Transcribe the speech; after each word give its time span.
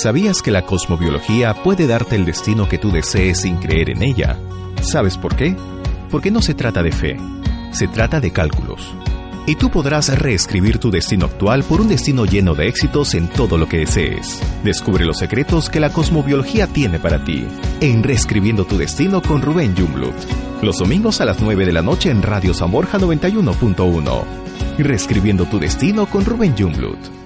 ¿Sabías 0.00 0.42
que 0.42 0.52
la 0.52 0.62
cosmobiología 0.62 1.54
puede 1.64 1.88
darte 1.88 2.14
el 2.14 2.24
destino 2.24 2.68
que 2.68 2.78
tú 2.78 2.92
desees 2.92 3.40
sin 3.40 3.56
creer 3.56 3.90
en 3.90 4.04
ella? 4.04 4.38
¿Sabes 4.80 5.18
por 5.18 5.34
qué? 5.34 5.56
Porque 6.08 6.30
no 6.30 6.40
se 6.40 6.54
trata 6.54 6.84
de 6.84 6.92
fe, 6.92 7.16
se 7.72 7.88
trata 7.88 8.20
de 8.20 8.30
cálculos. 8.30 8.94
Y 9.44 9.56
tú 9.56 9.70
podrás 9.70 10.16
reescribir 10.16 10.78
tu 10.78 10.92
destino 10.92 11.26
actual 11.26 11.64
por 11.64 11.80
un 11.80 11.88
destino 11.88 12.26
lleno 12.26 12.54
de 12.54 12.68
éxitos 12.68 13.14
en 13.14 13.26
todo 13.26 13.58
lo 13.58 13.68
que 13.68 13.78
desees. 13.78 14.40
Descubre 14.62 15.04
los 15.04 15.18
secretos 15.18 15.68
que 15.68 15.80
la 15.80 15.90
cosmobiología 15.90 16.68
tiene 16.68 17.00
para 17.00 17.24
ti 17.24 17.48
en 17.80 18.04
Reescribiendo 18.04 18.66
tu 18.66 18.78
destino 18.78 19.20
con 19.20 19.42
Rubén 19.42 19.74
Jumblut. 19.76 20.14
Los 20.62 20.78
domingos 20.78 21.20
a 21.20 21.24
las 21.24 21.42
9 21.42 21.66
de 21.66 21.72
la 21.72 21.82
noche 21.82 22.10
en 22.10 22.22
Radio 22.22 22.54
San 22.54 22.70
Borja 22.70 22.98
91.1. 22.98 24.22
Reescribiendo 24.78 25.46
tu 25.46 25.58
destino 25.58 26.06
con 26.06 26.24
Rubén 26.24 26.54
Jumblut. 26.56 27.17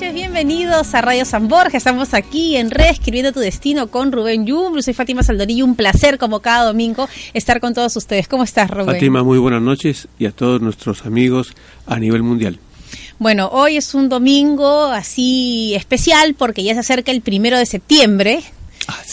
Noches, 0.00 0.14
bienvenidos 0.14 0.94
a 0.94 1.02
Radio 1.02 1.26
San 1.26 1.48
Borja. 1.48 1.76
Estamos 1.76 2.14
aquí 2.14 2.56
en 2.56 2.70
Reescribiendo 2.70 3.32
tu 3.32 3.40
Destino 3.40 3.88
con 3.88 4.12
Rubén 4.12 4.48
Jumblut. 4.48 4.82
Soy 4.82 4.94
Fátima 4.94 5.22
Saldorillo, 5.22 5.66
un 5.66 5.76
placer 5.76 6.16
como 6.16 6.40
cada 6.40 6.64
domingo 6.64 7.06
estar 7.34 7.60
con 7.60 7.74
todos 7.74 7.94
ustedes. 7.96 8.26
¿Cómo 8.26 8.42
estás, 8.42 8.70
Rubén? 8.70 8.86
Fátima, 8.86 9.22
muy 9.22 9.38
buenas 9.38 9.60
noches 9.60 10.08
y 10.18 10.24
a 10.24 10.30
todos 10.30 10.62
nuestros 10.62 11.04
amigos 11.04 11.52
a 11.86 11.98
nivel 11.98 12.22
mundial. 12.22 12.58
Bueno, 13.18 13.50
hoy 13.52 13.76
es 13.76 13.92
un 13.94 14.08
domingo 14.08 14.84
así 14.84 15.74
especial 15.74 16.34
porque 16.34 16.62
ya 16.62 16.72
se 16.72 16.80
acerca 16.80 17.12
el 17.12 17.20
primero 17.20 17.58
de 17.58 17.66
septiembre, 17.66 18.42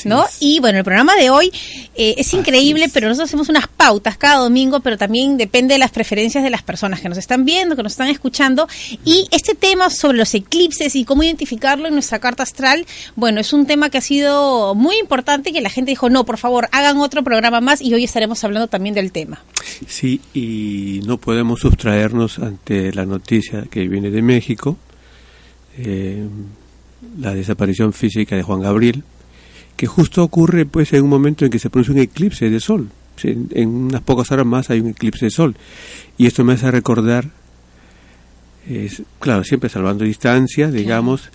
¿no? 0.06 0.26
Y 0.40 0.60
bueno, 0.60 0.80
el 0.80 0.84
programa 0.84 1.16
de 1.16 1.30
hoy 1.30 1.52
eh, 1.96 2.16
es 2.18 2.34
increíble, 2.34 2.90
pero 2.94 3.08
nosotros 3.08 3.30
hacemos 3.30 3.50
unas 3.50 3.68
pautas 3.68 4.18
cada 4.18 4.38
domingo, 4.38 4.80
pero 4.80 4.98
también 4.98 5.38
depende 5.38 5.74
de 5.74 5.80
las 5.80 5.92
preferencias 5.92 6.44
de 6.44 6.50
las 6.50 6.64
personas 6.64 7.02
que 7.02 7.10
nos 7.10 7.18
están 7.18 7.46
viendo, 7.46 7.76
que 7.76 7.84
nos 7.84 7.94
están 7.94 8.10
escuchando. 8.10 8.68
Y 9.04 9.28
este 9.32 9.56
tema 9.56 9.90
sobre 9.90 10.18
los 10.18 10.34
eclipses 10.34 10.96
y 10.96 11.06
cómo 11.06 11.24
identificarlo 11.24 11.88
en 11.88 11.94
nuestra 11.94 12.20
carta 12.20 12.44
astral, 12.44 12.86
bueno, 13.16 13.40
es 13.40 13.54
un 13.54 13.66
tema 13.66 13.90
que 13.90 13.98
ha 13.98 14.02
sido 14.02 14.76
muy 14.76 14.98
importante 14.98 15.50
y 15.50 15.54
que 15.54 15.62
la 15.62 15.70
gente 15.70 15.92
dijo, 15.92 16.10
no, 16.10 16.26
por 16.26 16.38
favor, 16.38 16.70
hagan 16.72 16.98
otro 16.98 17.24
programa 17.24 17.62
más 17.62 17.82
y 17.82 17.94
hoy 17.94 18.04
estaremos 18.04 18.44
hablando 18.44 18.68
también 18.68 18.96
del 18.96 19.12
tema. 19.12 19.42
Sí, 19.88 20.22
y 20.34 21.02
no 21.06 21.18
podemos 21.18 21.60
sustraernos 21.60 22.40
ante 22.40 22.94
la 22.94 23.06
noticia 23.06 23.64
que 23.70 23.88
viene 23.88 24.10
de 24.10 24.22
México, 24.22 24.78
eh, 25.78 26.28
la 27.20 27.34
desaparición 27.34 27.94
física 27.94 28.36
de 28.36 28.44
Juan 28.44 28.62
Gabriel, 28.62 29.04
que 29.78 29.88
justo 29.88 30.24
ocurre 30.24 30.66
pues 30.66 30.92
en 30.94 31.04
un 31.04 31.10
momento 31.10 31.46
en 31.46 31.52
que 31.52 31.60
se 31.60 31.70
produce 31.70 31.92
un 31.92 32.00
eclipse 32.00 32.50
de 32.50 32.60
sol. 32.60 32.90
En, 33.24 33.48
en 33.54 33.70
unas 33.70 34.02
pocas 34.02 34.32
horas 34.32 34.46
más 34.46 34.70
hay 34.70 34.80
un 34.82 34.90
eclipse 34.90 35.26
de 35.26 35.32
sol. 35.32 35.56
Y 36.18 36.26
esto 36.26 36.44
me 36.44 36.54
hace 36.54 36.70
recordar, 36.70 37.30
es, 38.68 39.04
claro, 39.20 39.44
siempre 39.44 39.70
salvando 39.70 40.04
distancia, 40.04 40.70
digamos, 40.70 41.30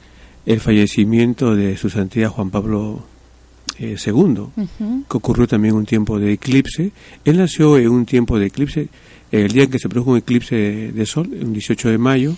el 0.45 0.61
fallecimiento 0.61 1.55
de 1.55 1.77
su 1.77 1.89
santidad 1.89 2.31
Juan 2.31 2.51
Pablo 2.51 3.05
eh, 3.79 3.97
II, 4.05 4.49
que 5.09 5.17
ocurrió 5.17 5.47
también 5.47 5.75
un 5.75 5.87
tiempo 5.87 6.19
de 6.19 6.33
eclipse. 6.33 6.91
Él 7.25 7.39
nació 7.39 7.79
en 7.79 7.89
un 7.89 8.07
tiempo 8.07 8.39
de 8.39 8.47
eclipse, 8.47 8.89
el 9.31 9.53
día 9.53 9.65
en 9.65 9.71
que 9.71 9.79
se 9.79 9.89
produjo 9.89 10.11
un 10.11 10.19
eclipse 10.19 10.57
de, 10.57 10.93
de 10.93 11.07
sol, 11.07 11.29
un 11.33 11.53
18 11.53 11.91
de 11.91 11.99
mayo, 11.99 12.37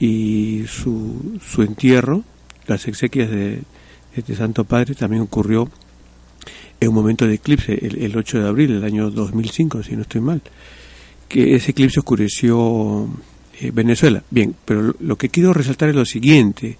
y 0.00 0.64
su, 0.68 1.38
su 1.40 1.62
entierro, 1.62 2.24
las 2.66 2.86
exequias 2.86 3.30
de 3.30 3.62
este 4.14 4.34
Santo 4.34 4.64
Padre, 4.64 4.94
también 4.94 5.22
ocurrió 5.22 5.68
en 6.80 6.88
un 6.88 6.94
momento 6.94 7.26
de 7.26 7.34
eclipse, 7.34 7.74
el, 7.74 8.02
el 8.02 8.16
8 8.16 8.40
de 8.40 8.48
abril 8.48 8.68
del 8.68 8.84
año 8.84 9.10
2005, 9.10 9.82
si 9.82 9.96
no 9.96 10.02
estoy 10.02 10.20
mal, 10.20 10.42
que 11.28 11.56
ese 11.56 11.72
eclipse 11.72 12.00
oscureció 12.00 13.08
eh, 13.60 13.70
Venezuela. 13.72 14.22
Bien, 14.30 14.54
pero 14.64 14.94
lo, 15.00 15.16
que 15.16 15.28
quiero 15.28 15.52
resaltar 15.52 15.88
es 15.88 15.94
lo 15.94 16.04
siguiente, 16.04 16.78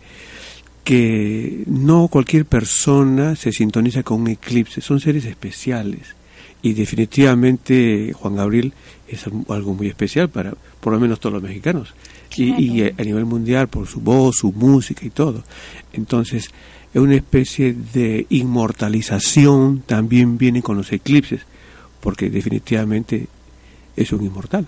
que 0.85 1.65
no 1.67 2.09
cualquier 2.09 2.47
persona 2.47 3.37
se 3.37 3.53
sintoniza 3.53 4.03
con 4.03 4.23
un 4.23 4.29
eclipse, 4.29 4.81
son 4.81 5.01
seres 5.01 5.25
especiales 5.25 6.17
y 6.63 6.73
definitivamente 6.73 8.13
Juan 8.15 8.37
Gabriel 8.37 8.73
es 9.07 9.27
algo 9.49 9.75
muy 9.75 9.89
especial 9.89 10.29
para 10.29 10.55
por 10.81 10.93
lo 10.93 10.99
menos 10.99 11.21
todos 11.21 11.35
los 11.35 11.43
mexicanos 11.43 11.95
y, 12.37 12.53
y 12.53 12.83
a 12.83 13.03
nivel 13.05 13.27
mundial 13.27 13.69
por 13.69 13.87
su 13.87 14.01
voz, 14.01 14.37
su 14.37 14.53
música 14.53 15.05
y 15.05 15.11
todo. 15.11 15.45
Entonces 15.93 16.51
es 16.95 17.01
una 17.01 17.15
especie 17.15 17.75
de 17.75 18.27
inmortalización 18.31 19.83
también 19.87 20.39
viene 20.39 20.63
con 20.63 20.77
los 20.77 20.93
eclipses 20.93 21.43
porque 22.01 22.31
definitivamente 22.31 23.27
es 23.97 24.13
un 24.13 24.25
inmortal. 24.25 24.67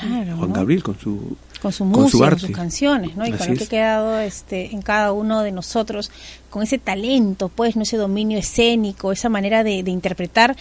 Claro, 0.00 0.36
Juan 0.36 0.50
¿no? 0.50 0.56
Gabriel 0.56 0.82
con 0.82 0.98
su 0.98 1.36
con 1.62 1.72
su 1.72 1.84
con 1.90 2.02
música, 2.02 2.10
su 2.10 2.18
con 2.18 2.26
arte. 2.26 2.40
sus 2.40 2.50
canciones, 2.50 3.16
¿no? 3.16 3.26
Y 3.26 3.30
Así 3.30 3.38
con 3.38 3.48
lo 3.48 3.56
que 3.56 3.64
ha 3.64 3.68
quedado 3.68 4.20
este, 4.20 4.74
en 4.74 4.82
cada 4.82 5.12
uno 5.12 5.42
de 5.42 5.50
nosotros, 5.50 6.10
con 6.50 6.62
ese 6.62 6.78
talento, 6.78 7.48
pues, 7.48 7.74
no 7.74 7.82
ese 7.82 7.96
dominio 7.96 8.38
escénico, 8.38 9.12
esa 9.12 9.30
manera 9.30 9.64
de, 9.64 9.82
de 9.82 9.90
interpretar 9.90 10.56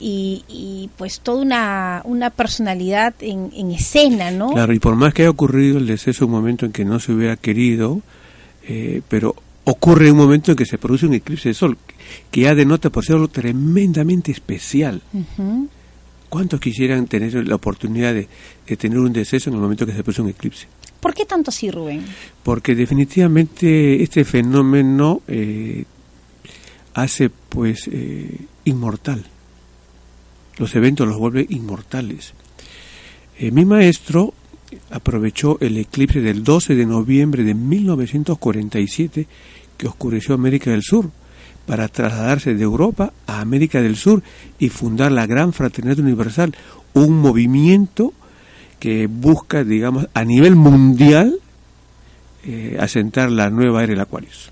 y, 0.00 0.44
y, 0.48 0.88
pues 0.96 1.20
toda 1.20 1.42
una, 1.42 2.00
una 2.04 2.30
personalidad 2.30 3.12
en, 3.20 3.50
en 3.54 3.70
escena, 3.72 4.30
¿no? 4.30 4.52
Claro, 4.52 4.72
y 4.72 4.78
por 4.78 4.94
más 4.96 5.12
que 5.12 5.22
haya 5.22 5.30
ocurrido 5.30 5.76
el 5.76 5.86
deceso 5.86 6.24
un 6.24 6.32
momento 6.32 6.64
en 6.64 6.72
que 6.72 6.86
no 6.86 7.00
se 7.00 7.12
hubiera 7.12 7.36
querido, 7.36 8.00
eh, 8.66 9.02
pero 9.08 9.36
ocurre 9.68 10.10
un 10.10 10.16
momento 10.16 10.52
en 10.52 10.56
que 10.56 10.64
se 10.64 10.78
produce 10.78 11.06
un 11.06 11.14
eclipse 11.14 11.48
de 11.48 11.54
sol, 11.54 11.76
que 12.30 12.42
ya 12.42 12.54
denota 12.54 12.90
por 12.90 13.04
ser 13.04 13.16
algo 13.16 13.28
tremendamente 13.28 14.30
especial. 14.30 15.02
¿Cuántos 16.28 16.60
quisieran 16.60 17.06
tener 17.06 17.46
la 17.46 17.56
oportunidad 17.56 18.14
de, 18.14 18.28
de 18.66 18.76
tener 18.76 18.98
un 18.98 19.12
deceso 19.12 19.50
en 19.50 19.56
el 19.56 19.62
momento 19.62 19.84
que 19.84 19.92
se 19.92 20.02
produce 20.02 20.22
un 20.22 20.28
eclipse? 20.28 20.66
¿Por 21.00 21.14
qué 21.14 21.24
tanto 21.24 21.50
así, 21.50 21.70
Rubén? 21.70 22.04
Porque 22.42 22.74
definitivamente 22.74 24.02
este 24.02 24.24
fenómeno 24.24 25.22
eh, 25.26 25.84
hace 26.94 27.28
pues 27.30 27.88
eh, 27.90 28.38
inmortal. 28.64 29.24
Los 30.58 30.74
eventos 30.76 31.08
los 31.08 31.18
vuelve 31.18 31.44
inmortales. 31.48 32.34
Eh, 33.38 33.50
mi 33.50 33.64
maestro 33.64 34.32
aprovechó 34.90 35.58
el 35.60 35.76
eclipse 35.76 36.20
del 36.20 36.42
12 36.42 36.74
de 36.74 36.86
noviembre 36.86 37.42
de 37.42 37.54
1947 37.54 39.26
que 39.76 39.86
oscureció 39.88 40.34
América 40.34 40.70
del 40.70 40.82
Sur 40.82 41.10
para 41.66 41.88
trasladarse 41.88 42.54
de 42.54 42.62
Europa 42.62 43.12
a 43.26 43.40
América 43.40 43.82
del 43.82 43.96
Sur 43.96 44.22
y 44.58 44.68
fundar 44.68 45.10
la 45.12 45.26
Gran 45.26 45.52
Fraternidad 45.52 45.98
Universal, 45.98 46.54
un 46.94 47.18
movimiento 47.20 48.12
que 48.78 49.06
busca, 49.06 49.64
digamos, 49.64 50.06
a 50.14 50.24
nivel 50.24 50.54
mundial 50.54 51.38
eh, 52.44 52.76
asentar 52.78 53.30
la 53.30 53.50
nueva 53.50 53.82
era 53.82 53.92
del 53.92 54.00
Aquarius. 54.00 54.50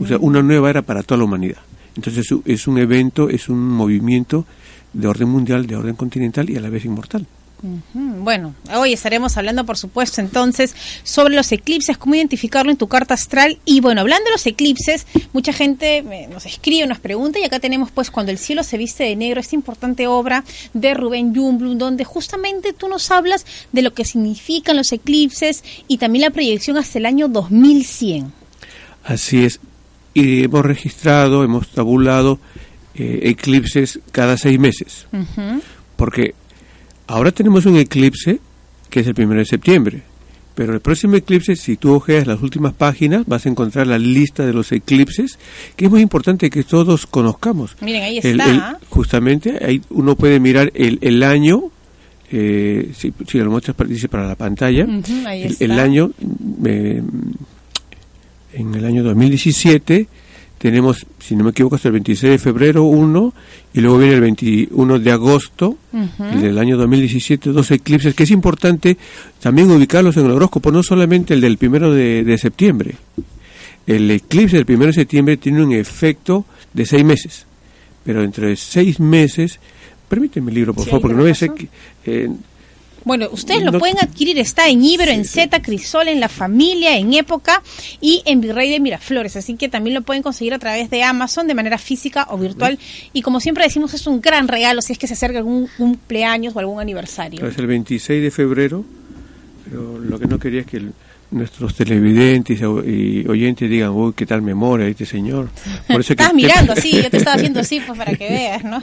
O 0.00 0.06
sea, 0.06 0.16
una 0.18 0.42
nueva 0.42 0.70
era 0.70 0.82
para 0.82 1.02
toda 1.02 1.18
la 1.18 1.24
humanidad. 1.24 1.58
Entonces 1.94 2.24
es 2.24 2.32
un- 2.32 2.42
es 2.46 2.66
un 2.66 2.78
evento, 2.78 3.28
es 3.28 3.48
un 3.48 3.60
movimiento 3.68 4.46
de 4.92 5.06
orden 5.06 5.28
mundial, 5.28 5.66
de 5.66 5.76
orden 5.76 5.94
continental 5.94 6.48
y 6.50 6.56
a 6.56 6.60
la 6.60 6.70
vez 6.70 6.84
inmortal. 6.84 7.26
Bueno, 7.92 8.56
hoy 8.74 8.92
estaremos 8.92 9.36
hablando, 9.36 9.64
por 9.64 9.76
supuesto, 9.76 10.20
entonces, 10.20 10.74
sobre 11.04 11.36
los 11.36 11.52
eclipses, 11.52 11.96
cómo 11.96 12.16
identificarlo 12.16 12.72
en 12.72 12.76
tu 12.76 12.88
carta 12.88 13.14
astral. 13.14 13.58
Y 13.64 13.80
bueno, 13.80 14.00
hablando 14.00 14.24
de 14.24 14.32
los 14.32 14.46
eclipses, 14.46 15.06
mucha 15.32 15.52
gente 15.52 15.98
eh, 15.98 16.28
nos 16.28 16.44
escribe, 16.44 16.88
nos 16.88 16.98
pregunta, 16.98 17.38
y 17.38 17.44
acá 17.44 17.60
tenemos, 17.60 17.92
pues, 17.92 18.10
Cuando 18.10 18.32
el 18.32 18.38
cielo 18.38 18.64
se 18.64 18.78
viste 18.78 19.04
de 19.04 19.14
negro, 19.14 19.40
esta 19.40 19.54
importante 19.54 20.08
obra 20.08 20.44
de 20.74 20.92
Rubén 20.94 21.34
Jumblum, 21.34 21.78
donde 21.78 22.04
justamente 22.04 22.72
tú 22.72 22.88
nos 22.88 23.10
hablas 23.12 23.46
de 23.70 23.82
lo 23.82 23.94
que 23.94 24.04
significan 24.04 24.76
los 24.76 24.90
eclipses 24.90 25.62
y 25.86 25.98
también 25.98 26.22
la 26.22 26.30
proyección 26.30 26.76
hasta 26.76 26.98
el 26.98 27.06
año 27.06 27.28
2100. 27.28 28.32
Así 29.04 29.44
es. 29.44 29.60
Y 30.14 30.44
hemos 30.44 30.64
registrado, 30.64 31.44
hemos 31.44 31.68
tabulado 31.68 32.40
eh, 32.94 33.20
eclipses 33.22 34.00
cada 34.10 34.36
seis 34.36 34.58
meses. 34.58 35.06
Porque 35.96 36.34
ahora 37.12 37.30
tenemos 37.32 37.66
un 37.66 37.76
eclipse 37.76 38.40
que 38.90 39.00
es 39.00 39.06
el 39.06 39.14
primero 39.14 39.38
de 39.40 39.46
septiembre. 39.46 40.02
Pero 40.54 40.74
el 40.74 40.80
próximo 40.80 41.16
eclipse, 41.16 41.56
si 41.56 41.76
tú 41.78 41.94
ojeas 41.94 42.26
las 42.26 42.42
últimas 42.42 42.74
páginas, 42.74 43.24
vas 43.26 43.46
a 43.46 43.48
encontrar 43.48 43.86
la 43.86 43.98
lista 43.98 44.44
de 44.44 44.52
los 44.52 44.70
eclipses, 44.70 45.38
que 45.76 45.86
es 45.86 45.90
muy 45.90 46.02
importante 46.02 46.50
que 46.50 46.62
todos 46.62 47.06
conozcamos. 47.06 47.74
Miren, 47.80 48.02
ahí 48.02 48.18
está. 48.18 48.50
el- 48.50 48.86
justamente, 48.90 49.64
ahí 49.64 49.80
uno 49.88 50.14
puede 50.14 50.38
mirar 50.40 50.70
el, 50.74 50.98
el 51.00 51.22
año, 51.22 51.70
eh, 52.30 52.90
si, 52.94 53.14
si 53.26 53.38
lo 53.38 53.50
muestras, 53.50 53.76
dice 53.88 54.10
para 54.10 54.28
la 54.28 54.34
pantalla, 54.36 54.84
el 55.58 55.72
año, 55.72 56.10
eh, 56.66 57.02
en 58.52 58.74
el 58.74 58.84
año 58.84 59.02
2017, 59.04 60.06
tenemos, 60.62 61.04
si 61.18 61.34
no 61.34 61.42
me 61.42 61.50
equivoco, 61.50 61.74
hasta 61.74 61.88
el 61.88 61.94
26 61.94 62.30
de 62.30 62.38
febrero 62.38 62.84
uno, 62.84 63.34
y 63.74 63.80
luego 63.80 63.98
viene 63.98 64.14
el 64.14 64.20
21 64.20 65.00
de 65.00 65.10
agosto, 65.10 65.76
el 65.92 66.40
del 66.40 66.56
año 66.56 66.76
2017, 66.76 67.50
dos 67.50 67.68
eclipses, 67.72 68.14
que 68.14 68.22
es 68.22 68.30
importante 68.30 68.96
también 69.40 69.68
ubicarlos 69.72 70.16
en 70.18 70.26
el 70.26 70.30
horóscopo, 70.30 70.70
no 70.70 70.84
solamente 70.84 71.34
el 71.34 71.40
del 71.40 71.58
primero 71.58 71.90
de, 71.92 72.22
de 72.22 72.38
septiembre. 72.38 72.94
El 73.88 74.08
eclipse 74.08 74.54
del 74.54 74.64
primero 74.64 74.86
de 74.86 74.92
septiembre 74.92 75.36
tiene 75.36 75.64
un 75.64 75.72
efecto 75.72 76.44
de 76.72 76.86
seis 76.86 77.04
meses, 77.04 77.44
pero 78.04 78.22
entre 78.22 78.54
seis 78.54 79.00
meses, 79.00 79.58
permíteme 80.08 80.52
el 80.52 80.54
libro, 80.54 80.74
por 80.74 80.84
Sí, 80.84 80.90
favor, 80.90 81.02
porque 81.02 81.16
no 81.16 81.22
voy 81.22 81.32
a 81.32 81.34
ser 81.34 81.50
eh, 82.06 82.28
Bueno, 83.04 83.28
ustedes 83.32 83.62
lo 83.62 83.78
pueden 83.78 83.98
adquirir, 83.98 84.38
está 84.38 84.68
en 84.68 84.82
Ibero, 84.82 85.10
en 85.10 85.24
Z, 85.24 85.60
Crisol, 85.62 86.08
en 86.08 86.20
La 86.20 86.28
Familia, 86.28 86.96
en 86.96 87.12
Época 87.14 87.62
y 88.00 88.22
en 88.26 88.40
Virrey 88.40 88.70
de 88.70 88.80
Miraflores, 88.80 89.36
así 89.36 89.56
que 89.56 89.68
también 89.68 89.94
lo 89.94 90.02
pueden 90.02 90.22
conseguir 90.22 90.54
a 90.54 90.58
través 90.58 90.90
de 90.90 91.02
Amazon 91.02 91.46
de 91.46 91.54
manera 91.54 91.78
física 91.78 92.26
o 92.30 92.38
virtual. 92.38 92.78
Y 93.12 93.22
como 93.22 93.40
siempre 93.40 93.64
decimos 93.64 93.94
es 93.94 94.06
un 94.06 94.20
gran 94.20 94.48
regalo 94.48 94.82
si 94.82 94.92
es 94.92 94.98
que 94.98 95.06
se 95.06 95.14
acerca 95.14 95.38
algún 95.38 95.68
cumpleaños 95.76 96.54
o 96.54 96.58
algún 96.58 96.80
aniversario. 96.80 97.46
Es 97.46 97.58
el 97.58 97.66
26 97.66 98.22
de 98.22 98.30
febrero, 98.30 98.84
pero 99.64 99.98
lo 99.98 100.18
que 100.18 100.26
no 100.26 100.38
quería 100.38 100.60
es 100.60 100.66
que 100.66 100.76
el 100.78 100.92
nuestros 101.32 101.74
televidentes 101.74 102.60
y 102.60 103.26
oyentes 103.26 103.68
digan, 103.68 103.90
uy, 103.90 104.12
qué 104.14 104.26
tal 104.26 104.42
memoria 104.42 104.86
este 104.86 105.06
señor. 105.06 105.48
Por 105.88 106.00
eso 106.00 106.12
Estás 106.22 106.34
mirando, 106.34 106.76
sí, 106.76 106.92
yo 107.02 107.10
te 107.10 107.16
estaba 107.16 107.36
haciendo 107.36 107.60
así 107.60 107.80
pues, 107.80 107.98
para 107.98 108.14
que 108.14 108.28
veas, 108.28 108.64
¿no? 108.64 108.80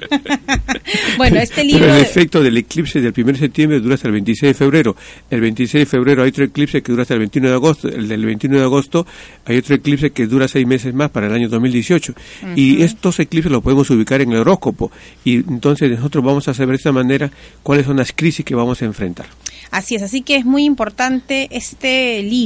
bueno, 1.18 1.40
este 1.40 1.63
libro... 1.63 1.86
el 1.86 2.01
efecto 2.01 2.42
del 2.42 2.57
eclipse 2.57 3.00
del 3.01 3.13
1 3.16 3.34
de 3.34 3.38
septiembre 3.38 3.80
dura 3.80 3.96
hasta 3.96 4.07
el 4.07 4.13
26 4.13 4.50
de 4.50 4.54
febrero. 4.54 4.96
El 5.30 5.42
26 5.42 5.81
de 5.81 5.86
febrero 5.86 6.24
hay 6.24 6.30
otro 6.30 6.46
eclipse 6.46 6.81
que 6.81 6.92
dura 6.92 7.04
hasta 7.04 7.13
el 7.13 7.19
21 7.19 7.50
de 7.50 7.54
agosto. 7.54 7.88
El 7.88 8.07
del 8.07 8.25
21 8.25 8.57
de 8.57 8.63
agosto 8.63 9.06
hay 9.45 9.57
otro 9.57 9.75
eclipse 9.75 10.12
que 10.12 10.25
dura 10.25 10.48
seis 10.48 10.66
meses 10.66 10.94
más 10.94 11.12
para 11.12 11.28
el 11.28 11.34
año 11.34 11.50
2018. 11.50 12.13
Y 12.56 12.81
estos 12.81 13.19
eclipses 13.19 13.52
los 13.52 13.62
podemos 13.62 13.90
ubicar 13.90 14.22
en 14.22 14.31
el 14.31 14.40
horóscopo. 14.40 14.92
Y 15.24 15.36
entonces 15.36 15.92
nosotros 15.92 16.24
vamos 16.24 16.48
a 16.48 16.54
saber 16.54 16.69
de 16.69 16.78
esta 16.78 16.92
manera 16.92 17.31
cuáles 17.63 17.86
son 17.86 17.98
las 17.98 18.12
crisis 18.12 18.44
que 18.44 18.56
vamos 18.56 18.81
a 18.81 18.86
enfrentar. 18.86 19.28
Así 19.72 19.95
es, 19.95 20.02
así 20.02 20.22
que 20.22 20.36
es 20.36 20.45
muy 20.45 20.63
importante 20.63 21.48
este 21.52 22.24
libro 22.24 22.38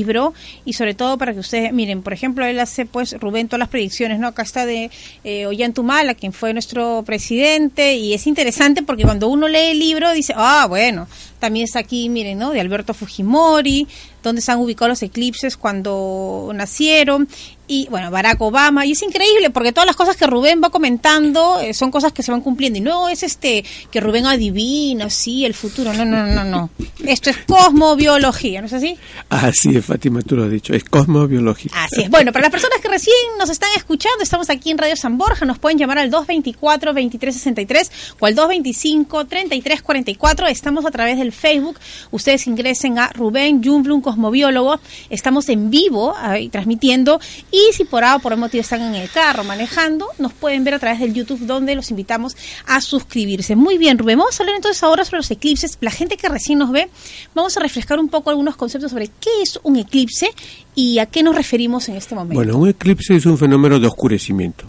y 0.66 0.74
sobre 0.74 0.94
todo 0.94 1.18
para 1.18 1.34
que 1.34 1.40
ustedes 1.40 1.72
miren, 1.72 2.02
por 2.02 2.14
ejemplo, 2.14 2.46
él 2.46 2.60
hace 2.60 2.86
pues 2.86 3.14
Rubén 3.20 3.48
todas 3.48 3.60
las 3.60 3.70
predicciones, 3.70 4.20
¿no? 4.20 4.28
Acá 4.28 4.42
está 4.42 4.66
de 4.66 4.90
eh, 5.24 5.46
Ollantumala, 5.46 6.16
quien 6.16 6.34
fue 6.34 6.54
nuestro 6.54 7.04
presidente 7.06 7.96
y 7.96 8.14
es 8.14 8.26
interesante 8.28 8.82
porque 8.84 9.04
cuando 9.04 9.28
uno 9.28 9.48
lee 9.48 9.72
el 9.72 9.80
libro 9.80 10.12
dice, 10.14 10.34
ah, 10.36 10.66
bueno, 10.68 11.08
también 11.40 11.66
está 11.66 11.80
aquí, 11.80 12.10
miren, 12.10 12.40
¿no? 12.40 12.52
De 12.52 12.60
Alberto 12.60 12.94
Fujimori, 12.94 13.88
donde 14.24 14.42
se 14.42 14.52
han 14.52 14.60
ubicado 14.60 14.90
los 14.90 15.04
eclipses 15.04 15.58
cuando 15.58 16.52
nacieron. 16.54 17.28
Y 17.66 17.88
bueno, 17.90 18.12
Barack 18.12 18.42
Obama, 18.42 18.86
y 18.86 18.92
es 18.92 19.02
increíble 19.04 19.50
porque 19.50 19.72
todas 19.72 19.88
las 19.88 19.96
cosas 19.96 20.18
que 20.18 20.28
Rubén 20.28 20.60
va 20.62 20.70
comentando 20.70 21.62
eh, 21.62 21.74
son 21.74 21.92
cosas 21.92 22.12
que 22.12 22.22
se 22.22 22.30
van 22.30 22.42
cumpliendo. 22.42 22.78
Y 22.78 22.82
no 22.82 23.08
es 23.08 23.24
este 23.24 23.64
que 23.90 24.02
Rubén 24.02 24.26
adivina, 24.26 25.10
sí, 25.10 25.46
el 25.46 25.54
futuro, 25.54 25.94
no, 25.94 26.04
no, 26.04 26.28
no, 26.28 26.44
no, 26.44 26.70
esto 27.06 27.30
es 27.30 27.38
cosmobiología, 27.48 28.60
¿no 28.60 28.68
es 28.68 28.74
así? 28.74 28.98
Así 29.30 29.78
es, 29.78 29.86
Fátima, 29.86 30.22
tú 30.22 30.36
lo 30.36 30.44
has 30.44 30.52
dicho, 30.52 30.74
es 30.74 30.84
cosmobiología. 30.84 31.72
Así 31.74 32.02
es, 32.02 32.10
bueno, 32.10 32.34
para 32.34 32.44
las 32.44 32.52
personas 32.52 32.80
que 32.82 32.90
recién 32.90 33.16
nos 33.40 33.50
están 33.50 33.70
escuchando, 33.78 34.24
estamos 34.24 34.50
aquí 34.50 34.70
en 34.70 34.78
Radio 34.78 34.98
San 34.98 35.18
Borja, 35.18 35.46
nos 35.46 35.58
pueden 35.58 35.78
llamar 35.78 36.00
al 36.00 36.12
224-2363 36.12 37.92
o 38.20 38.26
al 38.26 38.36
225-3344, 38.36 40.50
estamos 40.50 40.86
a 40.86 40.92
través 40.92 41.18
del 41.18 41.32
Facebook, 41.32 41.80
ustedes 42.12 42.46
ingresen 42.46 43.00
a 43.00 43.08
Rubén 43.08 43.64
Jumblum, 43.64 44.02
cosmobiólogo, 44.14 44.80
estamos 45.10 45.50
en 45.50 45.70
vivo 45.70 46.14
ahí, 46.16 46.50
transmitiendo 46.50 47.20
y 47.52 47.74
si 47.74 47.84
por 47.84 48.04
A 48.04 48.16
o 48.16 48.20
por 48.20 48.36
motivo 48.38 48.62
están 48.62 48.82
en 48.82 48.96
el 48.96 49.10
carro 49.10 49.44
manejando, 49.44 50.08
nos 50.20 50.34
pueden 50.34 50.64
ver 50.64 50.76
a 50.76 50.80
través 50.80 51.00
del 51.00 51.14
YouTube 51.14 51.40
donde 51.42 51.76
los 51.76 51.90
invitamos 51.90 52.36
a 52.68 52.80
suscribirse. 52.82 53.56
Muy 53.56 53.78
bien, 53.78 53.98
Rubén, 53.98 54.20
vamos 54.20 54.40
a 54.40 54.44
hablar 54.44 54.56
entonces 54.56 54.82
ahora 54.84 55.04
sobre 55.04 55.18
los 55.18 55.32
eclipses. 55.32 55.78
La 55.82 55.92
gente 55.92 56.18
que 56.18 56.30
recién 56.30 56.60
nos 56.60 56.72
ve, 56.72 56.90
vamos 57.34 57.58
a 57.58 57.60
refrescar 57.60 58.00
un 58.00 58.10
poco 58.10 58.30
algunos 58.30 58.56
conceptos 58.56 58.92
sobre 58.92 59.08
qué 59.08 59.42
es 59.42 59.60
un 59.64 59.78
eclipse 59.78 60.30
y 60.76 61.00
a 61.00 61.06
qué 61.08 61.24
nos 61.24 61.36
referimos 61.36 61.90
en 61.90 61.96
este 61.96 62.16
momento. 62.16 62.36
Bueno, 62.36 62.58
un 62.58 62.70
eclipse 62.70 63.16
es 63.16 63.26
un 63.26 63.38
fenómeno 63.38 63.80
de 63.80 63.88
oscurecimiento. 63.88 64.66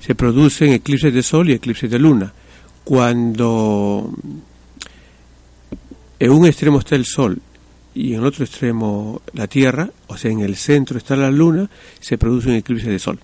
Se 0.00 0.14
producen 0.14 0.72
eclipses 0.72 1.12
de 1.12 1.22
sol 1.22 1.50
y 1.50 1.52
eclipses 1.52 1.90
de 1.90 1.98
luna. 1.98 2.32
Cuando 2.84 4.10
en 6.18 6.30
un 6.30 6.46
extremo 6.46 6.78
está 6.78 6.96
el 6.96 7.04
sol 7.04 7.40
y 7.98 8.14
en 8.14 8.24
otro 8.24 8.44
extremo 8.44 9.22
la 9.32 9.48
Tierra, 9.48 9.90
o 10.06 10.16
sea, 10.16 10.30
en 10.30 10.38
el 10.38 10.54
centro 10.54 10.98
está 10.98 11.16
la 11.16 11.32
Luna, 11.32 11.68
se 11.98 12.16
produce 12.16 12.48
un 12.48 12.54
eclipse 12.54 12.88
de 12.88 13.00
Sol. 13.00 13.18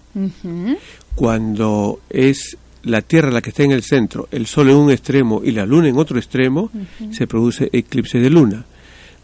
Cuando 1.14 2.00
es 2.10 2.56
la 2.82 3.00
Tierra 3.00 3.30
la 3.30 3.40
que 3.40 3.50
está 3.50 3.62
en 3.62 3.70
el 3.70 3.84
centro, 3.84 4.26
el 4.32 4.46
Sol 4.46 4.70
en 4.70 4.76
un 4.76 4.90
extremo 4.90 5.42
y 5.44 5.52
la 5.52 5.64
Luna 5.64 5.88
en 5.88 5.96
otro 5.96 6.18
extremo, 6.18 6.72
se 7.12 7.28
produce 7.28 7.70
eclipse 7.72 8.18
de 8.18 8.30
Luna. 8.30 8.64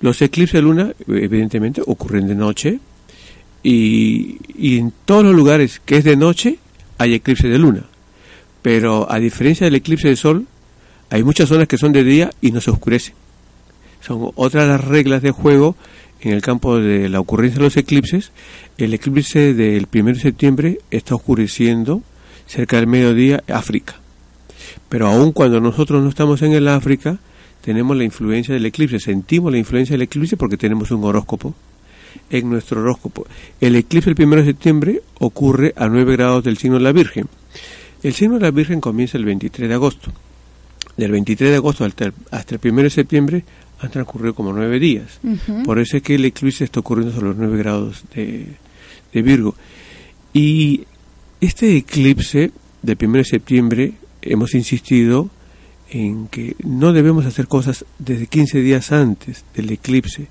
Los 0.00 0.22
eclipses 0.22 0.58
de 0.58 0.62
Luna, 0.62 0.92
evidentemente, 1.08 1.82
ocurren 1.84 2.28
de 2.28 2.36
noche 2.36 2.78
y, 3.64 4.38
y 4.56 4.78
en 4.78 4.92
todos 5.04 5.24
los 5.24 5.34
lugares 5.34 5.82
que 5.84 5.96
es 5.96 6.04
de 6.04 6.14
noche 6.14 6.58
hay 6.96 7.14
eclipse 7.14 7.48
de 7.48 7.58
Luna. 7.58 7.86
Pero 8.62 9.10
a 9.10 9.18
diferencia 9.18 9.64
del 9.64 9.74
eclipse 9.74 10.06
de 10.06 10.14
Sol, 10.14 10.46
hay 11.10 11.24
muchas 11.24 11.48
zonas 11.48 11.66
que 11.66 11.76
son 11.76 11.90
de 11.90 12.04
día 12.04 12.30
y 12.40 12.52
no 12.52 12.60
se 12.60 12.70
oscurece 12.70 13.14
son 14.00 14.30
otras 14.34 14.66
las 14.66 14.82
reglas 14.82 15.22
de 15.22 15.30
juego 15.30 15.76
en 16.20 16.32
el 16.32 16.42
campo 16.42 16.78
de 16.78 17.08
la 17.08 17.20
ocurrencia 17.20 17.58
de 17.58 17.64
los 17.64 17.76
eclipses. 17.76 18.32
El 18.78 18.94
eclipse 18.94 19.54
del 19.54 19.86
1 19.92 20.04
de 20.12 20.20
septiembre 20.20 20.78
está 20.90 21.14
oscureciendo 21.14 22.02
cerca 22.46 22.76
del 22.76 22.86
mediodía 22.86 23.42
África. 23.48 23.96
Pero 24.88 25.06
aun 25.06 25.32
cuando 25.32 25.60
nosotros 25.60 26.02
no 26.02 26.08
estamos 26.08 26.42
en 26.42 26.52
el 26.52 26.68
África, 26.68 27.18
tenemos 27.60 27.96
la 27.96 28.04
influencia 28.04 28.54
del 28.54 28.66
eclipse, 28.66 28.98
sentimos 28.98 29.52
la 29.52 29.58
influencia 29.58 29.94
del 29.94 30.02
eclipse 30.02 30.36
porque 30.36 30.56
tenemos 30.56 30.90
un 30.90 31.04
horóscopo 31.04 31.54
en 32.30 32.50
nuestro 32.50 32.80
horóscopo. 32.80 33.26
El 33.60 33.76
eclipse 33.76 34.12
del 34.12 34.26
1 34.26 34.36
de 34.36 34.44
septiembre 34.44 35.02
ocurre 35.18 35.74
a 35.76 35.88
9 35.88 36.16
grados 36.16 36.44
del 36.44 36.58
signo 36.58 36.78
de 36.78 36.84
la 36.84 36.92
Virgen. 36.92 37.28
El 38.02 38.14
signo 38.14 38.36
de 38.36 38.42
la 38.42 38.50
Virgen 38.50 38.80
comienza 38.80 39.18
el 39.18 39.24
23 39.24 39.68
de 39.68 39.74
agosto. 39.74 40.12
Del 40.96 41.12
23 41.12 41.50
de 41.50 41.56
agosto 41.56 41.84
hasta 41.84 42.06
el, 42.06 42.14
hasta 42.30 42.54
el 42.56 42.60
1 42.62 42.82
de 42.82 42.90
septiembre 42.90 43.44
han 43.80 43.90
transcurrido 43.90 44.34
como 44.34 44.52
nueve 44.52 44.78
días. 44.78 45.20
Por 45.64 45.78
eso 45.78 45.96
es 45.96 46.02
que 46.02 46.16
el 46.16 46.24
eclipse 46.24 46.64
está 46.64 46.80
ocurriendo 46.80 47.14
sobre 47.14 47.28
los 47.28 47.36
nueve 47.36 47.58
grados 47.58 48.04
de, 48.14 48.56
Virgo. 49.12 49.54
Y 50.32 50.84
este 51.40 51.76
eclipse 51.76 52.52
del 52.82 52.98
1 53.00 53.18
de 53.18 53.24
septiembre 53.24 53.92
hemos 54.22 54.54
insistido 54.54 55.30
en 55.90 56.28
que 56.28 56.54
no 56.62 56.92
debemos 56.92 57.26
hacer 57.26 57.48
cosas 57.48 57.84
desde 57.98 58.26
15 58.26 58.60
días 58.60 58.92
antes 58.92 59.44
del 59.54 59.70
eclipse, 59.72 60.28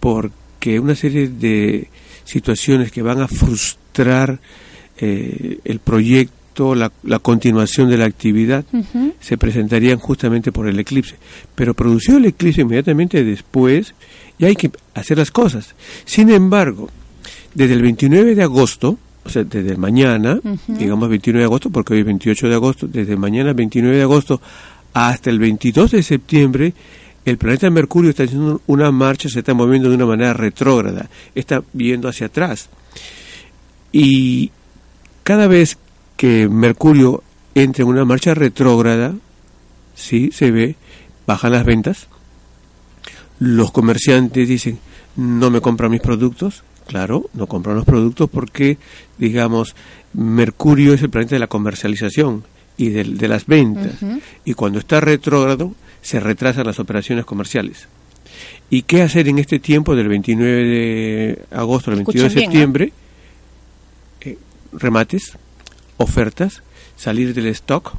porque 0.00 0.78
una 0.78 0.94
serie 0.94 1.28
de 1.28 1.88
situaciones 2.24 2.92
que 2.92 3.02
van 3.02 3.20
a 3.20 3.28
frustrar 3.28 4.40
eh, 4.98 5.58
el 5.64 5.78
proyecto 5.78 6.41
la, 6.56 7.18
continuación 7.18 7.88
de 7.88 7.98
la 7.98 8.04
actividad, 8.04 8.64
se 9.20 9.38
presentarían 9.38 9.98
justamente 9.98 10.52
por 10.52 10.68
el 10.68 10.78
eclipse. 10.78 11.16
Pero 11.54 11.74
producido 11.74 12.18
el 12.18 12.26
eclipse 12.26 12.62
inmediatamente 12.62 13.24
después, 13.24 13.94
ya 14.38 14.48
hay 14.48 14.56
que 14.56 14.70
hacer 14.94 15.18
las 15.18 15.30
cosas. 15.30 15.74
Sin 16.04 16.30
embargo, 16.30 16.90
desde 17.54 17.74
el 17.74 17.82
29 17.82 18.34
de 18.34 18.42
agosto, 18.42 18.98
o 19.24 19.28
sea, 19.28 19.44
desde 19.44 19.76
mañana, 19.76 20.40
digamos 20.66 21.08
29 21.08 21.40
de 21.40 21.44
agosto, 21.44 21.70
porque 21.70 21.94
hoy 21.94 22.00
es 22.00 22.06
28 22.06 22.48
de 22.48 22.54
agosto, 22.54 22.86
desde 22.86 23.16
mañana 23.16 23.52
29 23.52 23.96
de 23.96 24.02
agosto 24.02 24.40
hasta 24.94 25.30
el 25.30 25.38
22 25.38 25.92
de 25.92 26.02
septiembre, 26.02 26.74
el 27.24 27.38
planeta 27.38 27.70
Mercurio 27.70 28.10
está 28.10 28.24
haciendo 28.24 28.60
una 28.66 28.90
marcha, 28.90 29.28
se 29.28 29.38
está 29.38 29.54
moviendo 29.54 29.88
de 29.88 29.94
una 29.94 30.06
manera 30.06 30.32
retrógrada, 30.34 31.08
está 31.34 31.62
viendo 31.72 32.08
hacia 32.08 32.26
atrás. 32.26 32.68
Y 33.92 34.50
cada 35.22 35.46
vez 35.46 35.78
que 36.22 36.48
Mercurio 36.48 37.24
entre 37.56 37.82
en 37.82 37.88
una 37.88 38.04
marcha 38.04 38.32
retrógrada, 38.32 39.12
sí, 39.96 40.30
se 40.32 40.52
ve, 40.52 40.76
bajan 41.26 41.50
las 41.50 41.64
ventas, 41.64 42.06
los 43.40 43.72
comerciantes 43.72 44.46
dicen, 44.46 44.78
no 45.16 45.50
me 45.50 45.60
compran 45.60 45.90
mis 45.90 46.00
productos, 46.00 46.62
claro, 46.86 47.28
no 47.34 47.48
compran 47.48 47.74
los 47.74 47.84
productos 47.84 48.30
porque, 48.30 48.78
digamos, 49.18 49.74
Mercurio 50.12 50.94
es 50.94 51.02
el 51.02 51.10
planeta 51.10 51.34
de 51.34 51.40
la 51.40 51.48
comercialización 51.48 52.44
y 52.76 52.90
de, 52.90 53.26
las 53.26 53.46
ventas, 53.46 53.94
y 54.44 54.54
cuando 54.54 54.78
está 54.78 55.00
retrógrado, 55.00 55.74
se 56.02 56.20
retrasan 56.20 56.66
las 56.66 56.78
operaciones 56.78 57.24
comerciales. 57.24 57.88
¿Y 58.70 58.82
qué 58.82 59.02
hacer 59.02 59.26
en 59.26 59.40
este 59.40 59.58
tiempo 59.58 59.96
del 59.96 60.06
29 60.06 60.64
de 60.68 61.42
agosto 61.50 61.90
al 61.90 61.96
22 61.96 62.32
de 62.32 62.40
septiembre? 62.42 62.92
Eh, 64.20 64.38
remates, 64.72 65.36
ofertas, 65.96 66.62
salir 66.96 67.34
del 67.34 67.46
stock. 67.46 67.94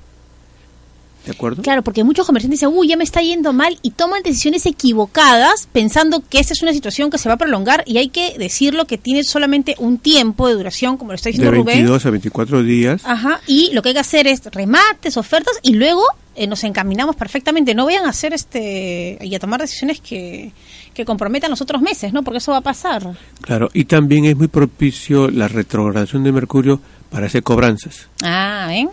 ¿De 1.26 1.32
acuerdo? 1.32 1.62
Claro, 1.62 1.84
porque 1.84 2.04
muchos 2.04 2.26
comerciantes 2.26 2.60
dicen, 2.60 2.76
uy, 2.76 2.90
ya 2.90 2.98
me 2.98 3.06
está 3.06 3.22
yendo 3.22 3.54
mal 3.54 3.80
y 3.82 3.92
toman 3.92 4.24
decisiones 4.24 4.66
equivocadas 4.66 5.70
pensando 5.72 6.22
que 6.28 6.40
esta 6.40 6.52
es 6.52 6.62
una 6.62 6.74
situación 6.74 7.10
que 7.10 7.18
se 7.18 7.30
va 7.30 7.36
a 7.36 7.38
prolongar 7.38 7.84
y 7.88 7.98
hay 7.98 8.10
que 8.10 8.38
decirlo 8.38 8.86
que 8.86 8.98
tiene 8.98 9.24
solamente 9.24 9.76
un 9.80 10.00
tiempo 10.00 10.50
de 10.50 10.56
duración, 10.56 10.98
como 10.98 11.12
lo 11.12 11.16
está 11.16 11.30
diciendo 11.30 11.52
de 11.52 11.64
22 11.64 12.06
a 12.06 12.10
24 12.10 12.64
días. 12.64 13.04
Ajá, 13.06 13.40
y 13.48 13.72
lo 13.72 13.82
que 13.82 13.90
hay 13.90 13.94
que 13.94 14.02
hacer 14.02 14.28
es 14.28 14.44
remates, 14.52 15.16
ofertas 15.16 15.54
y 15.62 15.76
luego 15.76 16.04
eh, 16.36 16.48
nos 16.48 16.64
encaminamos 16.66 17.16
perfectamente. 17.16 17.74
No 17.74 17.86
vayan 17.86 18.06
a 18.06 18.10
hacer 18.10 18.34
este 18.34 19.18
y 19.22 19.34
a 19.34 19.40
tomar 19.40 19.62
decisiones 19.62 20.02
que, 20.02 20.52
que 20.94 21.06
comprometan 21.06 21.50
los 21.50 21.62
otros 21.62 21.82
meses, 21.82 22.12
¿no? 22.12 22.24
Porque 22.24 22.40
eso 22.40 22.52
va 22.52 22.58
a 22.58 22.62
pasar. 22.62 23.16
Claro, 23.42 23.70
y 23.74 23.86
también 23.86 24.26
es 24.26 24.36
muy 24.36 24.48
propicio 24.48 25.30
la 25.30 25.48
retrogradación 25.48 26.24
de 26.24 26.32
Mercurio 26.32 26.82
para 27.13 27.27
hacer 27.27 27.43
cobranzas. 27.43 28.08
Ah, 28.24 28.65
¿ven? 28.67 28.89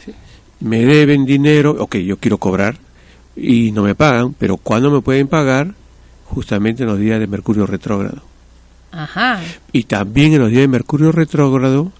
Me 0.60 0.84
deben 0.84 1.24
dinero, 1.24 1.74
ok, 1.78 1.96
yo 1.96 2.18
quiero 2.18 2.36
cobrar, 2.36 2.76
y 3.34 3.72
no 3.72 3.82
me 3.82 3.94
pagan, 3.94 4.34
pero 4.34 4.58
¿cuándo 4.58 4.90
me 4.90 5.00
pueden 5.00 5.26
pagar? 5.26 5.74
Justamente 6.26 6.82
en 6.82 6.90
los 6.90 6.98
días 6.98 7.18
de 7.18 7.26
Mercurio 7.26 7.64
retrógrado. 7.64 8.22
Ajá. 8.92 9.40
Y 9.72 9.84
también 9.84 10.34
en 10.34 10.40
los 10.40 10.50
días 10.50 10.60
de 10.60 10.68
Mercurio 10.68 11.12
retrógrado, 11.12 11.92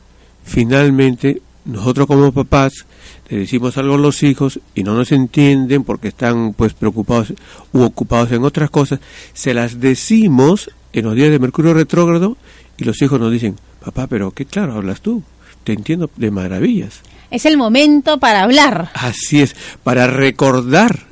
finalmente, 0.44 1.40
nosotros 1.64 2.06
como 2.06 2.32
papás 2.32 2.84
le 3.30 3.38
decimos 3.38 3.78
algo 3.78 3.94
a 3.94 3.98
los 3.98 4.22
hijos 4.22 4.60
y 4.74 4.82
no 4.82 4.92
nos 4.92 5.12
entienden 5.12 5.84
porque 5.84 6.08
están 6.08 6.52
pues 6.52 6.74
preocupados 6.74 7.32
u 7.72 7.80
ocupados 7.80 8.30
en 8.32 8.44
otras 8.44 8.68
cosas, 8.68 9.00
se 9.32 9.54
las 9.54 9.80
decimos 9.80 10.70
en 10.92 11.06
los 11.06 11.14
días 11.14 11.30
de 11.30 11.38
Mercurio 11.38 11.72
retrógrado 11.72 12.36
y 12.76 12.84
los 12.84 13.00
hijos 13.00 13.18
nos 13.18 13.32
dicen, 13.32 13.56
papá, 13.82 14.06
pero 14.06 14.32
qué 14.32 14.44
claro 14.44 14.74
hablas 14.74 15.00
tú, 15.00 15.22
te 15.64 15.72
entiendo 15.72 16.10
de 16.16 16.30
maravillas. 16.30 17.00
Es 17.30 17.46
el 17.46 17.56
momento 17.56 18.18
para 18.18 18.42
hablar. 18.42 18.90
Así 18.94 19.40
es, 19.40 19.54
para 19.82 20.06
recordar, 20.06 21.06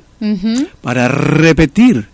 para 0.81 1.07
repetir 1.07 2.07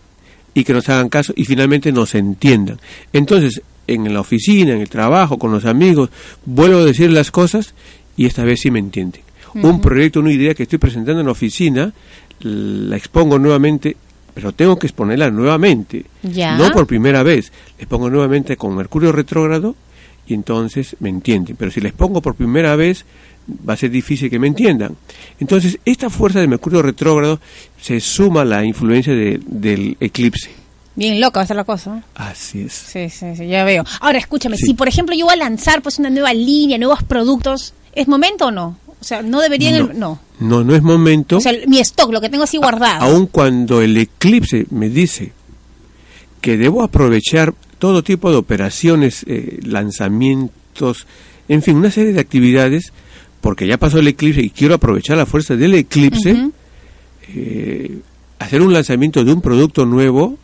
y 0.53 0.63
que 0.63 0.73
nos 0.73 0.87
hagan 0.89 1.09
caso 1.09 1.33
y 1.35 1.45
finalmente 1.45 1.91
nos 1.91 2.15
entiendan. 2.15 2.79
Entonces, 3.13 3.61
en 3.87 4.13
la 4.13 4.21
oficina, 4.21 4.73
en 4.73 4.81
el 4.81 4.89
trabajo, 4.89 5.37
con 5.37 5.51
los 5.51 5.65
amigos, 5.65 6.09
vuelvo 6.45 6.79
a 6.79 6.85
decir 6.85 7.11
las 7.11 7.31
cosas 7.31 7.73
y 8.15 8.25
esta 8.25 8.43
vez 8.43 8.61
sí 8.61 8.71
me 8.71 8.79
entienden. 8.79 9.21
Un 9.55 9.79
proyecto, 9.79 10.19
una 10.19 10.33
idea 10.33 10.53
que 10.53 10.63
estoy 10.63 10.79
presentando 10.79 11.21
en 11.21 11.27
la 11.27 11.31
oficina, 11.31 11.93
la 12.41 12.97
expongo 12.97 13.39
nuevamente, 13.39 13.95
pero 14.33 14.51
tengo 14.51 14.77
que 14.77 14.87
exponerla 14.87 15.31
nuevamente, 15.31 16.05
no 16.57 16.71
por 16.71 16.85
primera 16.87 17.23
vez, 17.23 17.53
la 17.77 17.83
expongo 17.83 18.09
nuevamente 18.09 18.57
con 18.57 18.75
Mercurio 18.75 19.13
retrógrado 19.13 19.75
y 20.27 20.33
entonces 20.33 20.95
me 20.99 21.09
entienden. 21.09 21.55
Pero 21.55 21.71
si 21.71 21.81
les 21.81 21.93
pongo 21.93 22.21
por 22.21 22.35
primera 22.35 22.75
vez, 22.75 23.05
va 23.67 23.73
a 23.73 23.77
ser 23.77 23.91
difícil 23.91 24.29
que 24.29 24.39
me 24.39 24.47
entiendan. 24.47 24.95
Entonces, 25.39 25.79
esta 25.85 26.09
fuerza 26.09 26.39
de 26.39 26.47
Mercurio 26.47 26.81
retrógrado 26.81 27.39
se 27.79 27.99
suma 27.99 28.41
a 28.41 28.45
la 28.45 28.65
influencia 28.65 29.13
del 29.13 29.97
eclipse. 29.99 30.49
Bien 30.95 31.19
loca 31.19 31.39
va 31.39 31.43
a 31.43 31.47
ser 31.47 31.57
la 31.57 31.65
cosa. 31.65 32.03
Así 32.15 32.61
es. 32.61 32.73
Sí, 32.73 33.09
sí, 33.09 33.35
sí, 33.35 33.47
ya 33.47 33.65
veo. 33.65 33.83
Ahora, 33.99 34.17
escúchame, 34.17 34.57
si 34.57 34.73
por 34.73 34.87
ejemplo 34.87 35.13
yo 35.13 35.25
voy 35.25 35.33
a 35.33 35.37
lanzar 35.37 35.81
pues 35.81 35.99
una 35.99 36.09
nueva 36.09 36.33
línea, 36.33 36.77
nuevos 36.77 37.03
productos, 37.03 37.73
¿es 37.93 38.07
momento 38.07 38.45
o 38.45 38.51
no? 38.51 38.77
O 38.99 39.03
sea, 39.03 39.21
no 39.21 39.41
deberían... 39.41 39.99
No, 39.99 40.19
no, 40.39 40.63
no, 40.63 40.73
es 40.75 40.81
momento. 40.81 41.37
O 41.37 41.41
sea, 41.41 41.51
mi 41.67 41.79
stock, 41.79 42.11
lo 42.11 42.21
que 42.21 42.29
tengo 42.29 42.45
así 42.45 42.57
guardado. 42.57 43.05
aun 43.05 43.27
cuando 43.27 43.81
el 43.81 43.97
eclipse 43.97 44.65
me 44.71 44.89
dice 44.89 45.33
que 46.41 46.57
debo 46.57 46.81
aprovechar 46.81 47.53
todo 47.79 48.03
tipo 48.03 48.31
de 48.31 48.37
operaciones, 48.37 49.23
eh, 49.27 49.59
lanzamientos, 49.63 51.07
en 51.47 51.61
fin, 51.61 51.77
una 51.77 51.91
serie 51.91 52.13
de 52.13 52.19
actividades, 52.19 52.91
porque 53.41 53.67
ya 53.67 53.77
pasó 53.77 53.99
el 53.99 54.07
eclipse 54.07 54.41
y 54.41 54.49
quiero 54.49 54.75
aprovechar 54.75 55.17
la 55.17 55.25
fuerza 55.25 55.55
del 55.55 55.75
eclipse, 55.75 56.51
eh, 57.29 57.99
hacer 58.39 58.61
un 58.61 58.73
lanzamiento 58.73 59.23
de 59.23 59.33
un 59.33 59.41
producto 59.41 59.85
nuevo, 59.85 60.37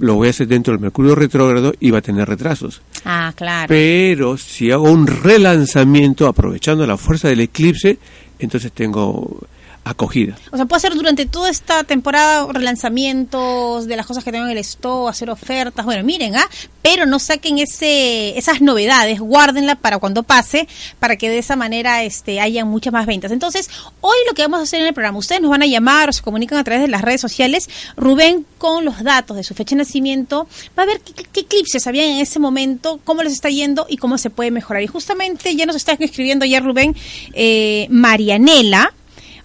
lo 0.00 0.14
voy 0.16 0.28
a 0.28 0.30
hacer 0.30 0.48
dentro 0.48 0.72
del 0.72 0.80
Mercurio 0.80 1.14
retrógrado 1.14 1.72
y 1.78 1.90
va 1.90 1.98
a 1.98 2.02
tener 2.02 2.28
retrasos. 2.28 2.82
Ah, 3.04 3.32
claro. 3.36 3.68
Pero 3.68 4.36
si 4.36 4.70
hago 4.70 4.90
un 4.90 5.06
relanzamiento 5.06 6.26
aprovechando 6.26 6.86
la 6.86 6.96
fuerza 6.96 7.28
del 7.28 7.40
eclipse, 7.40 7.98
entonces 8.38 8.72
tengo 8.72 9.40
acogida. 9.84 10.36
O 10.50 10.56
sea, 10.56 10.66
puedo 10.66 10.76
hacer 10.76 10.94
durante 10.94 11.26
toda 11.26 11.50
esta 11.50 11.84
temporada 11.84 12.46
relanzamientos 12.52 13.86
de 13.86 13.96
las 13.96 14.06
cosas 14.06 14.22
que 14.22 14.30
tengo 14.30 14.46
en 14.46 14.52
el 14.52 14.58
stock, 14.58 15.08
hacer 15.08 15.28
ofertas. 15.28 15.84
Bueno, 15.84 16.04
miren, 16.04 16.36
¿ah? 16.36 16.48
Pero 16.82 17.04
no 17.06 17.18
saquen 17.18 17.58
ese, 17.58 18.38
esas 18.38 18.60
novedades, 18.60 19.20
guárdenla 19.20 19.76
para 19.76 19.98
cuando 19.98 20.22
pase, 20.22 20.68
para 21.00 21.16
que 21.16 21.28
de 21.28 21.38
esa 21.38 21.56
manera 21.56 22.04
este, 22.04 22.40
haya 22.40 22.64
muchas 22.64 22.92
más 22.92 23.06
ventas. 23.06 23.32
Entonces, 23.32 23.68
hoy 24.00 24.16
lo 24.28 24.34
que 24.34 24.42
vamos 24.42 24.60
a 24.60 24.62
hacer 24.62 24.80
en 24.80 24.86
el 24.86 24.94
programa, 24.94 25.18
ustedes 25.18 25.42
nos 25.42 25.50
van 25.50 25.62
a 25.62 25.66
llamar 25.66 26.08
o 26.08 26.12
se 26.12 26.22
comunican 26.22 26.58
a 26.58 26.64
través 26.64 26.82
de 26.82 26.88
las 26.88 27.02
redes 27.02 27.20
sociales. 27.20 27.68
Rubén, 27.96 28.46
con 28.58 28.84
los 28.84 29.02
datos 29.02 29.36
de 29.36 29.42
su 29.42 29.54
fecha 29.54 29.74
de 29.74 29.82
nacimiento, 29.82 30.46
va 30.78 30.84
a 30.84 30.86
ver 30.86 31.00
qué, 31.00 31.24
qué 31.24 31.40
eclipses 31.40 31.86
había 31.88 32.04
en 32.04 32.18
ese 32.18 32.38
momento, 32.38 33.00
cómo 33.04 33.22
les 33.22 33.32
está 33.32 33.48
yendo 33.50 33.86
y 33.88 33.96
cómo 33.96 34.16
se 34.16 34.30
puede 34.30 34.52
mejorar. 34.52 34.82
Y 34.82 34.86
justamente 34.86 35.54
ya 35.56 35.66
nos 35.66 35.76
está 35.76 35.92
escribiendo 35.92 36.44
ya 36.44 36.60
Rubén, 36.60 36.94
eh, 37.32 37.86
Marianela 37.90 38.92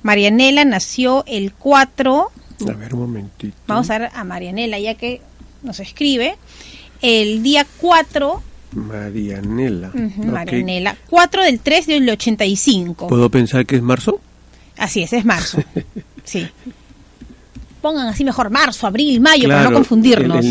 Marianela 0.03 0.65
nació 0.65 1.23
el 1.27 1.53
4. 1.53 2.31
A 2.67 2.71
ver, 2.73 2.93
un 2.93 3.01
momentito. 3.01 3.55
Vamos 3.67 3.89
a 3.89 3.99
ver 3.99 4.09
a 4.13 4.23
Marianela, 4.23 4.79
ya 4.79 4.95
que 4.95 5.21
nos 5.63 5.79
escribe. 5.79 6.35
El 7.01 7.43
día 7.43 7.65
4. 7.79 8.41
Marianela. 8.73 9.91
Marianela. 10.17 10.95
4 11.09 11.43
del 11.43 11.59
3 11.59 11.87
del 11.87 12.09
85. 12.09 13.07
¿Puedo 13.07 13.29
pensar 13.29 13.65
que 13.65 13.75
es 13.75 13.81
marzo? 13.81 14.19
Así 14.77 15.01
es, 15.01 15.13
es 15.13 15.25
marzo. 15.25 15.59
sí. 16.23 16.47
Pongan 17.81 18.07
así 18.07 18.23
mejor 18.23 18.49
marzo, 18.49 18.87
abril, 18.87 19.19
mayo, 19.21 19.47
para 19.47 19.63
no 19.63 19.73
confundirnos. 19.73 20.45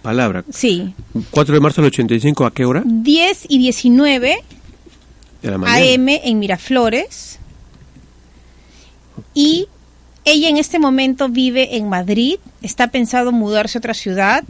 palabra. 0.00 0.44
Sí. 0.50 0.94
4 1.30 1.54
de 1.54 1.60
marzo 1.60 1.82
del 1.82 1.88
85, 1.88 2.46
¿a 2.46 2.50
qué 2.52 2.64
hora? 2.64 2.82
10 2.84 3.46
y 3.48 3.58
19 3.58 4.42
de 5.42 5.50
la 5.50 5.56
AM 5.56 6.08
en 6.08 6.38
Miraflores 6.38 7.38
y 9.34 9.68
ella 10.24 10.48
en 10.48 10.56
este 10.56 10.78
momento 10.78 11.28
vive 11.28 11.76
en 11.76 11.88
Madrid, 11.88 12.36
está 12.62 12.88
pensado 12.88 13.32
mudarse 13.32 13.78
a 13.78 13.80
otra 13.80 13.94
ciudad. 13.94 14.44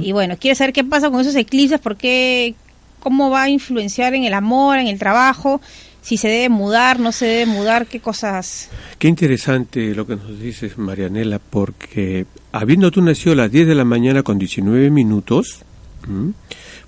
Y 0.00 0.12
bueno, 0.12 0.36
quiere 0.38 0.54
saber 0.54 0.72
qué 0.72 0.84
pasa 0.84 1.10
con 1.10 1.20
esos 1.20 1.34
eclipses, 1.36 1.78
por 1.78 1.96
qué, 1.96 2.54
cómo 3.00 3.30
va 3.30 3.42
a 3.42 3.48
influenciar 3.50 4.14
en 4.14 4.24
el 4.24 4.32
amor, 4.32 4.78
en 4.78 4.86
el 4.86 4.98
trabajo, 4.98 5.60
si 6.02 6.16
se 6.16 6.28
debe 6.28 6.48
mudar, 6.48 6.98
no 6.98 7.12
se 7.12 7.26
debe 7.26 7.46
mudar, 7.46 7.86
qué 7.86 8.00
cosas. 8.00 8.70
Qué 8.98 9.08
interesante 9.08 9.94
lo 9.94 10.06
que 10.06 10.16
nos 10.16 10.40
dices, 10.40 10.78
Marianela, 10.78 11.38
porque 11.38 12.26
habiendo 12.52 12.90
tú 12.90 13.02
nacido 13.02 13.32
a 13.32 13.36
las 13.36 13.52
10 13.52 13.68
de 13.68 13.74
la 13.74 13.84
mañana 13.84 14.22
con 14.22 14.38
19 14.38 14.90
minutos, 14.90 15.62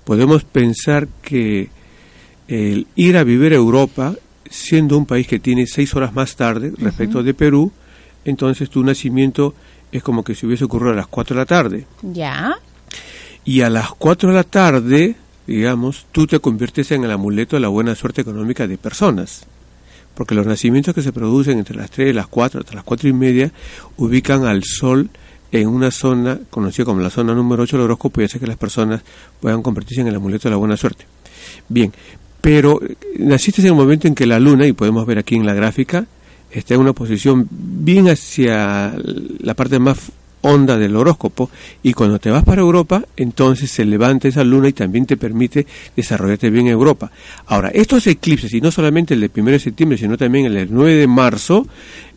podemos 0.03 0.43
pensar 0.43 1.07
que 1.21 1.69
el 2.47 2.87
ir 2.95 3.17
a 3.17 3.23
vivir 3.23 3.53
a 3.53 3.57
Europa 3.57 4.15
siendo 4.53 4.99
un 4.99 5.07
país 5.07 5.27
que 5.27 5.39
tiene 5.39 5.65
seis 5.65 5.95
horas 5.95 6.13
más 6.13 6.35
tarde 6.35 6.71
respecto 6.77 7.23
de 7.23 7.33
Perú, 7.33 7.71
entonces 8.23 8.69
tu 8.69 8.83
nacimiento 8.83 9.55
es 9.91 10.03
como 10.03 10.23
que 10.23 10.35
si 10.35 10.45
hubiese 10.45 10.65
ocurrido 10.65 10.91
a 10.91 10.95
las 10.95 11.07
cuatro 11.07 11.35
de 11.35 11.41
la 11.41 11.45
tarde. 11.47 11.87
Ya. 12.03 12.55
Y 13.43 13.61
a 13.61 13.69
las 13.71 13.89
cuatro 13.93 14.29
de 14.29 14.35
la 14.35 14.43
tarde, 14.43 15.15
digamos, 15.47 16.05
tú 16.11 16.27
te 16.27 16.39
conviertes 16.39 16.91
en 16.91 17.03
el 17.03 17.11
amuleto 17.11 17.55
de 17.55 17.61
la 17.61 17.67
buena 17.67 17.95
suerte 17.95 18.21
económica 18.21 18.67
de 18.67 18.77
personas. 18.77 19.47
Porque 20.13 20.35
los 20.35 20.45
nacimientos 20.45 20.93
que 20.93 21.01
se 21.01 21.11
producen 21.11 21.57
entre 21.57 21.75
las 21.75 21.89
tres 21.89 22.11
y 22.11 22.13
las 22.13 22.27
cuatro, 22.27 22.59
hasta 22.59 22.75
las 22.75 22.83
cuatro 22.83 23.09
y 23.09 23.13
media, 23.13 23.51
ubican 23.97 24.45
al 24.45 24.63
sol 24.63 25.09
en 25.51 25.67
una 25.67 25.89
zona 25.89 26.39
conocida 26.51 26.85
como 26.85 27.01
la 27.01 27.09
zona 27.09 27.33
número 27.33 27.63
8 27.63 27.77
del 27.77 27.85
horóscopo 27.85 28.21
y 28.21 28.25
hace 28.25 28.39
que 28.39 28.47
las 28.47 28.57
personas 28.57 29.01
puedan 29.39 29.63
convertirse 29.63 30.01
en 30.01 30.07
el 30.07 30.15
amuleto 30.15 30.47
de 30.47 30.51
la 30.51 30.57
buena 30.57 30.77
suerte. 30.77 31.05
Bien, 31.69 31.91
pero 32.43 32.81
eh, 32.83 32.97
naciste 33.19 33.61
en 33.61 33.67
el 33.67 33.73
momento 33.73 34.05
en 34.05 34.15
que 34.15 34.25
la 34.25 34.37
luna, 34.37 34.67
y 34.67 34.73
podemos 34.73 35.05
ver 35.05 35.17
aquí 35.17 35.35
en 35.35 35.45
la 35.45 35.53
gráfica, 35.53 36.05
está 36.51 36.73
en 36.73 36.81
una 36.81 36.91
posición 36.91 37.47
bien 37.49 38.09
hacia 38.09 38.93
la 39.39 39.53
parte 39.53 39.79
más 39.79 40.11
honda 40.41 40.77
del 40.77 40.93
horóscopo 40.97 41.49
y 41.83 41.93
cuando 41.93 42.19
te 42.19 42.29
vas 42.29 42.43
para 42.43 42.59
Europa 42.59 43.05
entonces 43.15 43.71
se 43.71 43.85
levanta 43.85 44.27
esa 44.27 44.43
luna 44.43 44.67
y 44.67 44.73
también 44.73 45.05
te 45.05 45.15
permite 45.15 45.65
desarrollarte 45.95 46.49
bien 46.49 46.67
en 46.67 46.73
Europa. 46.73 47.09
Ahora, 47.45 47.69
estos 47.69 48.05
eclipses, 48.07 48.53
y 48.53 48.59
no 48.59 48.71
solamente 48.71 49.13
el 49.13 49.21
del 49.21 49.31
1 49.33 49.51
de 49.51 49.59
septiembre, 49.59 49.97
sino 49.97 50.17
también 50.17 50.47
el 50.47 50.55
del 50.55 50.67
9 50.69 50.95
de 50.95 51.07
marzo, 51.07 51.65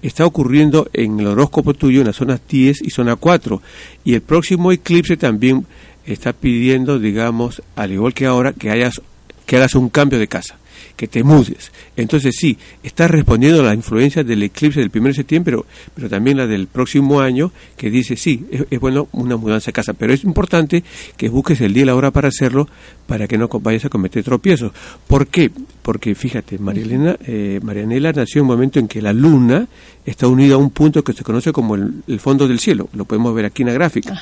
está 0.03 0.27
ocurriendo 0.27 0.91
en 0.93 1.21
el 1.21 1.29
horóscopo 1.29 1.73
tuyo 1.73 2.01
en 2.01 2.09
la 2.09 2.13
zona 2.13 2.41
10 2.49 2.83
y 2.83 2.91
zona 2.91 3.15
4 3.15 3.63
y 4.05 4.15
el 4.15 4.23
próximo 4.23 4.73
eclipse 4.73 5.17
también 5.17 5.65
está 6.05 6.33
pidiendo, 6.33 6.99
digamos, 6.99 7.63
al 7.77 7.93
igual 7.93 8.13
que 8.13 8.27
ahora, 8.27 8.53
que 8.53 8.71
hayas 8.71 9.01
que 9.47 9.57
hagas 9.57 9.75
un 9.75 9.89
cambio 9.89 10.19
de 10.19 10.27
casa, 10.27 10.59
que 10.97 11.07
te 11.07 11.23
mudes. 11.23 11.71
Entonces 11.97 12.35
sí, 12.39 12.59
estás 12.83 13.11
respondiendo 13.11 13.61
a 13.61 13.67
la 13.67 13.75
influencia 13.75 14.25
del 14.25 14.43
eclipse 14.43 14.81
del 14.81 14.91
1 14.93 15.09
de 15.09 15.15
septiembre, 15.15 15.53
pero, 15.53 15.67
pero 15.95 16.09
también 16.09 16.37
la 16.37 16.47
del 16.47 16.67
próximo 16.67 17.21
año, 17.21 17.53
que 17.77 17.91
dice, 17.91 18.17
sí, 18.17 18.47
es, 18.51 18.81
bueno 18.81 19.09
una 19.13 19.37
mudanza 19.37 19.67
de 19.67 19.73
casa, 19.73 19.93
pero 19.95 20.13
es 20.13 20.25
importante 20.25 20.83
que 21.17 21.29
busques 21.29 21.61
el 21.61 21.73
día 21.73 21.85
y 21.85 21.87
la 21.87 21.95
hora 21.95 22.11
para 22.11 22.29
hacerlo, 22.29 22.69
para 23.07 23.29
que 23.29 23.39
no 23.39 23.49
vayas 23.49 23.85
a 23.85 23.89
cometer 23.89 24.25
tropiezos. 24.25 24.73
¿Por 25.07 25.29
qué? 25.29 25.51
Porque 25.83 26.15
fíjate, 26.15 26.59
María 26.59 27.17
eh, 27.27 27.61
Marianela 27.63 28.13
nació 28.13 28.41
en 28.41 28.43
un 28.43 28.49
momento 28.49 28.79
en 28.79 28.89
que 28.89 29.01
la 29.01 29.13
luna 29.13 29.67
está 30.05 30.27
unida 30.27 30.55
a 30.55 30.59
un 30.59 30.71
punto 30.71 31.05
que 31.05 31.13
se 31.13 31.23
conoce 31.23 31.53
como 31.53 31.75
el, 31.75 32.21
fondo 32.21 32.49
del 32.49 32.59
cielo, 32.59 32.89
lo 32.93 33.05
podemos 33.05 33.35
ver 33.35 33.45
aquí 33.45 33.63
en 33.63 33.69
la 33.69 33.75
gráfica. 33.75 34.21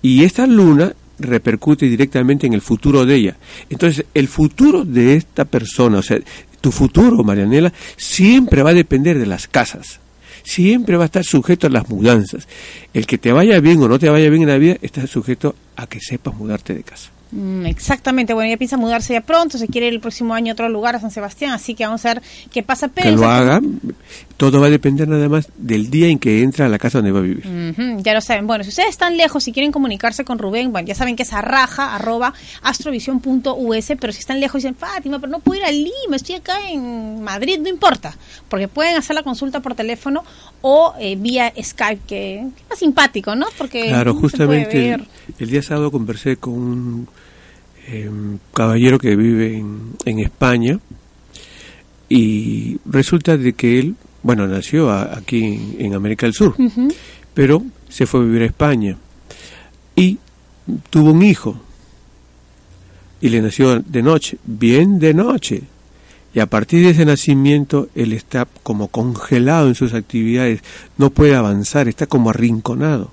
Y 0.00 0.24
esta 0.24 0.46
luna 0.46 0.94
repercute 1.22 1.86
directamente 1.86 2.46
en 2.46 2.52
el 2.52 2.60
futuro 2.60 3.06
de 3.06 3.14
ella. 3.14 3.36
Entonces, 3.70 4.04
el 4.14 4.28
futuro 4.28 4.84
de 4.84 5.16
esta 5.16 5.44
persona, 5.44 5.98
o 5.98 6.02
sea, 6.02 6.18
tu 6.60 6.70
futuro, 6.72 7.22
Marianela, 7.24 7.72
siempre 7.96 8.62
va 8.62 8.70
a 8.70 8.74
depender 8.74 9.18
de 9.18 9.26
las 9.26 9.48
casas. 9.48 10.00
Siempre 10.44 10.96
va 10.96 11.04
a 11.04 11.06
estar 11.06 11.24
sujeto 11.24 11.66
a 11.66 11.70
las 11.70 11.88
mudanzas. 11.88 12.48
El 12.92 13.06
que 13.06 13.18
te 13.18 13.32
vaya 13.32 13.60
bien 13.60 13.80
o 13.82 13.88
no 13.88 13.98
te 13.98 14.08
vaya 14.08 14.28
bien 14.28 14.42
en 14.42 14.48
la 14.48 14.58
vida 14.58 14.76
está 14.82 15.06
sujeto 15.06 15.54
a 15.76 15.86
que 15.86 16.00
sepas 16.00 16.34
mudarte 16.34 16.74
de 16.74 16.82
casa. 16.82 17.10
Mm, 17.32 17.64
exactamente, 17.64 18.34
bueno, 18.34 18.48
ella 18.48 18.58
piensa 18.58 18.76
mudarse 18.76 19.14
ya 19.14 19.22
pronto, 19.22 19.56
se 19.56 19.66
quiere 19.66 19.86
ir 19.86 19.94
el 19.94 20.00
próximo 20.00 20.34
año 20.34 20.52
a 20.52 20.54
otro 20.54 20.68
lugar, 20.68 20.96
a 20.96 21.00
San 21.00 21.10
Sebastián, 21.10 21.52
así 21.52 21.74
que 21.74 21.86
vamos 21.86 22.04
a 22.04 22.14
ver 22.14 22.22
qué 22.52 22.62
pasa. 22.62 22.88
Pero 22.88 23.10
que 23.10 23.16
lo 23.16 23.26
haga, 23.26 23.60
todo 24.36 24.60
va 24.60 24.66
a 24.66 24.70
depender 24.70 25.08
nada 25.08 25.30
más 25.30 25.48
del 25.56 25.88
día 25.88 26.08
en 26.08 26.18
que 26.18 26.42
entra 26.42 26.66
a 26.66 26.68
la 26.68 26.78
casa 26.78 26.98
donde 26.98 27.10
va 27.10 27.20
a 27.20 27.22
vivir. 27.22 27.42
ya 28.02 28.12
lo 28.12 28.20
saben. 28.20 28.46
Bueno, 28.46 28.64
si 28.64 28.70
ustedes 28.70 28.90
están 28.90 29.16
lejos 29.16 29.48
y 29.48 29.52
quieren 29.52 29.72
comunicarse 29.72 30.24
con 30.24 30.38
Rubén, 30.38 30.72
bueno, 30.72 30.86
ya 30.86 30.94
saben 30.94 31.16
que 31.16 31.22
es 31.22 31.32
arraja, 31.32 31.94
arroba, 31.94 32.34
astrovision.us, 32.62 33.92
pero 33.98 34.12
si 34.12 34.18
están 34.18 34.38
lejos 34.38 34.62
dicen, 34.62 34.74
Fátima, 34.74 35.18
pero 35.18 35.32
no 35.32 35.38
puedo 35.38 35.58
ir 35.58 35.66
a 35.66 35.72
Lima, 35.72 36.16
estoy 36.16 36.34
acá 36.34 36.70
en 36.70 37.22
Madrid, 37.22 37.60
no 37.62 37.68
importa, 37.68 38.14
porque 38.48 38.68
pueden 38.68 38.96
hacer 38.96 39.16
la 39.16 39.22
consulta 39.22 39.60
por 39.60 39.74
teléfono 39.74 40.22
o 40.62 40.94
eh, 40.98 41.16
vía 41.16 41.52
Skype, 41.60 42.02
que, 42.06 42.38
es 42.38 42.68
más 42.70 42.78
simpático, 42.78 43.34
¿no? 43.34 43.46
Porque 43.58 43.88
claro, 43.88 44.14
justamente 44.14 44.96
el 45.38 45.50
día 45.50 45.62
sábado 45.62 45.90
conversé 45.90 46.36
con 46.36 46.54
un 46.54 47.08
eh, 47.88 48.10
caballero 48.54 48.98
que 48.98 49.16
vive 49.16 49.62
en, 50.04 50.18
España 50.20 50.78
y 52.08 52.78
resulta 52.86 53.36
de 53.36 53.52
que 53.54 53.80
él, 53.80 53.96
bueno, 54.22 54.46
nació 54.46 54.90
aquí 54.90 55.76
en, 55.78 55.94
América 55.94 56.26
del 56.26 56.34
Sur, 56.34 56.54
pero 57.34 57.62
se 57.88 58.06
fue 58.06 58.20
a 58.20 58.24
vivir 58.24 58.42
a 58.42 58.46
España 58.46 58.96
y 59.96 60.18
tuvo 60.90 61.10
un 61.10 61.22
hijo 61.22 61.60
y 63.20 63.28
le 63.28 63.40
nació 63.40 63.80
de 63.80 64.02
noche, 64.02 64.38
bien 64.44 64.98
de 64.98 65.14
noche. 65.14 65.62
Y 66.34 66.40
a 66.40 66.46
partir 66.46 66.84
de 66.84 66.90
ese 66.90 67.04
nacimiento 67.04 67.88
él 67.94 68.12
está 68.12 68.48
como 68.62 68.88
congelado 68.88 69.68
en 69.68 69.74
sus 69.74 69.92
actividades, 69.92 70.62
no 70.96 71.10
puede 71.10 71.34
avanzar, 71.34 71.88
está 71.88 72.06
como 72.06 72.30
arrinconado 72.30 73.10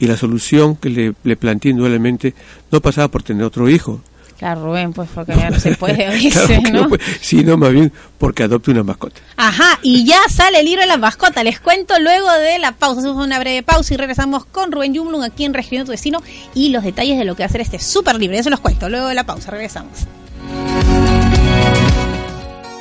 y 0.00 0.06
la 0.06 0.16
solución 0.16 0.74
que 0.74 0.88
le, 0.88 1.14
le 1.22 1.36
planteé 1.36 1.70
indudablemente 1.70 2.34
no 2.72 2.80
pasaba 2.80 3.08
por 3.08 3.22
tener 3.22 3.44
otro 3.44 3.68
hijo. 3.68 4.00
Claro, 4.38 4.64
Rubén, 4.64 4.94
pues 4.94 5.10
porque 5.14 5.36
ya 5.36 5.50
no 5.50 5.60
se 5.60 5.76
puede 5.76 6.08
oírse, 6.08 6.62
¿no? 6.72 6.88
sino 7.20 7.58
más 7.58 7.72
bien 7.72 7.92
porque 8.16 8.44
adopte 8.44 8.70
una 8.70 8.82
mascota. 8.82 9.20
Ajá, 9.36 9.78
y 9.82 10.06
ya 10.06 10.18
sale 10.30 10.60
el 10.60 10.64
libro 10.64 10.80
de 10.80 10.86
la 10.86 10.96
mascota. 10.96 11.44
Les 11.44 11.60
cuento 11.60 11.98
luego 12.00 12.32
de 12.32 12.58
la 12.58 12.72
pausa. 12.72 13.00
Hacemos 13.00 13.22
una 13.22 13.38
breve 13.38 13.62
pausa 13.62 13.92
y 13.92 13.98
regresamos 13.98 14.46
con 14.46 14.72
Rubén 14.72 14.96
Jumblum 14.96 15.22
aquí 15.22 15.44
en 15.44 15.52
Región 15.52 15.84
tu 15.84 15.90
Destino 15.92 16.22
y 16.54 16.70
los 16.70 16.82
detalles 16.82 17.18
de 17.18 17.26
lo 17.26 17.36
que 17.36 17.42
va 17.42 17.48
a 17.48 17.50
hacer 17.50 17.60
este 17.60 17.78
súper 17.78 18.16
libro. 18.16 18.34
Ya 18.34 18.42
se 18.42 18.48
los 18.48 18.60
cuento 18.60 18.88
luego 18.88 19.08
de 19.08 19.14
la 19.14 19.24
pausa. 19.24 19.50
Regresamos. 19.50 20.06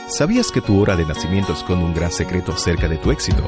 ¿Sabías 0.10 0.52
que 0.52 0.60
tu 0.60 0.82
hora 0.82 0.96
de 0.96 1.06
nacimiento 1.06 1.54
esconde 1.54 1.86
un 1.86 1.94
gran 1.94 2.12
secreto 2.12 2.52
acerca 2.52 2.88
de 2.88 2.98
tu 2.98 3.12
éxito? 3.12 3.44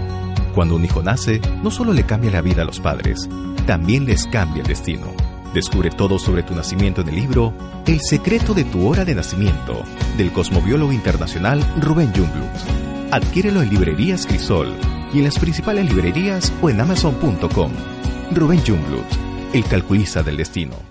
Cuando 0.53 0.75
un 0.75 0.86
hijo 0.86 1.01
nace, 1.01 1.41
no 1.63 1.72
solo 1.72 1.91
le 1.91 2.06
cambia 2.06 2.30
la 2.30 2.41
vida 2.41 2.62
a 2.62 2.65
los 2.65 2.80
padres, 2.80 3.27
también 3.65 4.06
les 4.06 4.27
cambia 4.27 4.62
el 4.62 4.68
destino. 4.68 5.08
Descubre 5.56 5.89
todo 5.89 6.20
sobre 6.20 6.44
tu 6.44 6.53
nacimiento 6.53 7.01
en 7.01 7.10
el 7.10 7.15
libro 7.15 7.51
El 7.88 8.00
secreto 8.00 8.53
de 8.53 8.63
tu 8.63 8.88
hora 8.88 9.06
de 9.06 9.15
nacimiento, 9.15 9.82
del 10.18 10.32
cosmobiólogo 10.32 10.94
internacional 10.94 11.65
Rubén 11.82 12.13
Jungblut. 12.13 13.12
Adquiérelo 13.12 13.63
en 13.63 13.70
librerías 13.72 14.27
Crisol 14.27 14.72
y 15.12 15.18
en 15.18 15.25
las 15.25 15.39
principales 15.39 15.86
librerías 15.86 16.53
o 16.62 16.70
en 16.70 16.80
amazon.com. 16.80 17.72
Rubén 18.36 18.62
Jungblut, 18.63 19.08
el 19.53 19.65
calculista 19.65 20.22
del 20.22 20.38
destino. 20.38 20.90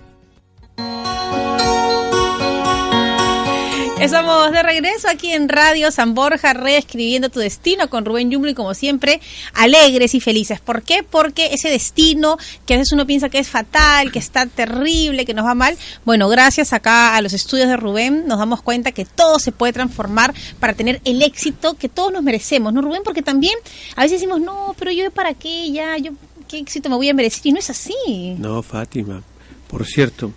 Estamos 4.01 4.51
de 4.51 4.63
regreso 4.63 5.07
aquí 5.07 5.31
en 5.31 5.47
Radio 5.47 5.91
San 5.91 6.15
Borja, 6.15 6.53
reescribiendo 6.53 7.29
tu 7.29 7.39
destino 7.39 7.87
con 7.87 8.03
Rubén 8.03 8.31
Yumblo 8.31 8.49
y 8.49 8.55
como 8.55 8.73
siempre, 8.73 9.21
alegres 9.53 10.15
y 10.15 10.19
felices. 10.19 10.59
¿Por 10.59 10.81
qué? 10.81 11.03
Porque 11.07 11.51
ese 11.53 11.69
destino 11.69 12.39
que 12.65 12.73
a 12.73 12.77
veces 12.77 12.93
uno 12.93 13.05
piensa 13.05 13.29
que 13.29 13.37
es 13.37 13.47
fatal, 13.47 14.11
que 14.11 14.17
está 14.17 14.47
terrible, 14.47 15.23
que 15.23 15.35
nos 15.35 15.45
va 15.45 15.53
mal, 15.53 15.77
bueno, 16.03 16.29
gracias 16.29 16.73
acá 16.73 17.15
a 17.15 17.21
los 17.21 17.33
estudios 17.33 17.67
de 17.67 17.77
Rubén 17.77 18.25
nos 18.25 18.39
damos 18.39 18.63
cuenta 18.63 18.91
que 18.91 19.05
todo 19.05 19.37
se 19.37 19.51
puede 19.51 19.71
transformar 19.71 20.33
para 20.59 20.73
tener 20.73 20.99
el 21.05 21.21
éxito 21.21 21.75
que 21.75 21.87
todos 21.87 22.11
nos 22.11 22.23
merecemos, 22.23 22.73
¿no, 22.73 22.81
Rubén? 22.81 23.03
Porque 23.03 23.21
también 23.21 23.53
a 23.95 24.01
veces 24.01 24.19
decimos, 24.19 24.41
no, 24.41 24.75
pero 24.79 24.91
yo 24.91 25.11
para 25.11 25.35
qué, 25.35 25.71
ya, 25.71 25.95
yo, 25.99 26.13
¿qué 26.47 26.57
éxito 26.57 26.89
me 26.89 26.95
voy 26.95 27.09
a 27.09 27.13
merecer? 27.13 27.41
Y 27.43 27.51
no 27.51 27.59
es 27.59 27.69
así. 27.69 28.35
No, 28.39 28.63
Fátima, 28.63 29.21
por 29.67 29.85
cierto, 29.85 30.33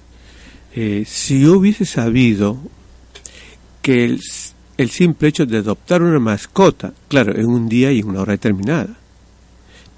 eh, 0.74 1.04
si 1.06 1.46
hubiese 1.46 1.86
sabido 1.86 2.58
que 3.84 4.02
el, 4.02 4.18
el 4.78 4.90
simple 4.90 5.28
hecho 5.28 5.44
de 5.44 5.58
adoptar 5.58 6.02
una 6.02 6.18
mascota, 6.18 6.94
claro, 7.06 7.38
en 7.38 7.44
un 7.44 7.68
día 7.68 7.92
y 7.92 7.98
en 7.98 8.08
una 8.08 8.22
hora 8.22 8.32
determinada, 8.32 8.88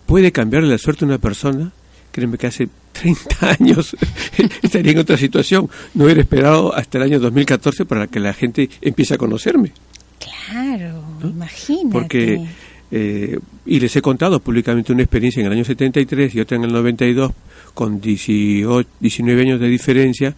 puede 0.06 0.32
cambiarle 0.32 0.68
la 0.68 0.76
suerte 0.76 1.04
a 1.04 1.08
una 1.08 1.18
persona, 1.18 1.70
créeme 2.10 2.36
que 2.36 2.48
hace 2.48 2.68
30 2.92 3.48
años 3.60 3.96
estaría 4.62 4.90
en 4.90 4.98
otra 4.98 5.16
situación. 5.16 5.70
No 5.94 6.04
hubiera 6.04 6.20
esperado 6.20 6.74
hasta 6.74 6.98
el 6.98 7.04
año 7.04 7.20
2014 7.20 7.84
para 7.84 8.08
que 8.08 8.18
la 8.18 8.34
gente 8.34 8.68
empiece 8.80 9.14
a 9.14 9.18
conocerme. 9.18 9.70
Claro, 10.18 11.04
imagínate. 11.22 11.92
Porque, 11.92 12.44
eh, 12.90 13.38
y 13.66 13.78
les 13.78 13.94
he 13.94 14.02
contado 14.02 14.40
públicamente 14.40 14.92
una 14.92 15.02
experiencia 15.02 15.42
en 15.42 15.46
el 15.46 15.52
año 15.52 15.64
73 15.64 16.34
y 16.34 16.40
otra 16.40 16.56
en 16.56 16.64
el 16.64 16.72
92, 16.72 17.30
con 17.72 18.00
18, 18.00 18.88
19 18.98 19.42
años 19.42 19.60
de 19.60 19.68
diferencia, 19.68 20.34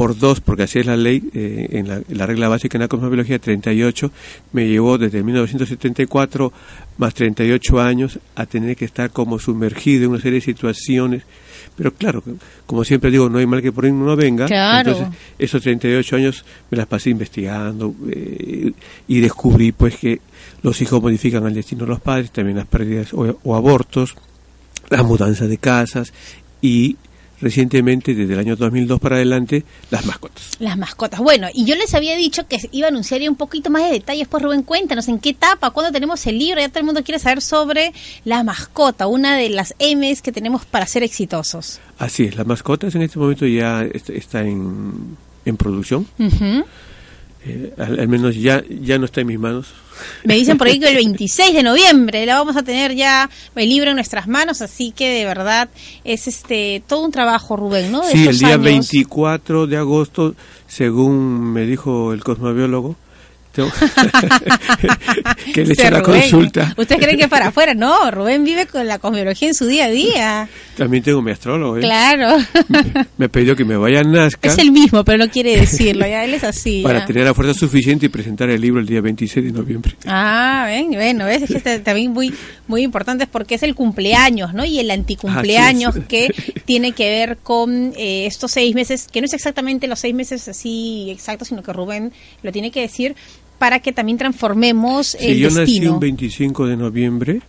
por 0.00 0.16
dos, 0.18 0.40
porque 0.40 0.62
así 0.62 0.78
es 0.78 0.86
la 0.86 0.96
ley, 0.96 1.22
eh, 1.34 1.68
en, 1.72 2.16
la, 2.16 2.24
regla 2.24 2.48
básica 2.48 2.78
en 2.78 2.80
la 2.80 2.88
cosmobiología 2.88 3.38
38, 3.38 4.10
me 4.54 4.66
llevó 4.66 4.96
desde 4.96 5.22
1974 5.22 6.50
más 6.96 7.12
38 7.12 7.82
años 7.82 8.18
a 8.34 8.46
tener 8.46 8.76
que 8.76 8.86
estar 8.86 9.10
como 9.10 9.38
sumergido 9.38 10.04
en 10.04 10.12
una 10.12 10.20
serie 10.20 10.36
de 10.38 10.46
situaciones. 10.46 11.24
Pero 11.76 11.92
claro, 11.92 12.24
como 12.64 12.82
siempre 12.82 13.10
digo, 13.10 13.28
no 13.28 13.36
hay 13.36 13.46
mal 13.46 13.60
que 13.60 13.72
por 13.72 13.84
ahí 13.84 13.92
no 13.92 14.16
venga. 14.16 14.46
Entonces, 14.78 15.06
esos 15.38 15.60
38 15.60 16.16
años 16.16 16.46
me 16.70 16.78
las 16.78 16.86
pasé 16.86 17.10
investigando 17.10 17.94
eh, 18.10 18.72
y 19.06 19.20
descubrí 19.20 19.72
pues 19.72 19.96
que 19.96 20.22
los 20.62 20.80
hijos 20.80 21.02
modifican 21.02 21.46
el 21.46 21.52
destino 21.52 21.84
de 21.84 21.90
los 21.90 22.00
padres, 22.00 22.30
también 22.30 22.56
las 22.56 22.66
pérdidas 22.66 23.12
o, 23.12 23.38
o 23.44 23.54
abortos, 23.54 24.16
la 24.88 25.02
mudanza 25.02 25.46
de 25.46 25.58
casas 25.58 26.14
y 26.62 26.96
recientemente, 27.40 28.14
desde 28.14 28.32
el 28.34 28.38
año 28.38 28.56
2002 28.56 29.00
para 29.00 29.16
adelante, 29.16 29.64
las 29.90 30.04
mascotas. 30.04 30.52
Las 30.58 30.76
mascotas. 30.76 31.20
Bueno, 31.20 31.48
y 31.52 31.64
yo 31.64 31.74
les 31.74 31.94
había 31.94 32.16
dicho 32.16 32.46
que 32.46 32.58
iba 32.72 32.86
a 32.86 32.90
anunciar 32.90 33.20
un 33.28 33.36
poquito 33.36 33.70
más 33.70 33.84
de 33.84 33.90
detalles, 33.90 34.28
pues 34.28 34.42
Rubén, 34.42 34.62
cuéntanos 34.62 35.08
en 35.08 35.18
qué 35.18 35.30
etapa, 35.30 35.70
cuándo 35.70 35.92
tenemos 35.92 36.26
el 36.26 36.38
libro, 36.38 36.60
ya 36.60 36.68
todo 36.68 36.80
el 36.80 36.86
mundo 36.86 37.02
quiere 37.04 37.18
saber 37.18 37.42
sobre 37.42 37.92
la 38.24 38.42
mascota, 38.44 39.06
una 39.06 39.36
de 39.36 39.50
las 39.50 39.74
M's 39.78 40.22
que 40.22 40.32
tenemos 40.32 40.64
para 40.64 40.86
ser 40.86 41.02
exitosos. 41.02 41.80
Así 41.98 42.24
es, 42.24 42.36
las 42.36 42.46
mascotas 42.46 42.94
en 42.94 43.02
este 43.02 43.18
momento 43.18 43.46
ya 43.46 43.82
está 43.82 44.42
en, 44.42 45.16
en 45.44 45.56
producción. 45.56 46.06
Eh, 47.46 47.72
al, 47.78 48.06
menos 48.06 48.36
ya, 48.36 48.62
ya 48.68 48.98
no 48.98 49.06
está 49.06 49.22
en 49.22 49.28
mis 49.28 49.38
manos. 49.38 49.68
Me 50.24 50.34
dicen 50.34 50.58
por 50.58 50.66
ahí 50.66 50.78
que 50.78 50.88
el 50.88 50.94
26 50.96 51.54
de 51.54 51.62
noviembre 51.62 52.26
la 52.26 52.34
vamos 52.34 52.56
a 52.56 52.62
tener 52.62 52.94
ya 52.94 53.30
el 53.54 53.68
libro 53.68 53.90
en 53.90 53.96
nuestras 53.96 54.28
manos, 54.28 54.60
así 54.60 54.92
que 54.92 55.08
de 55.08 55.24
verdad 55.24 55.70
es 56.04 56.28
este 56.28 56.82
todo 56.86 57.04
un 57.04 57.12
trabajo, 57.12 57.56
Rubén, 57.56 57.90
¿no? 57.90 58.02
sí, 58.04 58.26
el 58.26 58.38
día 58.38 58.58
24 58.58 59.66
de 59.66 59.76
agosto, 59.78 60.34
según 60.68 61.52
me 61.52 61.64
dijo 61.64 62.12
el 62.12 62.22
cosmobiólogo, 62.22 62.96
que 65.54 65.64
le 65.64 65.90
la 65.90 66.02
consulta. 66.02 66.74
¿Usted 66.76 66.98
cree 66.98 67.16
que 67.16 67.28
para 67.28 67.48
afuera? 67.48 67.74
No, 67.74 68.10
Rubén 68.10 68.44
vive 68.44 68.66
con 68.66 68.86
la 68.86 68.98
cosmología 68.98 69.48
en 69.48 69.54
su 69.54 69.66
día 69.66 69.86
a 69.86 69.90
día. 69.90 70.48
También 70.80 71.02
tengo 71.02 71.20
mi 71.20 71.30
astrólogo. 71.30 71.76
¿eh? 71.76 71.80
Claro. 71.80 72.38
Me 73.18 73.28
pidió 73.28 73.54
que 73.54 73.66
me 73.66 73.76
vaya 73.76 74.00
a 74.00 74.02
Nazca. 74.02 74.48
Es 74.48 74.56
el 74.56 74.72
mismo, 74.72 75.04
pero 75.04 75.18
no 75.18 75.30
quiere 75.30 75.54
decirlo, 75.54 76.06
ya 76.06 76.24
él 76.24 76.32
es 76.32 76.42
así. 76.42 76.80
Para 76.82 77.04
tener 77.04 77.24
la 77.24 77.34
fuerza 77.34 77.52
suficiente 77.52 78.06
y 78.06 78.08
presentar 78.08 78.48
el 78.48 78.62
libro 78.62 78.80
el 78.80 78.86
día 78.86 79.02
26 79.02 79.44
de 79.44 79.52
noviembre. 79.52 79.92
Ah, 80.06 80.64
ven, 80.66 80.88
bueno, 80.92 81.28
es 81.28 81.44
que 81.44 81.58
este 81.58 81.80
también 81.80 82.12
muy, 82.12 82.32
muy 82.66 82.80
importante 82.82 83.26
porque 83.26 83.56
es 83.56 83.62
el 83.62 83.74
cumpleaños, 83.74 84.54
¿no? 84.54 84.64
Y 84.64 84.78
el 84.78 84.90
anticumpleaños 84.90 85.98
que 86.08 86.30
tiene 86.64 86.92
que 86.92 87.10
ver 87.10 87.36
con 87.42 87.92
eh, 87.98 88.24
estos 88.24 88.52
seis 88.52 88.74
meses, 88.74 89.06
que 89.12 89.20
no 89.20 89.26
es 89.26 89.34
exactamente 89.34 89.86
los 89.86 89.98
seis 89.98 90.14
meses 90.14 90.48
así 90.48 91.10
exactos, 91.10 91.48
sino 91.48 91.62
que 91.62 91.74
Rubén 91.74 92.10
lo 92.42 92.52
tiene 92.52 92.70
que 92.70 92.80
decir 92.80 93.14
para 93.58 93.80
que 93.80 93.92
también 93.92 94.16
transformemos 94.16 95.14
el 95.16 95.36
yo 95.36 95.50
destino. 95.50 95.60
nací 95.60 95.86
un 95.88 96.00
25 96.00 96.66
de 96.68 96.76
noviembre, 96.78 97.42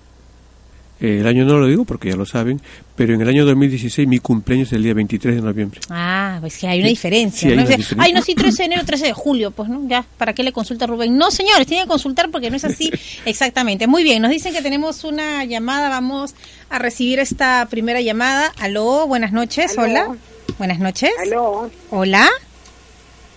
eh, 1.02 1.18
el 1.20 1.28
año 1.28 1.46
no 1.46 1.58
lo 1.58 1.66
digo 1.66 1.84
porque 1.84 2.10
ya 2.10 2.16
lo 2.16 2.28
saben, 2.28 2.62
pero 2.96 3.16
en 3.16 3.22
el 3.22 3.28
año 3.28 3.44
2016 3.46 4.08
mi 4.08 4.20
cumpleaños 4.20 4.68
es 4.68 4.74
el 4.74 4.84
día 4.84 4.94
23 4.94 5.36
de 5.38 5.42
noviembre. 5.42 5.82
Ah, 5.90 6.38
pues 6.40 6.60
que 6.60 6.68
hay 6.68 6.80
una 6.80 6.90
diferencia. 6.90 7.56
¿no? 7.56 7.66
Ay, 7.98 8.14
no, 8.14 8.22
sí, 8.22 8.36
13 8.36 8.58
de 8.58 8.66
enero, 8.66 8.86
13 8.86 9.08
de 9.08 9.14
julio, 9.14 9.50
pues 9.50 9.68
no, 9.68 9.88
ya, 9.88 10.06
¿para 10.18 10.34
qué 10.34 10.44
le 10.44 10.52
consulta 10.52 10.86
Rubén? 10.86 11.18
No, 11.18 11.32
señores, 11.32 11.66
tienen 11.66 11.86
que 11.86 11.90
consultar 11.90 12.30
porque 12.30 12.52
no 12.52 12.56
es 12.56 12.66
así 12.66 12.92
exactamente. 13.26 13.88
Muy 13.88 14.04
bien, 14.04 14.22
nos 14.22 14.30
dicen 14.30 14.54
que 14.54 14.62
tenemos 14.62 15.04
una 15.04 15.44
llamada, 15.46 15.90
vamos 15.90 16.36
a 16.70 16.78
recibir 16.78 17.20
esta 17.20 17.68
primera 17.70 18.00
llamada. 18.00 18.54
Aló, 18.60 19.08
buenas 19.08 19.32
noches, 19.32 19.76
hola. 19.78 20.16
Buenas 20.60 20.78
noches. 20.78 21.12
Aló. 21.20 21.72
Hola. 21.90 22.30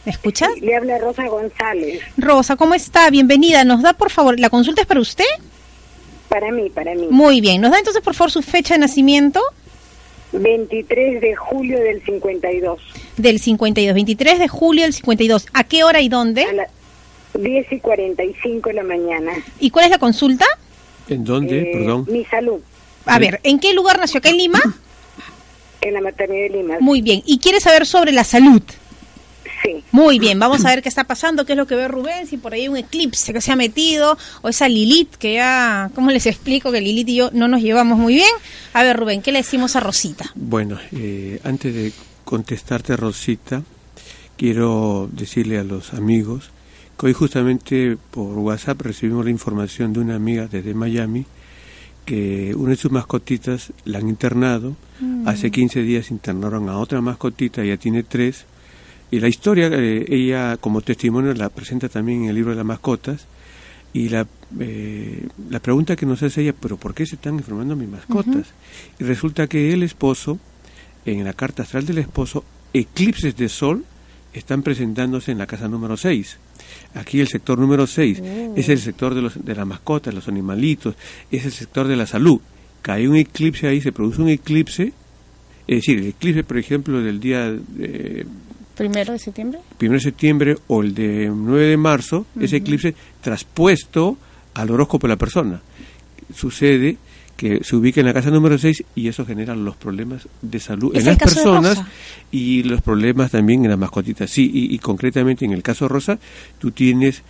¿Me 0.05 0.13
escuchas? 0.13 0.51
Le 0.61 0.77
habla 0.77 0.99
Rosa 0.99 1.27
González. 1.27 2.03
Rosa, 2.19 2.57
¿cómo 2.57 2.75
está? 2.75 3.09
Bienvenida. 3.09 3.65
¿Nos 3.65 3.81
da, 3.81 3.95
por 3.95 4.11
favor, 4.11 4.39
la 4.39 4.51
consulta 4.51 4.83
es 4.83 4.87
para 4.87 5.01
usted? 5.01 5.25
Para 6.35 6.51
mí, 6.51 6.69
para 6.69 6.97
mí. 6.97 7.07
Muy 7.11 7.41
bien. 7.41 7.61
¿Nos 7.61 7.71
da 7.71 7.79
entonces, 7.79 8.03
por 8.03 8.13
favor, 8.13 8.33
su 8.33 8.43
fecha 8.43 8.75
de 8.75 8.81
nacimiento? 8.81 9.41
23 10.33 11.21
de 11.21 11.37
julio 11.37 11.79
del 11.79 12.05
52. 12.05 12.81
Del 13.17 13.39
52, 13.39 13.95
23 13.95 14.39
de 14.41 14.49
julio 14.49 14.83
del 14.83 14.93
52. 14.93 15.47
¿A 15.53 15.63
qué 15.63 15.85
hora 15.85 16.01
y 16.01 16.09
dónde? 16.09 16.43
A 16.43 16.53
las 16.53 16.69
10 17.35 17.71
y 17.71 17.79
45 17.79 18.69
de 18.69 18.75
la 18.75 18.83
mañana. 18.83 19.33
¿Y 19.61 19.71
cuál 19.71 19.85
es 19.85 19.93
la 19.93 19.99
consulta? 19.99 20.45
¿En 21.09 21.23
dónde? 21.25 21.61
Eh, 21.61 21.71
Perdón. 21.73 22.05
Mi 22.11 22.25
salud, 22.25 22.61
A 23.07 23.21
ver, 23.21 23.39
¿en 23.45 23.61
qué 23.61 23.73
lugar 23.73 24.01
nació? 24.01 24.19
¿Acá 24.19 24.31
en 24.31 24.39
Lima? 24.39 24.61
en 25.83 25.95
la 25.95 26.01
maternidad 26.01 26.49
de 26.49 26.59
Lima. 26.59 26.75
Muy 26.81 27.01
bien. 27.01 27.23
¿Y 27.27 27.39
quiere 27.39 27.61
saber 27.61 27.87
sobre 27.87 28.11
la 28.11 28.25
salud? 28.25 28.63
Sí. 29.65 29.83
Muy 29.93 30.19
bien, 30.19 30.39
vamos 30.39 30.65
a 30.65 30.69
ver 30.69 30.83
qué 30.83 30.89
está 30.89 31.05
pasando, 31.05 31.47
qué 31.47 31.53
es 31.53 31.57
lo 31.57 31.67
que 31.67 31.75
ve 31.75 31.89
Rubén, 31.89 32.27
si 32.27 32.37
por 32.37 32.53
ahí 32.53 32.63
hay 32.63 32.69
un 32.69 32.77
eclipse 32.77 33.33
que 33.33 33.41
se 33.41 33.51
ha 33.51 33.57
metido, 33.57 34.19
o 34.43 34.49
esa 34.49 34.69
Lilith, 34.69 35.15
que 35.15 35.35
ya, 35.35 35.91
¿cómo 35.95 36.11
les 36.11 36.27
explico 36.27 36.71
que 36.71 36.81
Lilith 36.81 37.09
y 37.09 37.17
yo 37.17 37.31
no 37.33 37.49
nos 37.49 37.63
llevamos 37.63 37.99
muy 37.99 38.15
bien? 38.15 38.31
A 38.75 38.83
ver, 38.83 38.97
Rubén, 38.97 39.23
¿qué 39.23 39.33
le 39.33 39.39
decimos 39.39 39.75
a 39.75 39.81
Rosita? 39.81 40.31
Bueno, 40.35 40.79
eh, 40.93 41.41
antes 41.45 41.75
de 41.75 41.93
contestarte, 42.25 42.97
Rosita, 42.97 43.63
quiero 44.37 45.09
decirle 45.13 45.59
a 45.59 45.65
los 45.65 45.95
amigos 45.95 46.51
que 46.99 47.07
hoy 47.07 47.13
justamente 47.13 47.97
por 48.11 48.39
WhatsApp 48.39 48.83
recibimos 48.83 49.25
la 49.25 49.31
información 49.31 49.93
de 49.93 50.01
una 50.01 50.15
amiga 50.15 50.47
desde 50.47 50.75
Miami 50.75 51.27
que 52.05 52.55
una 52.55 52.71
de 52.71 52.77
sus 52.77 52.93
mascotitas 52.93 53.73
la 53.85 53.99
han 53.99 54.09
internado. 54.09 54.77
Hace 55.27 55.51
15 55.51 55.83
días 55.83 56.11
internaron 56.11 56.69
a 56.69 56.79
otra 56.79 57.01
mascotita, 57.01 57.65
ya 57.65 57.77
tiene 57.77 58.03
tres. 58.03 58.45
Y 59.15 59.21
la 59.21 59.29
historia, 59.29 59.69
eh, 59.69 60.05
ella 60.09 60.57
como 60.57 60.81
testimonio 60.81 61.33
la 61.35 61.49
presenta 61.49 61.89
también 61.89 62.25
en 62.25 62.31
el 62.31 62.35
libro 62.35 62.51
de 62.51 62.57
las 62.57 62.67
mascotas. 62.67 63.29
Y 63.93 64.09
la, 64.09 64.27
eh, 64.59 65.29
la 65.51 65.61
pregunta 65.61 65.95
que 65.95 66.05
nos 66.05 66.21
hace 66.25 66.43
ella, 66.43 66.53
pero 66.59 66.77
¿por 66.77 66.95
qué 66.95 67.07
se 67.07 67.15
están 67.15 67.35
enfermando 67.35 67.77
mis 67.77 67.89
mascotas? 67.89 68.49
Y 68.99 69.05
resulta 69.05 69.47
que 69.47 69.73
el 69.73 69.85
esposo, 69.85 70.41
en 71.05 71.23
la 71.23 71.33
carta 71.33 71.63
astral 71.63 71.87
del 71.87 71.99
esposo, 71.99 72.45
eclipses 72.73 73.37
de 73.37 73.49
sol 73.49 73.85
están 74.33 74.65
presentándose 74.65 75.31
en 75.31 75.39
la 75.39 75.47
casa 75.47 75.69
número 75.69 75.97
6. 75.97 76.39
Aquí 76.95 77.21
el 77.21 77.29
sector 77.29 77.57
número 77.57 77.87
6 77.87 78.21
es 78.57 78.69
el 78.69 78.81
sector 78.81 79.15
de, 79.15 79.23
los, 79.23 79.45
de 79.45 79.55
las 79.55 79.65
mascotas, 79.65 80.13
los 80.13 80.27
animalitos, 80.27 80.97
es 81.31 81.45
el 81.45 81.53
sector 81.53 81.87
de 81.87 81.95
la 81.95 82.07
salud. 82.07 82.41
Cae 82.83 83.09
un 83.09 83.15
eclipse 83.15 83.69
ahí, 83.69 83.81
se 83.81 83.93
produce 83.93 84.23
un 84.23 84.31
eclipse, 84.31 84.93
es 85.69 85.77
decir, 85.77 85.99
el 85.99 86.09
eclipse, 86.09 86.43
por 86.43 86.59
ejemplo, 86.59 87.01
del 87.01 87.21
día 87.21 87.57
eh, 87.79 88.25
¿Primero 88.77 89.13
de 89.13 89.19
septiembre? 89.19 89.61
1 89.81 89.93
de 89.93 90.01
septiembre 90.01 90.57
o 90.67 90.83
el 90.83 90.95
de 90.95 91.31
9 91.33 91.67
de 91.67 91.77
marzo, 91.77 92.27
ese 92.41 92.57
eclipse 92.57 92.95
traspuesto 93.21 94.17
al 94.55 94.71
horóscopo 94.71 95.07
de 95.07 95.13
la 95.13 95.19
persona. 95.19 95.61
Sucede 96.35 96.97
que 97.37 97.63
se 97.65 97.77
ubica 97.77 98.01
en 98.01 98.07
la 98.07 98.15
casa 98.15 98.31
número 98.31 98.57
6 98.59 98.85
y 98.95 99.09
eso 99.09 99.27
genera 99.27 99.55
los 99.55 99.77
problemas 99.77 100.29
de 100.41 100.61
salud 100.61 100.93
¿Es 100.95 101.01
en 101.01 101.07
las 101.07 101.19
personas 101.19 101.83
y 102.31 102.63
los 102.63 102.81
problemas 102.81 103.31
también 103.31 103.65
en 103.65 103.71
las 103.71 103.79
mascotitas. 103.79 104.31
Sí, 104.31 104.51
y, 104.53 104.75
y 104.75 104.79
concretamente 104.79 105.45
en 105.45 105.53
el 105.53 105.63
caso 105.63 105.89
Rosa, 105.89 106.19
tú 106.59 106.71
tienes 106.71 107.23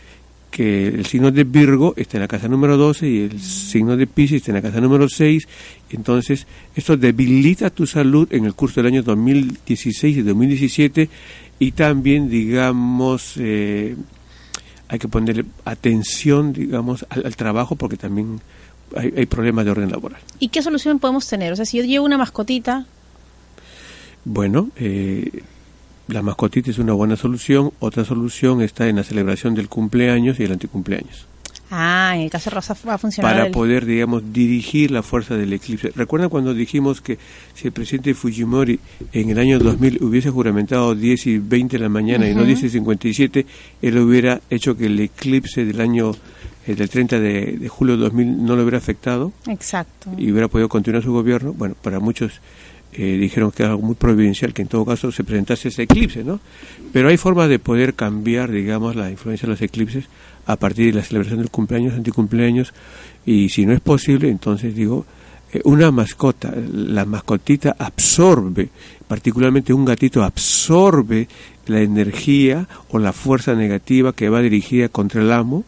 que 0.55 0.87
el 0.87 1.05
signo 1.07 1.33
de 1.33 1.43
Virgo 1.43 1.95
está 1.97 2.17
en 2.17 2.21
la 2.21 2.29
casa 2.29 2.47
número 2.47 2.77
12 2.77 3.09
y 3.09 3.21
el 3.23 3.41
signo 3.41 3.97
de 3.97 4.07
Pisces 4.07 4.37
está 4.37 4.53
en 4.53 4.57
la 4.57 4.63
casa 4.63 4.81
número 4.81 5.09
6. 5.09 5.49
Entonces, 5.95 6.47
esto 6.75 6.97
debilita 6.97 7.71
tu 7.71 7.87
salud 7.87 8.27
en 8.31 8.45
el 8.45 8.55
curso 8.55 8.83
del 8.83 8.93
año 8.93 9.03
2016 9.03 10.17
y 10.17 10.23
2017 10.23 11.09
y 11.59 11.73
también, 11.73 12.29
digamos, 12.29 13.35
eh, 13.39 13.97
hay 14.89 14.99
que 14.99 15.09
ponerle 15.09 15.45
atención, 15.65 16.53
digamos, 16.53 17.07
al, 17.09 17.27
al 17.27 17.37
trabajo 17.37 17.77
porque 17.77 17.97
también 17.97 18.41
hay, 18.97 19.15
hay 19.17 19.27
problemas 19.27 19.65
de 19.65 19.71
orden 19.71 19.91
laboral. 19.91 20.21
¿Y 20.39 20.49
qué 20.49 20.63
solución 20.63 20.99
podemos 20.99 21.27
tener? 21.29 21.53
O 21.53 21.57
sea, 21.57 21.65
si 21.65 21.79
yo 21.79 21.85
llevo 21.85 22.05
una 22.05 22.19
mascotita, 22.19 22.87
Bueno, 24.25 24.71
eh, 24.77 25.43
la 26.09 26.23
mascotita 26.23 26.71
es 26.71 26.79
una 26.79 26.93
buena 26.93 27.17
solución. 27.17 27.73
Otra 27.79 28.05
solución 28.05 28.63
está 28.63 28.89
en 28.89 28.97
la 28.97 29.05
celebración 29.05 29.55
del 29.55 29.69
cumpleaños 29.69 30.41
y 30.41 30.45
el 30.45 30.53
anticumpleaños. 30.53 31.27
Ah, 31.77 32.13
en 32.15 32.23
el 32.23 32.31
caso 32.31 32.51
de 32.51 32.55
Rosa 32.55 32.77
va 32.87 32.95
a 32.95 32.99
funcionar. 32.99 33.33
Para 33.33 33.47
el- 33.47 33.53
poder, 33.53 33.85
digamos, 33.85 34.23
dirigir 34.33 34.91
la 34.91 35.03
fuerza 35.03 35.37
del 35.37 35.53
eclipse. 35.53 35.91
¿Recuerdan 35.95 36.31
cuando 36.31 36.55
dijimos 36.55 37.01
que 37.01 37.19
si 37.55 37.67
el 37.67 37.73
presidente 37.73 38.15
Fujimori 38.15 38.79
en 39.13 39.31
el 39.31 39.39
año 39.39 39.59
2000 39.59 40.03
hubiese 40.03 40.31
juramentado 40.31 40.95
10 40.95 41.27
y 41.27 41.39
20 41.39 41.77
de 41.77 41.83
la 41.83 41.89
mañana 41.89 42.29
y 42.29 42.35
no 42.35 42.45
10 42.45 42.63
y 42.65 42.69
57, 42.71 43.47
él 43.83 43.99
hubiera 43.99 44.41
hecho 44.51 44.77
que 44.77 44.87
el 44.87 44.99
eclipse 45.01 45.65
del 45.65 45.81
año 45.81 46.13
eh, 46.67 46.75
del 46.75 46.89
30 46.89 47.19
de, 47.19 47.59
de 47.59 47.69
julio 47.69 47.97
de 47.97 48.05
2000 48.05 48.45
no 48.45 48.57
lo 48.57 48.63
hubiera 48.63 48.79
afectado? 48.79 49.33
Exacto. 49.49 50.11
y 50.17 50.31
hubiera 50.31 50.49
podido 50.49 50.69
continuar 50.69 51.03
su 51.03 51.13
gobierno, 51.13 51.53
bueno, 51.53 51.75
para 51.83 52.01
muchos 52.01 52.41
eh, 52.97 53.17
dijeron 53.21 53.51
que 53.51 53.65
era 53.65 53.73
algo 53.73 53.83
muy 53.85 53.97
providencial 53.97 54.53
que 54.55 54.63
en 54.63 54.69
todo 54.69 54.85
caso 54.85 55.11
se 55.11 55.25
presentase 55.25 55.67
ese 55.69 55.83
eclipse, 55.83 56.23
¿no? 56.23 56.39
Pero 56.93 57.09
hay 57.09 57.17
formas 57.17 57.49
de 57.49 57.59
poder 57.59 57.95
cambiar, 57.95 58.53
digamos, 58.53 58.95
la 58.95 59.11
influencia 59.11 59.47
de 59.47 59.51
los 59.53 59.61
eclipses 59.63 60.05
a 60.47 60.57
partir 60.57 60.93
de 60.93 61.01
la 61.01 61.05
celebración 61.05 61.39
del 61.39 61.51
cumpleaños, 61.51 61.95
anticumpleaños, 61.95 62.73
y 63.25 63.49
si 63.49 63.65
no 63.67 63.73
es 63.73 63.81
posible, 63.81 64.29
entonces 64.29 64.75
digo, 64.75 65.07
eh, 65.53 65.61
una 65.65 65.91
mascota, 65.91 66.53
la 66.73 67.05
mascotita 67.05 67.77
absorbe, 67.79 68.69
particularmente 69.07 69.73
un 69.73 69.85
gatito 69.85 70.23
absorbe 70.23 71.29
la 71.67 71.81
energía 71.81 72.67
o 72.91 72.99
la 72.99 73.13
fuerza 73.13 73.55
negativa 73.55 74.13
que 74.13 74.29
va 74.29 74.41
dirigida 74.41 74.89
contra 74.89 75.23
el 75.23 75.33
amo, 75.33 75.65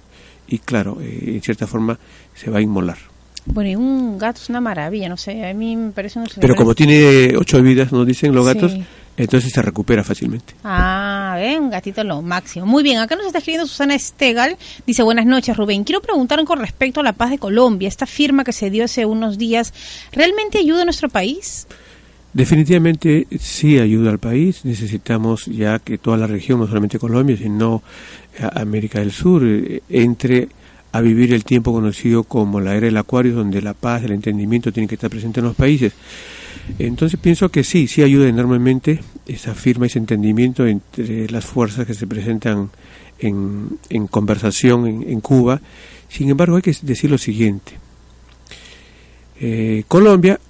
y 0.48 0.58
claro, 0.58 0.98
eh, 1.00 1.32
en 1.34 1.42
cierta 1.42 1.66
forma 1.66 1.98
se 2.34 2.50
va 2.50 2.58
a 2.58 2.62
inmolar. 2.62 2.98
Bueno, 3.46 3.70
y 3.70 3.76
un 3.76 4.18
gato 4.18 4.40
es 4.42 4.48
una 4.48 4.60
maravilla, 4.60 5.08
no 5.08 5.16
sé, 5.16 5.48
a 5.48 5.54
mí 5.54 5.76
me 5.76 5.92
parece 5.92 6.18
unos 6.18 6.34
Pero 6.40 6.56
como 6.56 6.74
tiene 6.74 7.36
ocho 7.36 7.62
vidas, 7.62 7.92
nos 7.92 8.06
dicen 8.06 8.34
los 8.34 8.44
gatos, 8.44 8.72
Sí. 8.72 8.84
Entonces 9.16 9.52
se 9.52 9.62
recupera 9.62 10.04
fácilmente. 10.04 10.54
Ah, 10.64 11.36
ven, 11.38 11.64
un 11.64 11.70
gatito 11.70 12.04
lo 12.04 12.22
máximo. 12.22 12.66
Muy 12.66 12.82
bien, 12.82 12.98
acá 12.98 13.16
nos 13.16 13.26
está 13.26 13.38
escribiendo 13.38 13.66
Susana 13.66 13.94
Estegal. 13.94 14.56
Dice, 14.86 15.02
buenas 15.02 15.26
noches, 15.26 15.56
Rubén. 15.56 15.84
Quiero 15.84 16.00
preguntar 16.00 16.42
con 16.44 16.58
respecto 16.58 17.00
a 17.00 17.02
la 17.02 17.12
paz 17.12 17.30
de 17.30 17.38
Colombia. 17.38 17.88
Esta 17.88 18.06
firma 18.06 18.44
que 18.44 18.52
se 18.52 18.70
dio 18.70 18.84
hace 18.84 19.06
unos 19.06 19.38
días, 19.38 19.72
¿realmente 20.12 20.58
ayuda 20.58 20.82
a 20.82 20.84
nuestro 20.84 21.08
país? 21.08 21.66
Definitivamente 22.32 23.26
sí 23.40 23.78
ayuda 23.78 24.10
al 24.10 24.18
país. 24.18 24.64
Necesitamos 24.64 25.46
ya 25.46 25.78
que 25.78 25.96
toda 25.96 26.18
la 26.18 26.26
región, 26.26 26.60
no 26.60 26.66
solamente 26.66 26.98
Colombia, 26.98 27.36
sino 27.36 27.82
eh, 28.38 28.46
América 28.52 28.98
del 28.98 29.12
Sur, 29.12 29.42
eh, 29.44 29.82
entre 29.88 30.48
a 30.92 31.00
vivir 31.00 31.32
el 31.32 31.44
tiempo 31.44 31.72
conocido 31.72 32.24
como 32.24 32.60
la 32.60 32.74
era 32.74 32.86
del 32.86 32.96
acuario, 32.96 33.34
donde 33.34 33.60
la 33.62 33.74
paz, 33.74 34.02
el 34.04 34.12
entendimiento 34.12 34.72
tienen 34.72 34.88
que 34.88 34.94
estar 34.94 35.10
presentes 35.10 35.42
en 35.42 35.48
los 35.48 35.56
países. 35.56 35.92
Entonces 36.78 37.18
pienso 37.20 37.48
que 37.48 37.64
sí, 37.64 37.86
sí 37.86 38.02
ayuda 38.02 38.28
enormemente 38.28 39.00
esa 39.26 39.54
firma, 39.54 39.86
ese 39.86 39.98
entendimiento 39.98 40.66
entre 40.66 41.28
las 41.30 41.44
fuerzas 41.44 41.86
que 41.86 41.94
se 41.94 42.06
presentan 42.06 42.70
en, 43.18 43.78
en 43.88 44.06
conversación 44.06 44.86
en, 44.86 45.08
en 45.08 45.20
Cuba. 45.20 45.60
Sin 46.08 46.28
embargo, 46.30 46.56
hay 46.56 46.62
que 46.62 46.76
decir 46.82 47.10
lo 47.10 47.18
siguiente. 47.18 47.72
Eh, 49.40 49.84
Colombia 49.88 50.40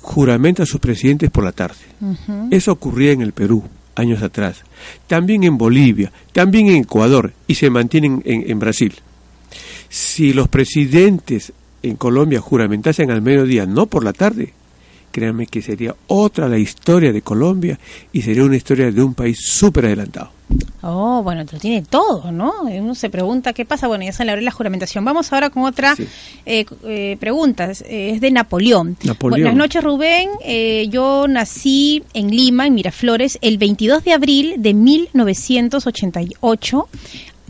juramenta 0.00 0.62
a 0.62 0.66
sus 0.66 0.80
presidentes 0.80 1.30
por 1.30 1.44
la 1.44 1.52
tarde. 1.52 1.76
Eso 2.50 2.72
ocurría 2.72 3.12
en 3.12 3.22
el 3.22 3.32
Perú 3.32 3.64
años 3.94 4.22
atrás, 4.22 4.62
también 5.08 5.42
en 5.42 5.58
Bolivia, 5.58 6.12
también 6.32 6.68
en 6.68 6.76
Ecuador 6.76 7.32
y 7.48 7.56
se 7.56 7.68
mantienen 7.68 8.22
en, 8.24 8.48
en 8.48 8.58
Brasil. 8.58 8.94
Si 9.88 10.32
los 10.32 10.48
presidentes 10.48 11.52
en 11.82 11.96
Colombia 11.96 12.40
juramentasen 12.40 13.10
al 13.10 13.22
mediodía, 13.22 13.66
no 13.66 13.86
por 13.86 14.04
la 14.04 14.12
tarde, 14.12 14.54
créanme 15.18 15.46
que 15.46 15.62
sería 15.62 15.94
otra 16.06 16.48
la 16.48 16.58
historia 16.58 17.12
de 17.12 17.22
Colombia 17.22 17.78
y 18.12 18.22
sería 18.22 18.44
una 18.44 18.56
historia 18.56 18.90
de 18.90 19.02
un 19.02 19.14
país 19.14 19.38
súper 19.44 19.86
adelantado. 19.86 20.30
Oh, 20.80 21.22
bueno, 21.22 21.44
lo 21.50 21.58
tiene 21.58 21.82
todo, 21.82 22.32
¿no? 22.32 22.62
Uno 22.62 22.94
se 22.94 23.10
pregunta 23.10 23.52
qué 23.52 23.66
pasa. 23.66 23.86
Bueno, 23.88 24.04
ya 24.04 24.12
se 24.12 24.24
le 24.24 24.30
abre 24.30 24.42
la 24.42 24.50
juramentación. 24.50 25.04
Vamos 25.04 25.30
ahora 25.32 25.50
con 25.50 25.64
otra 25.64 25.94
Sí. 25.96 26.06
eh, 26.46 26.64
eh, 26.84 27.16
pregunta. 27.20 27.70
Es, 27.70 27.82
eh, 27.82 28.12
es 28.14 28.20
de 28.22 28.30
Napoleón. 28.30 28.96
Napoleón. 29.04 29.40
Buenas 29.42 29.56
noches, 29.56 29.84
Rubén. 29.84 30.30
Eh, 30.44 30.86
yo 30.90 31.26
nací 31.28 32.02
en 32.14 32.30
Lima, 32.30 32.66
en 32.66 32.74
Miraflores, 32.74 33.38
el 33.42 33.58
22 33.58 34.04
de 34.04 34.12
abril 34.14 34.54
de 34.58 34.72
1988 34.72 36.88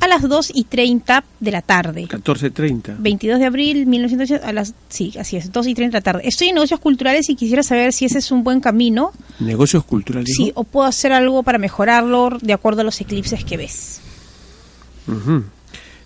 a 0.01 0.09
las 0.09 0.29
2 0.29 0.53
y 0.55 0.65
30 0.65 1.25
de 1.41 1.51
la 1.51 1.63
tarde. 1.63 2.05
14.30. 2.09 2.97
22 2.99 3.39
de 3.39 3.45
abril 3.47 3.87
1980 3.87 4.47
a 4.47 4.53
las 4.53 4.75
sí, 4.89 5.13
así 5.19 5.37
es, 5.37 5.53
2 5.53 5.67
y 5.67 5.75
30 5.75 5.97
de 5.97 6.01
la 6.01 6.03
tarde. 6.03 6.29
Estoy 6.29 6.49
en 6.49 6.55
negocios 6.55 6.81
culturales 6.81 7.29
y 7.29 7.35
quisiera 7.35 7.63
saber 7.63 7.93
si 7.93 8.05
ese 8.05 8.19
es 8.19 8.31
un 8.31 8.45
buen 8.45 8.61
camino, 8.61 9.13
Negocios 9.41 9.85
culturales. 9.85 10.33
sí, 10.37 10.53
o 10.55 10.65
puedo 10.65 10.87
hacer 10.87 11.13
algo 11.13 11.43
para 11.43 11.59
mejorarlo 11.59 12.39
de 12.41 12.53
acuerdo 12.53 12.83
a 12.83 12.85
los 12.85 13.01
eclipses 13.01 13.45
que 13.45 13.57
ves. 13.57 14.01
Ujú. 15.07 15.45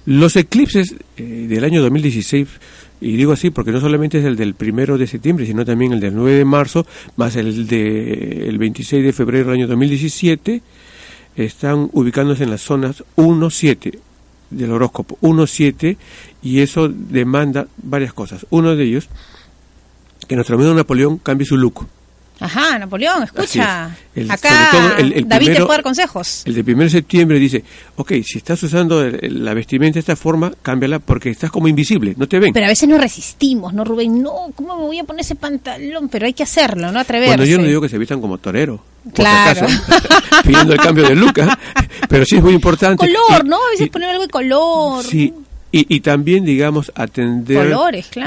Los 0.06 0.36
eclipses 0.36 0.94
eh, 1.16 1.46
del 1.48 1.62
año 1.64 1.80
2016, 1.82 2.48
y 3.00 3.16
digo 3.16 3.32
así 3.32 3.50
porque 3.50 3.70
no 3.72 3.80
solamente 3.80 4.18
es 4.18 4.24
el 4.24 4.36
del 4.36 4.54
primero 4.54 4.98
de 4.98 5.06
septiembre, 5.06 5.46
sino 5.46 5.64
también 5.64 5.92
el 5.92 6.00
del 6.00 6.14
9 6.14 6.38
de 6.38 6.44
marzo, 6.44 6.86
más 7.16 7.36
el 7.36 7.66
del 7.66 8.42
el 8.48 8.58
26 8.58 9.04
de 9.04 9.12
febrero 9.12 9.46
del 9.50 9.54
año 9.60 9.68
2017, 9.68 10.62
están 11.36 11.88
ubicándose 11.92 12.44
en 12.44 12.50
las 12.50 12.62
zonas 12.62 13.04
1-7 13.16 13.98
del 14.50 14.70
horóscopo, 14.70 15.18
1-7, 15.22 15.96
y 16.42 16.60
eso 16.60 16.88
demanda 16.88 17.66
varias 17.82 18.12
cosas. 18.12 18.46
Uno 18.50 18.76
de 18.76 18.84
ellos, 18.84 19.08
que 20.28 20.34
nuestro 20.34 20.56
amigo 20.56 20.74
Napoleón 20.74 21.18
cambie 21.18 21.46
su 21.46 21.56
look. 21.56 21.86
Ajá, 22.42 22.78
Napoleón, 22.78 23.22
escucha. 23.22 23.96
Acá 24.28 24.96
David 25.26 25.46
te 25.46 25.56
puede 25.56 25.68
dar 25.68 25.82
consejos. 25.82 26.42
El 26.44 26.54
de 26.54 26.72
1 26.72 26.84
de 26.84 26.90
septiembre 26.90 27.38
dice, 27.38 27.64
ok, 27.96 28.12
si 28.24 28.38
estás 28.38 28.62
usando 28.62 29.04
la 29.04 29.54
vestimenta 29.54 29.94
de 29.94 30.00
esta 30.00 30.16
forma, 30.16 30.52
cámbiala 30.62 30.98
porque 30.98 31.30
estás 31.30 31.50
como 31.50 31.68
invisible, 31.68 32.14
no 32.16 32.28
te 32.28 32.38
ven. 32.38 32.52
Pero 32.52 32.66
a 32.66 32.68
veces 32.68 32.88
no 32.88 32.98
resistimos, 32.98 33.72
¿no, 33.72 33.84
Rubén? 33.84 34.22
No, 34.22 34.50
¿cómo 34.54 34.76
me 34.76 34.82
voy 34.82 34.98
a 34.98 35.04
poner 35.04 35.20
ese 35.20 35.34
pantalón? 35.34 36.08
Pero 36.08 36.26
hay 36.26 36.32
que 36.32 36.42
hacerlo, 36.42 36.92
¿no? 36.92 37.00
Atreverse. 37.00 37.36
Bueno, 37.36 37.44
yo 37.44 37.58
no 37.58 37.64
digo 37.64 37.80
que 37.80 37.88
se 37.88 37.98
vistan 37.98 38.20
como 38.20 38.38
torero. 38.38 38.82
Claro. 39.14 39.66
pidiendo 40.44 40.74
el 40.74 40.78
cambio 40.78 41.08
de 41.08 41.16
look, 41.16 41.34
pero 42.08 42.24
sí 42.24 42.36
es 42.36 42.42
muy 42.42 42.54
importante. 42.54 43.04
Color, 43.04 43.44
¿no? 43.44 43.56
A 43.56 43.70
veces 43.70 43.88
poner 43.88 44.10
algo 44.10 44.22
de 44.22 44.28
color. 44.28 45.04
Sí, 45.04 45.32
y, 45.72 45.96
y, 45.96 46.00
también, 46.00 46.44
digamos, 46.44 46.92
atender 46.94 47.74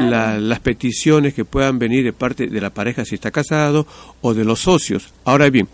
las 0.10 0.60
peticiones 0.62 1.36
que 1.36 1.46
puedan 1.46 1.78
venir 1.78 2.04
de 2.04 2.12
parte 2.12 2.48
de 2.48 2.60
la 2.60 2.72
pareja 2.72 3.06
si 3.06 3.16
está 3.16 3.30
casado 3.30 3.86
o 4.22 4.34
de 4.34 4.44
los 4.44 4.62
socios. 4.62 5.14
Ahora 5.26 5.52
bien, 5.52 5.68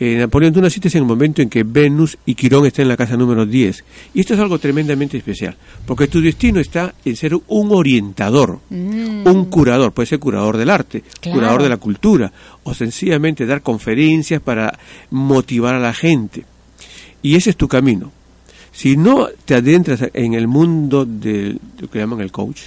eh, 0.00 0.16
Napoleón, 0.16 0.52
tú 0.52 0.60
naciste 0.60 0.88
en 0.88 1.04
el 1.04 1.08
momento 1.08 1.40
en 1.40 1.48
que 1.48 1.62
Venus 1.62 2.18
y 2.26 2.34
Quirón 2.34 2.66
están 2.66 2.82
en 2.82 2.88
la 2.88 2.96
casa 2.96 3.16
número 3.16 3.46
10. 3.46 3.84
Y 4.14 4.20
esto 4.20 4.34
es 4.34 4.40
algo 4.40 4.58
tremendamente 4.58 5.16
especial, 5.16 5.56
porque 5.86 6.08
tu 6.08 6.20
destino 6.20 6.58
está 6.58 6.92
en 7.04 7.14
ser 7.14 7.36
un 7.46 7.70
orientador, 7.70 8.58
mm. 8.68 9.24
un 9.24 9.44
curador, 9.44 9.92
puede 9.92 10.06
ser 10.06 10.18
curador 10.18 10.56
del 10.56 10.70
arte, 10.70 11.04
curador 11.22 11.62
de 11.62 11.68
la 11.68 11.76
cultura, 11.76 12.32
o 12.64 12.74
sencillamente 12.74 13.46
dar 13.46 13.62
conferencias 13.62 14.42
para 14.42 14.76
motivar 15.10 15.76
a 15.76 15.78
la 15.78 15.94
gente. 15.94 16.44
Y 17.22 17.36
ese 17.36 17.50
es 17.50 17.56
tu 17.56 17.68
camino 17.68 18.10
si 18.72 18.96
no 18.96 19.28
te 19.44 19.54
adentras 19.54 20.00
en 20.14 20.34
el 20.34 20.48
mundo 20.48 21.04
de 21.04 21.58
lo 21.78 21.90
que 21.90 21.98
llaman 21.98 22.20
el 22.20 22.32
coach, 22.32 22.62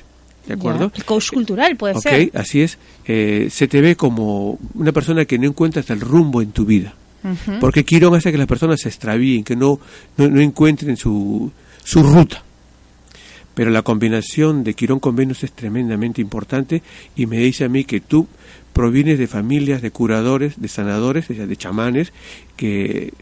¿de 0.48 0.54
acuerdo? 0.54 0.92
el 0.96 1.04
coach 1.04 1.32
cultural 1.32 1.76
puede 1.76 2.00
ser. 2.00 2.28
Ok, 2.28 2.36
así 2.36 2.62
es. 2.62 2.78
Eh, 3.06 3.48
se 3.52 3.68
te 3.68 3.82
ve 3.82 3.96
como 3.96 4.60
una 4.76 4.92
persona 4.92 5.26
que 5.26 5.40
no 5.40 5.48
encuentra 5.48 5.80
hasta 5.80 5.94
el 5.94 6.02
rumbo 6.02 6.42
en 6.42 6.52
tu 6.52 6.66
vida. 6.66 6.94
Porque 7.60 7.84
Quirón 7.84 8.14
hace 8.14 8.32
que 8.32 8.38
las 8.38 8.46
personas 8.46 8.80
se 8.82 8.88
extravíen, 8.88 9.44
que 9.44 9.56
no, 9.56 9.80
no, 10.18 10.40
encuentren 10.40 10.96
su, 10.96 11.52
su 11.84 12.04
ruta. 12.04 12.44
Pero 13.56 13.72
la 13.72 13.82
combinación 13.82 14.64
de 14.64 14.76
Quirón 14.76 15.00
con 15.00 15.16
Venus 15.16 15.44
es 15.44 15.52
tremendamente 15.52 16.22
importante 16.22 16.84
y 17.16 17.26
me 17.26 17.40
dice 17.40 17.66
a 17.66 17.70
mí 17.70 17.84
que 17.84 18.00
tú 18.00 18.28
provienes 18.74 19.18
de 19.18 19.26
familias 19.26 19.82
de 19.82 19.90
curadores, 19.90 20.62
de 20.62 20.68
sanadores, 20.68 21.28
de 21.30 21.58
chamanes, 21.58 22.12
que 22.58 23.14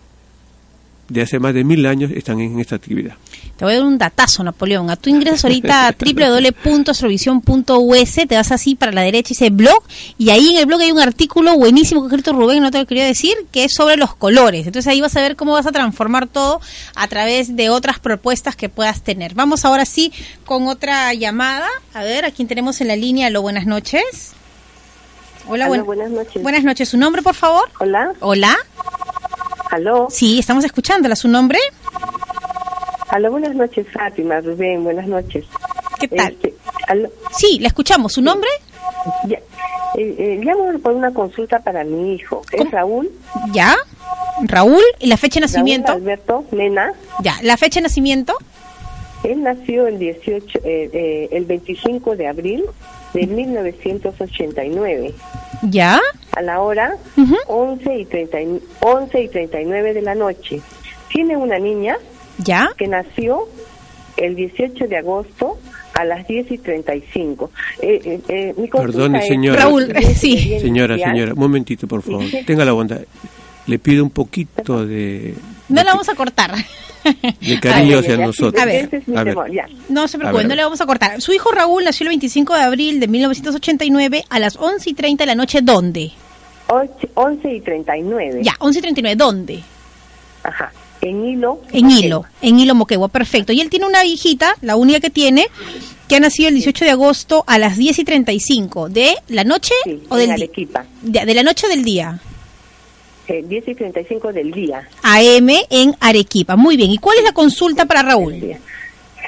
de 1.14 1.22
hace 1.22 1.40
más 1.40 1.54
de 1.54 1.64
mil 1.64 1.86
años 1.86 2.12
están 2.12 2.42
en 2.42 2.60
esta 2.60 2.76
actividad. 2.76 3.14
Te 3.56 3.64
voy 3.66 3.76
a 3.76 3.78
dar 3.78 3.86
un 3.86 4.00
datazo, 4.00 4.44
Napoleón. 4.44 4.90
A 4.90 4.96
tú 4.96 5.12
ingresas 5.12 5.46
ahorita 5.46 5.88
a 5.88 5.96
www.astrovision.us, 6.00 8.16
te 8.28 8.36
vas 8.36 8.52
así 8.52 8.74
para 8.74 8.92
la 8.92 9.02
derecha 9.02 9.28
y 9.30 9.36
dice 9.36 9.52
blog, 9.52 9.84
y 10.18 10.32
ahí 10.32 10.50
en 10.50 10.58
el 10.58 10.66
blog 10.66 10.82
hay 10.82 10.92
un 10.92 11.00
artículo 11.00 11.56
buenísimo 11.56 12.02
que 12.02 12.08
escrito 12.08 12.34
Rubén, 12.34 12.64
no 12.64 12.72
te 12.72 12.80
lo 12.80 12.88
quería 12.88 13.06
decir, 13.06 13.36
que 13.52 13.66
es 13.66 13.76
sobre 13.76 13.96
los 13.96 14.16
colores. 14.16 14.66
Entonces 14.66 14.92
ahí 14.92 15.02
vas 15.02 15.16
a 15.16 15.22
ver 15.22 15.36
cómo 15.36 15.54
vas 15.54 15.68
a 15.68 15.72
transformar 15.72 16.26
todo 16.28 16.62
a 16.96 17.08
través 17.08 17.56
de 17.56 17.70
otras 17.70 18.00
propuestas 18.00 18.56
que 18.56 18.70
puedas 18.70 19.04
tener. 19.04 19.36
Vamos 19.36 19.66
ahora 19.66 19.86
sí 19.86 20.12
con 20.46 20.68
otra 20.68 21.14
llamada. 21.14 21.68
A 21.94 22.02
ver, 22.04 22.26
a 22.26 22.32
quién 22.32 22.48
tenemos 22.48 22.82
en 22.82 22.88
la 22.88 22.96
línea. 22.96 23.30
Lo 23.30 23.44
buenas 23.44 23.68
noches. 23.68 24.34
Hola, 25.48 25.68
buenas 25.68 26.10
noches. 26.10 26.42
Buenas 26.42 26.64
noches. 26.64 26.90
¿Su 26.90 26.98
nombre, 26.98 27.22
por 27.22 27.36
favor? 27.36 27.70
Hola. 27.80 28.14
Hola. 28.22 28.58
¿Aló? 29.74 30.08
Sí, 30.12 30.38
estamos 30.38 30.64
escuchándola. 30.66 31.16
¿Su 31.16 31.28
nombre? 31.28 31.58
Aló, 33.10 33.32
buenas 33.32 33.56
noches, 33.56 33.88
Fátima, 33.92 34.40
Rubén, 34.40 34.84
buenas 34.84 35.08
noches. 35.08 35.46
¿Qué 36.00 36.08
tal? 36.10 36.34
Este, 36.34 36.54
sí, 37.36 37.58
la 37.60 37.70
escuchamos. 37.70 38.14
¿Su 38.14 38.22
nombre? 38.22 38.50
Ya. 39.26 39.40
Eh, 39.98 40.16
eh, 40.20 40.42
llamo 40.44 40.78
por 40.78 40.94
una 40.94 41.12
consulta 41.12 41.58
para 41.60 41.84
mi 41.84 42.14
hijo. 42.14 42.44
¿Es 42.52 42.70
Raúl? 42.70 43.10
¿Ya? 43.52 43.76
Raúl, 44.44 44.84
¿y 45.00 45.08
la 45.08 45.18
fecha 45.18 45.40
de 45.40 45.48
nacimiento? 45.48 45.92
Alberto 45.92 46.46
Mena. 46.52 46.94
Ya, 47.24 47.40
¿la 47.42 47.58
fecha 47.58 47.80
de 47.80 47.86
nacimiento? 47.86 48.36
Él 49.24 49.42
nació 49.42 49.88
el 49.88 49.98
18, 49.98 50.60
eh, 50.66 51.30
el 51.32 51.46
25 51.46 52.16
de 52.16 52.28
abril 52.28 52.64
de 53.14 53.28
1989. 53.28 55.14
¿Ya? 55.64 56.00
A 56.32 56.42
la 56.42 56.62
hora 56.62 56.98
11, 57.48 57.98
y 58.00 58.06
30, 58.06 58.38
11 58.82 59.22
y 59.22 59.28
39 59.28 59.94
de 59.94 60.02
la 60.02 60.16
noche. 60.16 60.62
Tiene 61.10 61.38
una 61.38 61.60
niña 61.60 61.98
¿Ya? 62.40 62.70
que 62.78 62.88
nació 62.88 63.48
el 64.18 64.36
18 64.36 64.88
de 64.88 64.98
agosto 64.98 65.58
a 65.94 66.06
las 66.06 66.28
10 66.28 66.52
y 66.52 66.58
35. 66.58 67.52
Eh, 67.82 68.02
eh, 68.04 68.22
eh, 68.28 68.54
mi 68.58 68.68
Perdone, 68.68 69.22
señora. 69.22 69.62
Raúl, 69.62 69.94
sí. 70.16 70.60
Señora, 70.60 70.98
señora, 70.98 71.34
un 71.34 71.40
momentito, 71.40 71.88
por 71.88 72.02
favor. 72.02 72.24
Tenga 72.46 72.66
la 72.66 72.74
bondad. 72.74 73.02
Le 73.68 73.80
pido 73.80 74.04
un 74.04 74.10
poquito 74.10 74.86
de... 74.86 75.36
No 75.70 75.84
la 75.84 75.92
vamos 75.92 76.10
a 76.10 76.16
cortar. 76.16 76.54
De 77.42 77.60
cariño 77.62 78.00
hacia 78.00 78.18
nosotros. 78.18 78.62
A 78.62 78.66
ver, 78.66 79.04
no 79.90 80.08
se 80.08 80.18
preocupe, 80.18 80.44
no 80.46 80.56
le 80.56 80.64
vamos 80.64 80.82
a 80.82 80.86
cortar. 80.86 81.22
Su 81.22 81.34
hijo 81.34 81.52
Raúl 81.52 81.84
nació 81.84 82.06
el 82.06 82.10
25 82.10 82.54
de 82.54 82.62
abril 82.62 83.00
de 83.00 83.08
1989 83.08 84.26
a 84.30 84.40
las 84.40 84.56
11 84.56 84.90
y 84.90 84.94
30 84.94 85.24
de 85.24 85.26
la 85.26 85.36
noche. 85.36 85.60
¿Dónde? 85.62 86.12
11 87.14 87.54
y 87.54 87.62
39. 87.62 88.42
Ya, 88.44 88.56
11 88.60 88.80
y 88.80 88.82
39. 88.82 89.16
¿Dónde? 89.16 89.64
Ajá. 90.44 90.72
En 91.02 91.26
Hilo. 91.26 91.62
En 91.74 91.92
Hilo, 91.92 92.24
en 92.42 92.60
Hilo 92.60 92.76
Moquegua, 92.76 93.10
perfecto. 93.10 93.52
Y 93.52 93.60
él 93.60 93.70
tiene 93.70 93.86
una 93.86 94.06
hijita, 94.06 94.56
la 94.62 94.78
única 94.78 95.02
que 95.02 95.10
tiene, 95.10 95.48
que 96.08 96.16
ha 96.16 96.20
nacido 96.22 96.48
el 96.48 96.56
18 96.56 96.86
de 96.86 96.92
agosto 96.92 97.44
a 97.46 97.60
las 97.60 97.76
10 97.76 98.00
y 98.00 98.04
35. 98.06 98.88
¿De 98.88 99.16
la 99.28 99.44
noche 99.44 99.74
o 100.08 100.16
del 100.16 100.34
día? 100.36 100.48
De, 101.02 101.26
de 101.26 101.34
la 101.34 101.44
noche 101.44 101.68
o 101.68 101.70
del 101.70 101.84
día. 101.84 102.22
10 103.28 103.68
y 103.68 103.76
35 103.76 104.34
del 104.34 104.52
día. 104.52 104.88
AM 105.02 105.50
en 105.70 105.96
Arequipa. 106.00 106.56
Muy 106.56 106.78
bien. 106.78 106.92
¿Y 106.92 106.98
cuál 106.98 107.18
es 107.20 107.24
la 107.24 107.32
consulta 107.32 107.86
para 107.86 108.04
Raúl? 108.04 108.58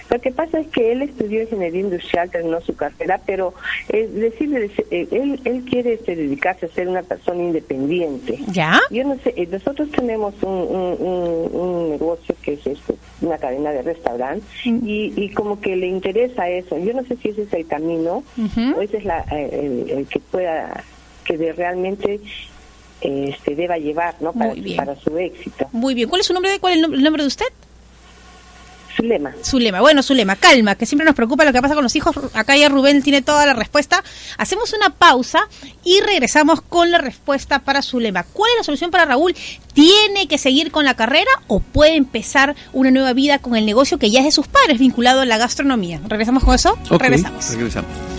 Lo 0.09 0.21
que 0.21 0.31
pasa 0.31 0.59
es 0.59 0.67
que 0.67 0.91
él 0.91 1.01
estudió 1.01 1.41
ingeniería 1.41 1.81
industrial, 1.81 2.29
terminó 2.29 2.61
su 2.61 2.75
carrera, 2.75 3.19
pero 3.25 3.53
es 3.89 4.13
decir, 4.13 4.55
eh, 4.91 5.07
él, 5.11 5.39
él 5.45 5.65
quiere 5.67 5.93
este, 5.93 6.15
dedicarse 6.15 6.67
a 6.67 6.69
ser 6.69 6.87
una 6.87 7.01
persona 7.01 7.41
independiente. 7.41 8.39
¿Ya? 8.47 8.79
Yo 8.91 9.03
no 9.03 9.17
sé, 9.19 9.33
eh, 9.35 9.47
nosotros 9.51 9.89
tenemos 9.89 10.35
un, 10.43 10.51
un, 10.51 11.89
negocio 11.89 12.35
que 12.41 12.53
es 12.53 12.67
este, 12.67 12.95
una 13.21 13.37
cadena 13.37 13.71
de 13.71 13.81
restaurantes 13.81 14.47
mm. 14.65 14.87
y, 14.87 15.13
y, 15.15 15.29
como 15.29 15.59
que 15.59 15.75
le 15.75 15.87
interesa 15.87 16.49
eso. 16.49 16.77
Yo 16.77 16.93
no 16.93 17.03
sé 17.03 17.17
si 17.17 17.29
ese 17.29 17.43
es 17.43 17.53
el 17.53 17.65
camino 17.67 18.23
o 18.77 18.81
ese 18.81 18.97
es 18.97 19.05
la, 19.05 19.25
eh, 19.31 19.85
el, 19.89 20.07
que 20.07 20.19
pueda 20.19 20.83
que 21.25 21.37
de 21.37 21.53
realmente 21.53 22.19
este, 23.05 23.55
deba 23.55 23.77
llevar 23.77 24.15
¿no? 24.19 24.33
para, 24.33 24.53
para 24.75 24.95
su 24.99 25.17
éxito. 25.17 25.67
Muy 25.71 25.93
bien. 25.93 26.09
¿Cuál 26.09 26.21
es 26.21 26.27
su 26.27 26.33
nombre? 26.33 26.59
¿Cuál 26.59 26.73
es 26.73 26.83
el 26.83 27.03
nombre 27.03 27.23
de 27.23 27.27
usted? 27.27 27.45
Zulema. 28.95 29.33
Zulema. 29.43 29.81
Bueno, 29.81 30.01
Zulema, 30.01 30.37
calma, 30.37 30.75
que 30.75 30.85
siempre 30.85 31.05
nos 31.05 31.15
preocupa 31.15 31.43
lo 31.43 31.51
que 31.51 31.61
pasa 31.61 31.73
con 31.73 31.83
los 31.83 31.95
hijos. 31.97 32.15
Acá 32.33 32.55
ya 32.55 32.69
Rubén 32.69 33.03
tiene 33.03 33.21
toda 33.21 33.45
la 33.45 33.53
respuesta. 33.53 34.01
Hacemos 34.37 34.71
una 34.71 34.89
pausa 34.89 35.49
y 35.83 35.99
regresamos 35.99 36.61
con 36.61 36.91
la 36.91 36.97
respuesta 36.97 37.59
para 37.59 37.81
Zulema. 37.81 38.23
¿Cuál 38.23 38.51
es 38.51 38.57
la 38.59 38.63
solución 38.63 38.91
para 38.91 39.03
Raúl? 39.03 39.35
¿Tiene 39.73 40.27
que 40.27 40.37
seguir 40.37 40.71
con 40.71 40.85
la 40.85 40.95
carrera 40.95 41.31
o 41.47 41.59
puede 41.59 41.95
empezar 41.95 42.55
una 42.71 42.89
nueva 42.89 43.11
vida 43.11 43.39
con 43.39 43.57
el 43.57 43.65
negocio 43.65 43.99
que 43.99 44.11
ya 44.11 44.19
es 44.19 44.25
de 44.25 44.31
sus 44.31 44.47
padres, 44.47 44.79
vinculado 44.79 45.21
a 45.21 45.25
la 45.25 45.37
gastronomía? 45.37 45.99
¿Regresamos 46.07 46.45
con 46.45 46.55
eso? 46.55 46.77
regresamos. 46.89 47.49
Regresamos 47.51 48.15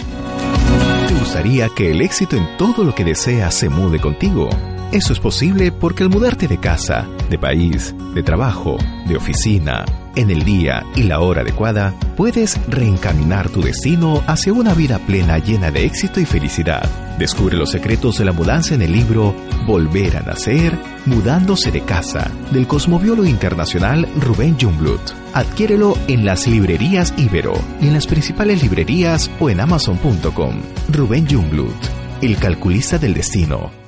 gustaría 1.27 1.69
que 1.71 1.91
el 1.91 2.03
éxito 2.03 2.37
en 2.37 2.47
todo 2.57 2.85
lo 2.85 2.95
que 2.95 3.05
deseas 3.05 3.53
se 3.53 3.69
mude 3.69 3.99
contigo. 3.99 4.49
Eso 4.93 5.13
es 5.13 5.21
posible 5.21 5.73
porque 5.73 6.05
al 6.05 6.11
mudarte 6.11 6.49
de 6.49 6.59
casa, 6.59 7.07
de 7.29 7.39
país, 7.39 7.95
de 8.15 8.23
trabajo, 8.23 8.79
de 9.07 9.17
oficina, 9.17 9.85
en 10.17 10.31
el 10.31 10.45
día 10.45 10.85
y 10.95 11.03
la 11.03 11.21
hora 11.21 11.43
adecuada, 11.43 11.95
puedes 12.17 12.59
reencaminar 12.69 13.51
tu 13.51 13.63
destino 13.63 14.23
hacia 14.27 14.53
una 14.53 14.75
vida 14.75 14.99
plena 14.99 15.39
llena 15.39 15.71
de 15.71 15.85
éxito 15.85 16.21
y 16.21 16.25
felicidad. 16.25 16.89
Descubre 17.19 17.57
los 17.57 17.71
secretos 17.71 18.19
de 18.19 18.25
la 18.25 18.33
mudanza 18.33 18.75
en 18.75 18.83
el 18.83 18.93
libro 18.93 19.35
Volver 19.67 20.17
a 20.17 20.21
Nacer, 20.21 20.79
Mudándose 21.05 21.71
de 21.71 21.83
Casa, 21.83 22.31
del 22.51 22.67
cosmobiólogo 22.67 23.29
internacional 23.29 24.09
Rubén 24.21 24.57
Jungblut. 24.59 25.01
Adquiérelo 25.35 25.97
en 26.09 26.25
las 26.25 26.47
librerías 26.47 27.13
Ibero 27.17 27.55
y 27.81 27.89
en 27.89 27.95
las 27.95 28.07
principales 28.07 28.63
librerías 28.63 29.31
o 29.39 29.51
en 29.51 29.61
amazon.com. 29.61 30.63
Rubén 30.91 31.29
Jungblut, 31.29 31.77
el 32.23 32.37
calculista 32.39 32.99
del 32.99 33.15
destino. 33.15 33.86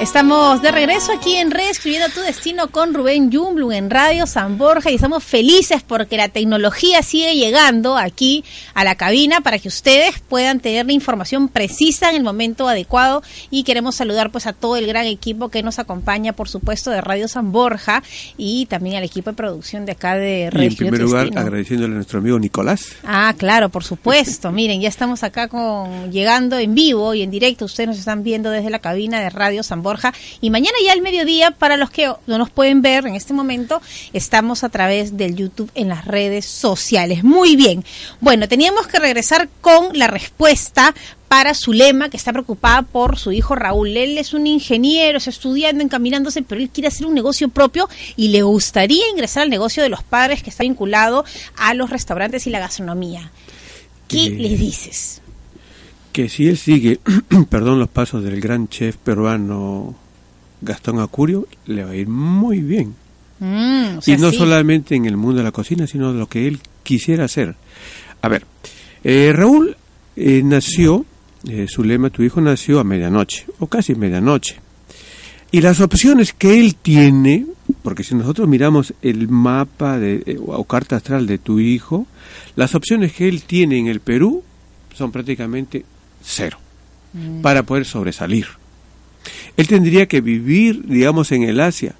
Estamos 0.00 0.62
de 0.62 0.70
regreso 0.70 1.10
aquí 1.10 1.34
en 1.34 1.50
Reescribiendo 1.50 2.08
tu 2.14 2.20
Destino 2.20 2.68
con 2.68 2.94
Rubén 2.94 3.32
Jumblum 3.32 3.72
en 3.72 3.90
Radio 3.90 4.28
San 4.28 4.56
Borja 4.56 4.92
y 4.92 4.94
estamos 4.94 5.24
felices 5.24 5.82
porque 5.82 6.16
la 6.16 6.28
tecnología 6.28 7.02
sigue 7.02 7.34
llegando 7.34 7.96
aquí 7.96 8.44
a 8.74 8.84
la 8.84 8.94
cabina 8.94 9.40
para 9.40 9.58
que 9.58 9.66
ustedes 9.66 10.20
puedan 10.20 10.60
tener 10.60 10.86
la 10.86 10.92
información 10.92 11.48
precisa 11.48 12.10
en 12.10 12.16
el 12.16 12.22
momento 12.22 12.68
adecuado 12.68 13.24
y 13.50 13.64
queremos 13.64 13.96
saludar 13.96 14.30
pues 14.30 14.46
a 14.46 14.52
todo 14.52 14.76
el 14.76 14.86
gran 14.86 15.04
equipo 15.04 15.48
que 15.48 15.64
nos 15.64 15.80
acompaña 15.80 16.32
por 16.32 16.48
supuesto 16.48 16.92
de 16.92 17.00
Radio 17.00 17.26
San 17.26 17.50
Borja 17.50 18.04
y 18.36 18.66
también 18.66 18.96
al 18.96 19.04
equipo 19.04 19.30
de 19.30 19.36
producción 19.36 19.84
de 19.84 19.92
acá 19.92 20.14
de 20.14 20.48
Radio 20.50 20.64
Y 20.64 20.68
en 20.68 20.76
primer 20.76 21.00
lugar 21.00 21.26
agradeciéndole 21.34 21.92
a 21.92 21.96
nuestro 21.96 22.20
amigo 22.20 22.38
Nicolás. 22.38 22.86
Ah, 23.02 23.34
claro, 23.36 23.68
por 23.68 23.82
supuesto. 23.82 24.52
Miren, 24.58 24.80
ya 24.80 24.88
estamos 24.88 25.24
acá 25.24 25.48
con 25.48 26.12
llegando 26.12 26.56
en 26.56 26.76
vivo 26.76 27.14
y 27.14 27.22
en 27.22 27.32
directo. 27.32 27.64
Ustedes 27.64 27.88
nos 27.88 27.98
están 27.98 28.22
viendo 28.22 28.50
desde 28.50 28.70
la 28.70 28.78
cabina 28.78 29.20
de 29.20 29.30
Radio 29.30 29.64
San 29.64 29.82
Borja 29.82 29.87
y 30.40 30.50
mañana 30.50 30.76
ya 30.84 30.92
al 30.92 31.02
mediodía, 31.02 31.50
para 31.50 31.76
los 31.76 31.90
que 31.90 32.12
no 32.26 32.38
nos 32.38 32.50
pueden 32.50 32.82
ver 32.82 33.06
en 33.06 33.14
este 33.14 33.32
momento, 33.32 33.80
estamos 34.12 34.64
a 34.64 34.68
través 34.68 35.16
del 35.16 35.36
YouTube 35.36 35.70
en 35.74 35.88
las 35.88 36.04
redes 36.04 36.46
sociales. 36.46 37.24
Muy 37.24 37.56
bien. 37.56 37.84
Bueno, 38.20 38.48
teníamos 38.48 38.86
que 38.86 38.98
regresar 38.98 39.48
con 39.60 39.96
la 39.98 40.06
respuesta 40.06 40.94
para 41.28 41.54
Zulema, 41.54 42.08
que 42.08 42.16
está 42.16 42.32
preocupada 42.32 42.82
por 42.82 43.18
su 43.18 43.32
hijo 43.32 43.54
Raúl. 43.54 43.96
Él 43.96 44.18
es 44.18 44.32
un 44.32 44.46
ingeniero, 44.46 45.18
está 45.18 45.30
estudiando, 45.30 45.84
encaminándose, 45.84 46.42
pero 46.42 46.60
él 46.60 46.70
quiere 46.70 46.88
hacer 46.88 47.06
un 47.06 47.14
negocio 47.14 47.48
propio 47.48 47.88
y 48.16 48.28
le 48.28 48.42
gustaría 48.42 49.08
ingresar 49.10 49.42
al 49.42 49.50
negocio 49.50 49.82
de 49.82 49.90
los 49.90 50.02
padres 50.02 50.42
que 50.42 50.50
está 50.50 50.62
vinculado 50.62 51.24
a 51.56 51.74
los 51.74 51.90
restaurantes 51.90 52.46
y 52.46 52.50
la 52.50 52.60
gastronomía. 52.60 53.30
¿Qué 54.08 54.30
le 54.30 54.56
dices? 54.56 55.20
Que 56.18 56.28
si 56.28 56.48
él 56.48 56.58
sigue, 56.58 56.98
perdón, 57.48 57.78
los 57.78 57.88
pasos 57.88 58.24
del 58.24 58.40
gran 58.40 58.66
chef 58.68 58.96
peruano 58.96 59.94
Gastón 60.60 60.98
Acurio, 60.98 61.46
le 61.66 61.84
va 61.84 61.92
a 61.92 61.94
ir 61.94 62.08
muy 62.08 62.58
bien. 62.58 62.96
Mm, 63.38 64.00
y 64.04 64.16
no 64.16 64.32
solamente 64.32 64.96
en 64.96 65.06
el 65.06 65.16
mundo 65.16 65.38
de 65.38 65.44
la 65.44 65.52
cocina, 65.52 65.86
sino 65.86 66.12
lo 66.12 66.28
que 66.28 66.48
él 66.48 66.58
quisiera 66.82 67.26
hacer. 67.26 67.54
A 68.20 68.28
ver, 68.28 68.44
eh, 69.04 69.32
Raúl 69.32 69.76
eh, 70.16 70.42
nació, 70.42 71.06
eh, 71.48 71.66
su 71.68 71.84
lema, 71.84 72.10
tu 72.10 72.24
hijo 72.24 72.40
nació 72.40 72.80
a 72.80 72.84
medianoche, 72.84 73.46
o 73.60 73.68
casi 73.68 73.94
medianoche. 73.94 74.56
Y 75.52 75.60
las 75.60 75.78
opciones 75.78 76.32
que 76.32 76.58
él 76.58 76.74
tiene, 76.74 77.46
porque 77.84 78.02
si 78.02 78.16
nosotros 78.16 78.48
miramos 78.48 78.92
el 79.02 79.28
mapa 79.28 80.00
de, 80.00 80.36
o 80.44 80.64
carta 80.64 80.96
astral 80.96 81.28
de 81.28 81.38
tu 81.38 81.60
hijo, 81.60 82.08
las 82.56 82.74
opciones 82.74 83.12
que 83.12 83.28
él 83.28 83.44
tiene 83.44 83.78
en 83.78 83.86
el 83.86 84.00
Perú 84.00 84.42
son 84.92 85.12
prácticamente 85.12 85.84
cero, 86.22 86.58
mm. 87.12 87.40
para 87.42 87.62
poder 87.62 87.84
sobresalir. 87.84 88.46
Él 89.56 89.66
tendría 89.66 90.06
que 90.06 90.20
vivir, 90.20 90.86
digamos, 90.86 91.32
en 91.32 91.42
el 91.42 91.60
Asia. 91.60 91.94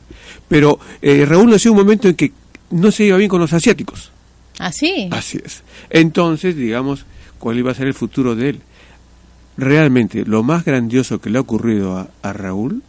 Pero 0.48 0.78
eh, 1.02 1.24
Raúl 1.26 1.50
nació 1.50 1.72
un 1.72 1.78
momento 1.78 2.08
en 2.08 2.14
que 2.14 2.32
no 2.70 2.90
se 2.90 3.04
iba 3.04 3.16
bien 3.16 3.28
con 3.28 3.40
los 3.40 3.52
asiáticos. 3.52 4.12
Así. 4.58 5.08
¿Ah, 5.10 5.18
Así 5.18 5.38
es. 5.44 5.62
Entonces, 5.90 6.56
digamos, 6.56 7.04
¿cuál 7.38 7.58
iba 7.58 7.70
a 7.70 7.74
ser 7.74 7.86
el 7.86 7.94
futuro 7.94 8.34
de 8.34 8.50
él? 8.50 8.60
Realmente, 9.56 10.24
lo 10.24 10.42
más 10.42 10.64
grandioso 10.64 11.20
que 11.20 11.30
le 11.30 11.38
ha 11.38 11.40
ocurrido 11.40 11.96
a, 11.96 12.08
a 12.22 12.32
Raúl 12.32 12.82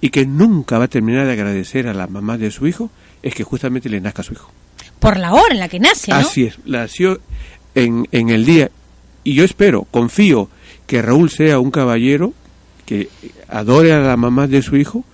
y 0.00 0.10
que 0.10 0.26
nunca 0.26 0.78
va 0.78 0.84
a 0.84 0.88
terminar 0.88 1.26
de 1.26 1.32
agradecer 1.32 1.88
a 1.88 1.94
la 1.94 2.06
mamá 2.06 2.38
de 2.38 2.50
su 2.50 2.66
hijo 2.66 2.90
es 3.22 3.34
que 3.34 3.44
justamente 3.44 3.88
le 3.88 4.00
nazca 4.00 4.22
a 4.22 4.24
su 4.24 4.32
hijo. 4.32 4.52
Por 5.00 5.16
la 5.16 5.32
hora 5.32 5.54
en 5.54 5.60
la 5.60 5.68
que 5.68 5.80
nace, 5.80 6.10
¿no? 6.10 6.18
Así 6.18 6.44
es. 6.44 6.58
Nació 6.64 7.20
en, 7.74 8.06
en 8.12 8.30
el 8.30 8.44
día 8.44 8.70
y 9.28 9.34
yo 9.34 9.44
espero, 9.44 9.86
confío 9.90 10.48
que 10.86 11.02
Raúl 11.02 11.28
sea 11.28 11.58
un 11.58 11.70
caballero 11.70 12.32
que 12.86 13.10
adore 13.46 13.92
a 13.92 14.00
la 14.00 14.16
mamá 14.16 14.46
de 14.46 14.62
su 14.62 14.74
hijo, 14.76 15.04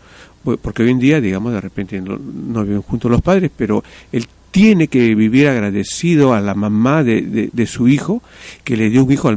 porque 0.63 0.85
hoy 0.85 0.91
en 0.91 1.01
día, 1.01 1.21
digamos, 1.21 1.53
de 1.53 1.61
repente 1.61 2.01
no, 2.01 2.63
viven 2.63 2.83
juntos 2.83 3.11
los 3.11 3.23
padres, 3.23 3.51
pero 3.57 3.83
él 4.13 4.29
tiene 4.53 4.87
que 4.87 5.17
vivir 5.17 5.49
agradecido 5.49 6.33
a 6.33 6.41
la 6.41 6.55
mamá 6.55 7.03
de, 7.03 7.51
de, 7.53 7.67
su 7.67 7.89
hijo, 7.89 8.23
que 8.63 8.77
le 8.77 8.89
dio 8.89 9.05
un 9.05 9.11
hijo 9.11 9.33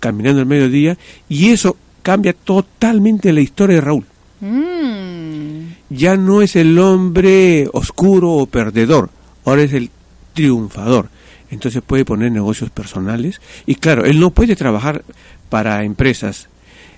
caminando 0.00 0.40
al 0.40 0.46
mediodía, 0.46 0.98
y 1.28 1.50
eso 1.50 1.76
cambia 2.02 2.32
totalmente 2.32 3.32
la 3.32 3.42
historia 3.42 3.76
de 3.76 3.80
Raúl. 3.80 4.06
Mm. 4.40 5.68
Ya 5.90 6.16
no 6.16 6.42
es 6.42 6.56
el 6.56 6.76
hombre 6.80 7.68
oscuro 7.72 8.32
o 8.32 8.46
perdedor, 8.46 9.08
ahora 9.44 9.62
es 9.62 9.72
el 9.72 9.88
triunfador 10.34 11.10
entonces 11.50 11.82
puede 11.82 12.04
poner 12.04 12.32
negocios 12.32 12.70
personales 12.70 13.40
y 13.66 13.76
claro, 13.76 14.04
él 14.04 14.20
no 14.20 14.30
puede 14.30 14.56
trabajar 14.56 15.02
para 15.48 15.84
empresas, 15.84 16.48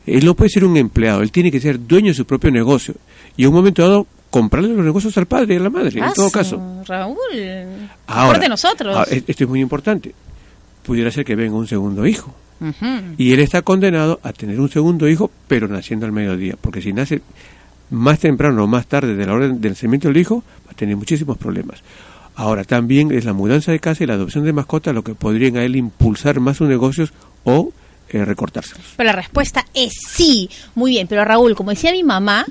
él 0.07 0.25
no 0.25 0.35
puede 0.35 0.51
ser 0.51 0.65
un 0.65 0.77
empleado, 0.77 1.23
él 1.23 1.33
tiene 1.33 1.51
que 1.51 1.61
ser 1.61 1.87
dueño 1.87 2.09
de 2.09 2.15
su 2.15 2.25
propio 2.25 2.51
negocio 2.51 2.95
y 3.37 3.43
en 3.43 3.49
un 3.49 3.55
momento 3.55 3.83
dado 3.83 4.07
comprarle 4.31 4.75
los 4.75 4.85
negocios 4.85 5.17
al 5.19 5.27
padre 5.27 5.55
y 5.55 5.57
a 5.57 5.61
la 5.61 5.71
madre, 5.71 6.01
en 6.01 6.13
todo 6.13 6.31
caso. 6.31 6.83
Raúl, 6.87 7.17
ahora 8.07 8.39
de 8.39 8.49
nosotros. 8.49 8.97
Ah, 8.97 9.05
esto 9.09 9.45
es 9.45 9.49
muy 9.49 9.61
importante. 9.61 10.15
Pudiera 10.83 11.11
ser 11.11 11.25
que 11.25 11.35
venga 11.35 11.55
un 11.55 11.67
segundo 11.67 12.07
hijo. 12.07 12.35
Y 13.17 13.33
él 13.33 13.41
está 13.41 13.63
condenado 13.63 14.19
a 14.23 14.33
tener 14.33 14.59
un 14.59 14.69
segundo 14.69 15.09
hijo, 15.09 15.31
pero 15.47 15.69
naciendo 15.69 16.07
al 16.07 16.13
mediodía, 16.13 16.57
porque 16.61 16.83
si 16.83 16.93
nace 16.93 17.23
más 17.91 18.19
temprano 18.19 18.65
o 18.65 18.67
más 18.67 18.87
tarde 18.87 19.15
de 19.15 19.27
la 19.27 19.33
hora 19.33 19.49
del 19.49 19.73
nacimiento 19.73 20.09
del 20.09 20.17
hijo, 20.17 20.43
va 20.67 20.73
a 20.73 20.75
tener 20.75 20.97
muchísimos 20.97 21.39
problemas. 21.39 21.83
Ahora, 22.39 22.63
también 22.63 23.11
es 23.11 23.25
la 23.25 23.33
mudanza 23.33 23.73
de 23.73 23.81
casa 23.81 24.05
y 24.05 24.07
la 24.07 24.15
adopción 24.15 24.45
de 24.45 24.53
mascotas 24.53 24.95
lo 24.95 25.03
que 25.03 25.17
podrían 25.17 25.57
a 25.57 25.65
él 25.65 25.75
impulsar 25.75 26.39
más 26.39 26.59
sus 26.59 26.69
negocios 26.69 27.13
o 27.43 27.73
eh, 28.11 28.25
recortárselos. 28.25 28.95
Pero 28.97 29.09
la 29.09 29.13
respuesta 29.13 29.67
es 29.75 29.93
sí. 30.09 30.49
Muy 30.77 30.93
bien, 30.93 31.09
pero 31.09 31.25
Raúl, 31.25 31.57
como 31.57 31.71
decía 31.71 31.91
mi 31.91 32.05
mamá, 32.05 32.47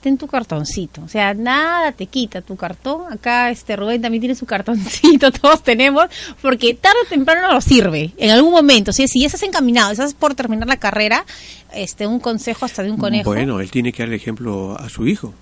ten 0.00 0.18
tu 0.18 0.26
cartoncito. 0.26 1.02
O 1.02 1.08
sea, 1.08 1.34
nada 1.34 1.92
te 1.92 2.06
quita 2.06 2.42
tu 2.42 2.56
cartón. 2.56 3.12
Acá 3.12 3.52
este 3.52 3.76
Rubén 3.76 4.02
también 4.02 4.22
tiene 4.22 4.34
su 4.34 4.44
cartoncito, 4.44 5.30
todos 5.40 5.62
tenemos, 5.62 6.06
porque 6.42 6.74
tarde 6.74 6.98
o 7.06 7.08
temprano 7.08 7.42
no 7.42 7.54
lo 7.54 7.60
sirve. 7.60 8.10
En 8.16 8.30
algún 8.30 8.50
momento, 8.50 8.92
si 8.92 9.06
ya 9.20 9.26
estás 9.26 9.44
encaminado, 9.44 9.92
estás 9.92 10.14
por 10.14 10.34
terminar 10.34 10.66
la 10.66 10.78
carrera, 10.78 11.24
este 11.72 12.08
un 12.08 12.18
consejo 12.18 12.64
hasta 12.64 12.82
de 12.82 12.90
un 12.90 12.98
conejo. 12.98 13.30
Bueno, 13.30 13.60
él 13.60 13.70
tiene 13.70 13.92
que 13.92 14.02
dar 14.02 14.08
el 14.08 14.16
ejemplo 14.16 14.76
a 14.76 14.88
su 14.88 15.06
hijo. 15.06 15.32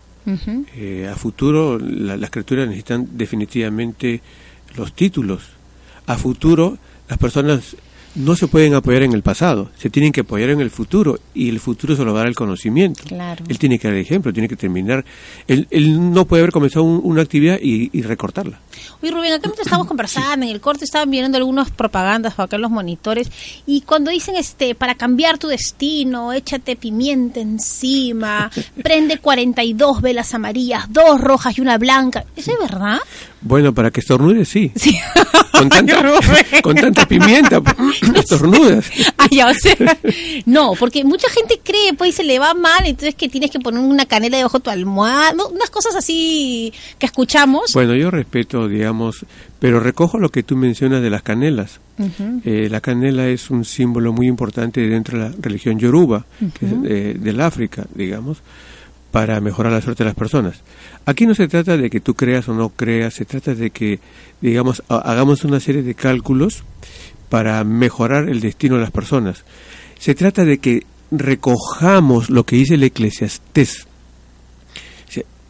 Eh, 0.74 1.08
a 1.10 1.14
futuro 1.14 1.78
las 1.78 2.30
criaturas 2.30 2.66
necesitan 2.66 3.08
definitivamente 3.12 4.20
los 4.76 4.92
títulos. 4.92 5.42
A 6.06 6.16
futuro 6.16 6.78
las 7.08 7.18
personas 7.18 7.76
no 8.16 8.34
se 8.34 8.48
pueden 8.48 8.74
apoyar 8.74 9.02
en 9.02 9.12
el 9.12 9.22
pasado, 9.22 9.70
se 9.76 9.90
tienen 9.90 10.10
que 10.10 10.22
apoyar 10.22 10.50
en 10.50 10.60
el 10.60 10.70
futuro 10.70 11.18
y 11.34 11.48
el 11.48 11.60
futuro 11.60 11.94
se 11.94 12.04
lo 12.04 12.12
va 12.12 12.20
a 12.20 12.22
dar 12.22 12.28
el 12.28 12.34
conocimiento. 12.34 13.02
Él 13.48 13.58
tiene 13.58 13.78
que 13.78 13.88
dar 13.88 13.94
el 13.96 14.02
ejemplo, 14.02 14.32
tiene 14.32 14.48
que 14.48 14.56
terminar. 14.56 15.04
Él, 15.46 15.66
no 16.12 16.24
puede 16.24 16.42
haber 16.42 16.52
comenzado 16.52 16.84
una 16.84 17.22
actividad 17.22 17.58
y, 17.60 18.02
recortarla. 18.02 18.60
Oye, 19.02 19.10
Rubén, 19.10 19.32
acá 19.32 19.48
mientras 19.48 19.66
estamos 19.66 19.86
conversando, 19.86 20.46
en 20.46 20.52
el 20.52 20.60
corte 20.60 20.84
estaban 20.84 21.10
viendo 21.10 21.36
algunas 21.36 21.70
propagandas 21.70 22.34
para 22.34 22.46
acá 22.46 22.56
en 22.56 22.62
los 22.62 22.70
monitores 22.70 23.30
y 23.66 23.80
cuando 23.82 24.10
dicen, 24.10 24.36
este, 24.36 24.74
para 24.74 24.94
cambiar 24.94 25.38
tu 25.38 25.48
destino, 25.48 26.32
échate 26.32 26.76
pimienta 26.76 27.40
encima, 27.40 28.50
prende 28.82 29.18
42 29.18 30.00
velas 30.00 30.34
amarillas, 30.34 30.84
dos 30.90 31.20
rojas 31.20 31.58
y 31.58 31.60
una 31.60 31.78
blanca, 31.78 32.24
¿eso 32.36 32.52
es 32.52 32.58
verdad? 32.58 32.98
Bueno, 33.46 33.72
para 33.72 33.90
que 33.90 34.00
estornude, 34.00 34.44
sí. 34.44 34.72
sí. 34.74 34.98
Con, 35.52 35.68
tanta, 35.68 36.02
con 36.62 36.74
tanta 36.74 37.06
pimienta, 37.06 37.60
estornudas. 38.14 38.90
Ay, 39.16 39.40
o 39.50 39.54
sea, 39.54 39.98
no, 40.46 40.72
porque 40.78 41.04
mucha 41.04 41.28
gente 41.30 41.60
cree, 41.62 41.94
pues, 41.94 42.14
se 42.14 42.24
le 42.24 42.38
va 42.38 42.54
mal, 42.54 42.84
entonces 42.84 43.14
que 43.14 43.28
tienes 43.28 43.50
que 43.50 43.60
poner 43.60 43.80
una 43.80 44.06
canela 44.06 44.36
debajo 44.36 44.58
de 44.58 44.64
tu 44.64 44.70
almohada, 44.70 45.34
unas 45.50 45.70
cosas 45.70 45.94
así 45.94 46.72
que 46.98 47.06
escuchamos. 47.06 47.72
Bueno, 47.72 47.94
yo 47.94 48.10
respeto, 48.10 48.68
digamos, 48.68 49.24
pero 49.58 49.80
recojo 49.80 50.18
lo 50.18 50.30
que 50.30 50.42
tú 50.42 50.56
mencionas 50.56 51.02
de 51.02 51.10
las 51.10 51.22
canelas. 51.22 51.80
Eh, 52.44 52.68
la 52.70 52.82
canela 52.82 53.26
es 53.26 53.50
un 53.50 53.64
símbolo 53.64 54.12
muy 54.12 54.26
importante 54.26 54.82
dentro 54.82 55.18
de 55.18 55.24
la 55.24 55.34
religión 55.40 55.78
yoruba, 55.78 56.26
que 56.58 56.66
es 56.66 57.22
del 57.22 57.40
África, 57.40 57.86
digamos 57.94 58.42
para 59.16 59.40
mejorar 59.40 59.72
la 59.72 59.80
suerte 59.80 60.04
de 60.04 60.10
las 60.10 60.14
personas. 60.14 60.60
Aquí 61.06 61.26
no 61.26 61.34
se 61.34 61.48
trata 61.48 61.78
de 61.78 61.88
que 61.88 62.00
tú 62.00 62.12
creas 62.12 62.50
o 62.50 62.54
no 62.54 62.68
creas, 62.68 63.14
se 63.14 63.24
trata 63.24 63.54
de 63.54 63.70
que, 63.70 63.98
digamos, 64.42 64.82
hagamos 64.88 65.42
una 65.44 65.58
serie 65.58 65.82
de 65.82 65.94
cálculos 65.94 66.64
para 67.28 67.62
mejorar 67.64 68.28
el 68.28 68.40
destino 68.40 68.76
de 68.76 68.82
las 68.82 68.90
personas. 68.90 69.44
Se 69.98 70.14
trata 70.14 70.44
de 70.44 70.58
que 70.58 70.84
recojamos 71.10 72.30
lo 72.30 72.44
que 72.44 72.56
dice 72.56 72.74
el 72.74 72.82
eclesiastés. 72.82 73.86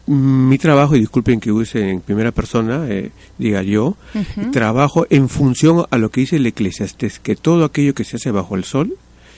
mi 0.07 0.57
trabajo, 0.57 0.95
y 0.95 1.01
disculpen 1.01 1.39
que 1.41 1.51
use 1.51 1.89
en 1.89 1.99
primera 1.99 2.31
persona, 2.31 2.85
eh, 2.87 3.11
diga 3.37 3.61
yo, 3.61 3.97
trabajo 4.53 5.05
en 5.09 5.27
función 5.27 5.85
a 5.89 5.97
lo 5.97 6.09
que 6.11 6.21
dice 6.21 6.37
el 6.37 6.45
eclesiastés, 6.45 7.19
que 7.19 7.35
todo 7.35 7.65
aquello 7.65 7.93
que 7.93 8.05
se 8.05 8.15
hace 8.15 8.31
bajo 8.31 8.55
el 8.55 8.63
sol 8.63 8.97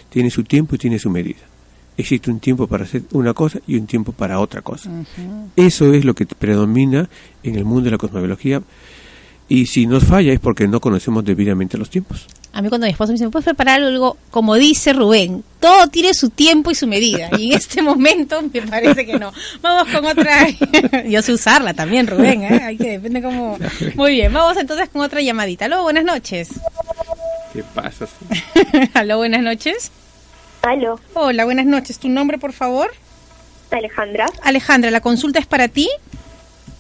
tiene 0.10 0.30
su 0.30 0.44
tiempo 0.44 0.76
y 0.76 0.78
tiene 0.78 1.00
su 1.00 1.10
medida 1.10 1.50
existe 2.00 2.32
un 2.32 2.40
tiempo 2.40 2.68
para 2.68 2.86
hacer 2.86 3.04
una 3.12 3.34
cosa 3.34 3.60
y 3.68 3.76
un 3.76 3.86
tiempo 3.86 4.12
para 4.12 4.40
otra 4.40 4.62
cosa. 4.62 4.90
Eso 5.56 5.94
es 5.94 6.06
lo 6.06 6.14
que 6.14 6.26
predomina 6.26 7.10
en 7.44 7.56
el 7.56 7.66
mundo 7.66 7.86
de 7.86 7.92
la 7.92 7.98
cosmobiología 7.98 8.62
y 9.50 9.66
si 9.66 9.88
nos 9.88 10.06
falla 10.06 10.32
es 10.32 10.40
porque 10.40 10.68
no 10.68 10.80
conocemos 10.80 11.26
debidamente 11.26 11.78
los 11.78 11.90
tiempos. 11.90 12.28
A 12.54 12.62
mí 12.62 12.70
cuando 12.70 12.86
mi 12.86 12.92
esposo 12.92 13.12
me 13.12 13.18
dice, 13.18 13.30
¿puedes 13.30 13.46
preparar 13.46 13.82
algo? 13.82 14.16
Como 14.30 14.56
dice 14.56 14.94
Rubén, 14.94 15.44
todo 15.60 15.88
tiene 15.88 16.14
su 16.14 16.30
tiempo 16.30 16.70
y 16.70 16.76
su 16.76 16.86
medida. 16.86 17.30
Y 17.38 17.52
en 17.52 17.58
este 17.58 17.82
momento 17.82 18.42
me 18.42 18.62
parece 18.62 19.06
que 19.06 19.18
no. 19.18 19.34
Vamos 19.62 19.92
con 19.92 20.06
otra. 20.06 20.48
Yo 21.10 21.22
sé 21.24 21.34
usarla 21.34 21.74
también, 21.74 22.06
Rubén. 22.06 22.44
¿eh? 22.44 22.62
Hay 22.64 22.78
que 22.78 22.92
depende 22.92 23.22
cómo. 23.24 23.58
Muy 23.96 24.14
bien, 24.14 24.32
vamos 24.32 24.56
entonces 24.58 24.88
con 24.90 25.02
otra 25.02 25.22
llamadita. 25.22 25.66
Aló, 25.66 25.82
buenas 25.82 26.06
noches. 26.06 26.50
¿Qué 27.52 27.64
pasa? 27.64 28.08
Aló, 28.94 29.18
buenas 29.18 29.42
noches. 29.42 29.92
Aló. 30.62 31.00
Hola, 31.16 31.46
buenas 31.46 31.66
noches. 31.66 31.98
¿Tu 31.98 32.10
nombre, 32.10 32.38
por 32.38 32.54
favor? 32.54 32.92
Alejandra. 33.72 34.28
Alejandra, 34.44 34.92
¿la 34.92 35.02
consulta 35.02 35.40
es 35.40 35.48
para 35.48 35.68
ti? 35.68 35.90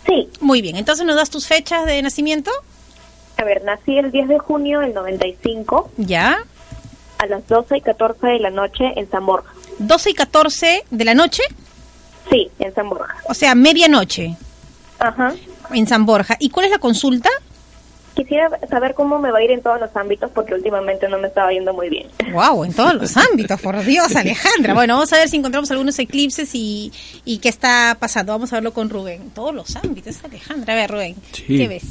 Sí. 0.09 0.27
Muy 0.41 0.61
bien, 0.61 0.75
entonces 0.75 1.05
nos 1.05 1.15
das 1.15 1.29
tus 1.29 1.47
fechas 1.47 1.85
de 1.85 2.01
nacimiento. 2.01 2.51
A 3.37 3.43
ver, 3.43 3.63
nací 3.63 3.97
el 3.97 4.11
10 4.11 4.27
de 4.27 4.39
junio 4.39 4.79
del 4.79 4.93
95. 4.93 5.91
Ya. 5.97 6.39
A 7.19 7.25
las 7.27 7.47
12 7.47 7.77
y 7.77 7.81
14 7.81 8.27
de 8.27 8.39
la 8.39 8.49
noche 8.49 8.91
en 8.95 9.09
San 9.09 9.25
Borja. 9.25 9.53
12 9.77 10.09
y 10.09 10.13
14 10.13 10.83
de 10.89 11.05
la 11.05 11.13
noche. 11.13 11.43
Sí, 12.29 12.49
en 12.59 12.73
San 12.73 12.89
Borja. 12.89 13.15
O 13.25 13.33
sea, 13.33 13.55
medianoche. 13.55 14.35
Ajá. 14.99 15.33
En 15.71 15.87
San 15.87 16.05
Borja. 16.05 16.35
¿Y 16.39 16.49
cuál 16.49 16.65
es 16.65 16.71
la 16.71 16.79
consulta? 16.79 17.29
Quisiera 18.19 18.49
saber 18.69 18.95
cómo 18.95 19.17
me 19.17 19.31
va 19.31 19.37
a 19.39 19.43
ir 19.43 19.51
en 19.51 19.61
todos 19.61 19.79
los 19.79 19.95
ámbitos 19.95 20.29
porque 20.31 20.53
últimamente 20.53 21.07
no 21.07 21.17
me 21.19 21.29
estaba 21.29 21.53
yendo 21.53 21.73
muy 21.73 21.87
bien. 21.87 22.07
Wow, 22.33 22.65
en 22.65 22.73
todos 22.73 22.93
los 22.95 23.15
ámbitos, 23.31 23.61
por 23.61 23.81
Dios, 23.85 24.13
Alejandra. 24.13 24.73
Bueno, 24.73 24.95
vamos 24.95 25.13
a 25.13 25.15
ver 25.15 25.29
si 25.29 25.37
encontramos 25.37 25.71
algunos 25.71 25.97
eclipses 25.99 26.53
y, 26.53 26.91
y 27.23 27.37
qué 27.37 27.47
está 27.47 27.95
pasando. 27.97 28.33
Vamos 28.33 28.51
a 28.51 28.57
verlo 28.57 28.73
con 28.73 28.89
Rubén. 28.89 29.21
En 29.21 29.29
todos 29.29 29.55
los 29.55 29.73
ámbitos, 29.77 30.21
Alejandra. 30.25 30.73
A 30.73 30.75
ver, 30.75 30.91
Rubén, 30.91 31.15
¿qué 31.47 31.67
ves? 31.69 31.85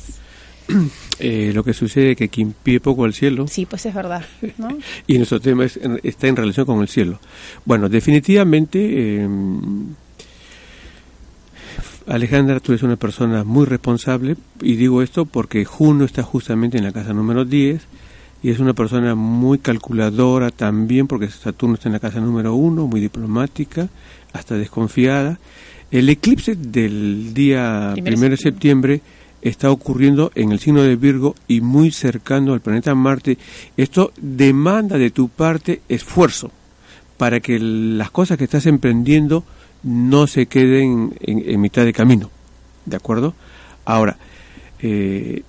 Eh, 1.20 1.50
lo 1.52 1.64
que 1.64 1.74
sucede 1.74 2.12
es 2.12 2.16
que 2.16 2.28
quien 2.28 2.52
pide 2.52 2.78
poco 2.78 3.04
al 3.04 3.12
cielo. 3.12 3.48
Sí, 3.48 3.66
pues 3.66 3.84
es 3.86 3.92
verdad. 3.92 4.24
¿no? 4.56 4.68
y 5.08 5.16
nuestro 5.16 5.40
tema 5.40 5.64
está 5.64 6.28
en 6.28 6.36
relación 6.36 6.64
con 6.64 6.80
el 6.80 6.88
cielo. 6.88 7.18
Bueno, 7.64 7.88
definitivamente, 7.88 8.78
eh, 8.78 9.28
Alejandra, 12.08 12.58
tú 12.60 12.72
eres 12.72 12.82
una 12.82 12.96
persona 12.96 13.44
muy 13.44 13.66
responsable, 13.66 14.36
y 14.62 14.76
digo 14.76 15.02
esto 15.02 15.26
porque 15.26 15.64
Juno 15.66 16.04
está 16.04 16.22
justamente 16.22 16.78
en 16.78 16.84
la 16.84 16.92
casa 16.92 17.12
número 17.12 17.44
10, 17.44 17.82
y 18.42 18.50
es 18.50 18.60
una 18.60 18.72
persona 18.72 19.14
muy 19.14 19.58
calculadora 19.58 20.50
también, 20.50 21.06
porque 21.06 21.28
Saturno 21.28 21.74
está 21.74 21.88
en 21.88 21.92
la 21.92 22.00
casa 22.00 22.20
número 22.20 22.54
1, 22.54 22.86
muy 22.86 23.00
diplomática, 23.00 23.88
hasta 24.32 24.54
desconfiada. 24.54 25.38
El 25.90 26.08
eclipse 26.08 26.54
del 26.54 27.34
día 27.34 27.94
primero 28.02 28.30
de 28.30 28.36
septiembre 28.36 29.02
está 29.42 29.70
ocurriendo 29.70 30.32
en 30.34 30.52
el 30.52 30.60
signo 30.60 30.82
de 30.82 30.96
Virgo 30.96 31.34
y 31.46 31.60
muy 31.60 31.90
cercano 31.90 32.54
al 32.54 32.60
planeta 32.60 32.94
Marte. 32.94 33.38
Esto 33.76 34.12
demanda 34.20 34.98
de 34.98 35.10
tu 35.10 35.28
parte 35.28 35.82
esfuerzo 35.88 36.50
para 37.18 37.40
que 37.40 37.58
las 37.58 38.10
cosas 38.10 38.38
que 38.38 38.44
estás 38.44 38.66
emprendiendo 38.66 39.44
no 39.82 40.26
se 40.26 40.46
queden 40.46 41.14
en, 41.20 41.60
mitad 41.60 41.84
de 41.84 41.92
camino. 41.92 42.30
¿De 42.84 42.96
acuerdo? 42.96 43.34
Ahora, 43.84 44.16
eh, 44.80 45.42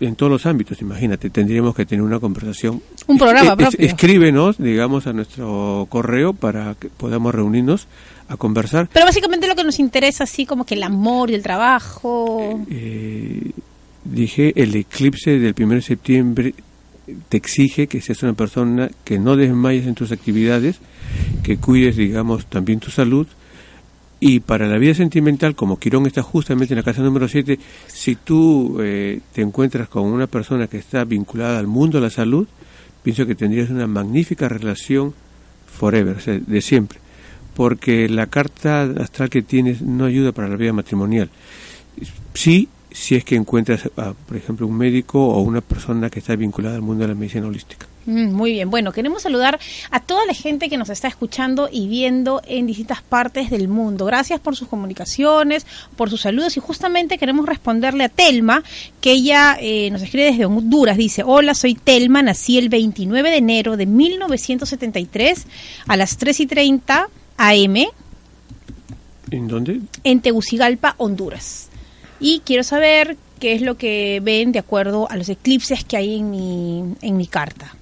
en 0.00 0.16
todos 0.16 0.30
los 0.30 0.46
ámbitos, 0.46 0.80
imagínate, 0.80 1.30
tendríamos 1.30 1.74
que 1.74 1.86
tener 1.86 2.02
una 2.02 2.20
conversación. 2.20 2.82
Un 3.06 3.18
programa 3.18 3.56
propio. 3.56 3.78
escríbenos, 3.78 4.58
digamos, 4.58 5.06
a 5.06 5.12
nuestro 5.12 5.86
correo 5.88 6.32
para 6.32 6.74
que 6.74 6.88
podamos 6.88 7.34
reunirnos 7.34 7.86
a 8.28 8.36
conversar. 8.36 8.88
Pero 8.92 9.06
básicamente 9.06 9.46
lo 9.46 9.54
que 9.54 9.64
nos 9.64 9.78
interesa, 9.78 10.24
así 10.24 10.46
como 10.46 10.64
que 10.64 10.74
el 10.74 10.82
amor 10.82 11.30
y 11.30 11.34
el 11.34 11.42
trabajo. 11.42 12.60
Eh, 12.70 13.50
dije, 14.04 14.52
el 14.56 14.74
eclipse 14.76 15.38
del 15.38 15.54
1 15.58 15.74
de 15.74 15.82
septiembre 15.82 16.54
te 17.28 17.36
exige 17.36 17.86
que 17.86 18.00
seas 18.00 18.22
una 18.22 18.32
persona 18.32 18.90
que 19.04 19.18
no 19.18 19.36
desmayes 19.36 19.86
en 19.86 19.94
tus 19.94 20.12
actividades, 20.12 20.78
que 21.42 21.58
cuides, 21.58 21.96
digamos, 21.96 22.46
también 22.46 22.80
tu 22.80 22.90
salud, 22.90 23.26
y 24.26 24.40
para 24.40 24.66
la 24.66 24.78
vida 24.78 24.94
sentimental, 24.94 25.54
como 25.54 25.78
Quirón 25.78 26.06
está 26.06 26.22
justamente 26.22 26.72
en 26.72 26.78
la 26.78 26.82
casa 26.82 27.02
número 27.02 27.28
7, 27.28 27.58
si 27.86 28.16
tú 28.16 28.78
eh, 28.80 29.20
te 29.34 29.42
encuentras 29.42 29.86
con 29.90 30.04
una 30.04 30.26
persona 30.26 30.66
que 30.66 30.78
está 30.78 31.04
vinculada 31.04 31.58
al 31.58 31.66
mundo 31.66 31.98
de 31.98 32.04
la 32.04 32.10
salud, 32.10 32.48
pienso 33.02 33.26
que 33.26 33.34
tendrías 33.34 33.68
una 33.68 33.86
magnífica 33.86 34.48
relación 34.48 35.12
forever, 35.66 36.24
de 36.24 36.60
siempre, 36.62 37.00
porque 37.54 38.08
la 38.08 38.28
carta 38.28 38.84
astral 38.98 39.28
que 39.28 39.42
tienes 39.42 39.82
no 39.82 40.06
ayuda 40.06 40.32
para 40.32 40.48
la 40.48 40.56
vida 40.56 40.72
matrimonial. 40.72 41.28
Sí, 42.32 42.70
si 42.90 43.16
es 43.16 43.24
que 43.24 43.36
encuentras, 43.36 43.90
por 43.94 44.38
ejemplo, 44.38 44.66
un 44.66 44.78
médico 44.78 45.22
o 45.22 45.42
una 45.42 45.60
persona 45.60 46.08
que 46.08 46.20
está 46.20 46.34
vinculada 46.34 46.76
al 46.76 46.80
mundo 46.80 47.02
de 47.02 47.08
la 47.08 47.14
medicina 47.14 47.46
holística. 47.46 47.86
Mm, 48.06 48.32
muy 48.32 48.52
bien, 48.52 48.70
bueno, 48.70 48.92
queremos 48.92 49.22
saludar 49.22 49.58
a 49.90 50.00
toda 50.00 50.26
la 50.26 50.34
gente 50.34 50.68
que 50.68 50.76
nos 50.76 50.90
está 50.90 51.08
escuchando 51.08 51.68
y 51.72 51.88
viendo 51.88 52.42
en 52.46 52.66
distintas 52.66 53.02
partes 53.02 53.50
del 53.50 53.68
mundo. 53.68 54.04
Gracias 54.04 54.40
por 54.40 54.56
sus 54.56 54.68
comunicaciones, 54.68 55.66
por 55.96 56.10
sus 56.10 56.20
saludos 56.20 56.56
y 56.56 56.60
justamente 56.60 57.16
queremos 57.16 57.46
responderle 57.46 58.04
a 58.04 58.08
Telma, 58.08 58.62
que 59.00 59.12
ella 59.12 59.56
eh, 59.60 59.90
nos 59.90 60.02
escribe 60.02 60.26
desde 60.26 60.44
Honduras. 60.44 60.96
Dice, 60.96 61.22
hola, 61.24 61.54
soy 61.54 61.74
Telma, 61.74 62.22
nací 62.22 62.58
el 62.58 62.68
29 62.68 63.30
de 63.30 63.36
enero 63.36 63.76
de 63.76 63.86
1973 63.86 65.46
a 65.86 65.96
las 65.96 66.18
3 66.18 66.40
y 66.40 66.46
30 66.46 67.08
AM. 67.38 67.76
¿En 69.30 69.48
dónde? 69.48 69.80
En 70.04 70.20
Tegucigalpa, 70.20 70.94
Honduras. 70.98 71.70
Y 72.20 72.40
quiero 72.44 72.62
saber 72.62 73.16
qué 73.40 73.54
es 73.54 73.62
lo 73.62 73.76
que 73.76 74.20
ven 74.22 74.52
de 74.52 74.58
acuerdo 74.58 75.10
a 75.10 75.16
los 75.16 75.28
eclipses 75.28 75.84
que 75.84 75.96
hay 75.96 76.18
en 76.18 76.30
mi, 76.30 76.94
en 77.00 77.16
mi 77.16 77.26
carta. 77.26 77.74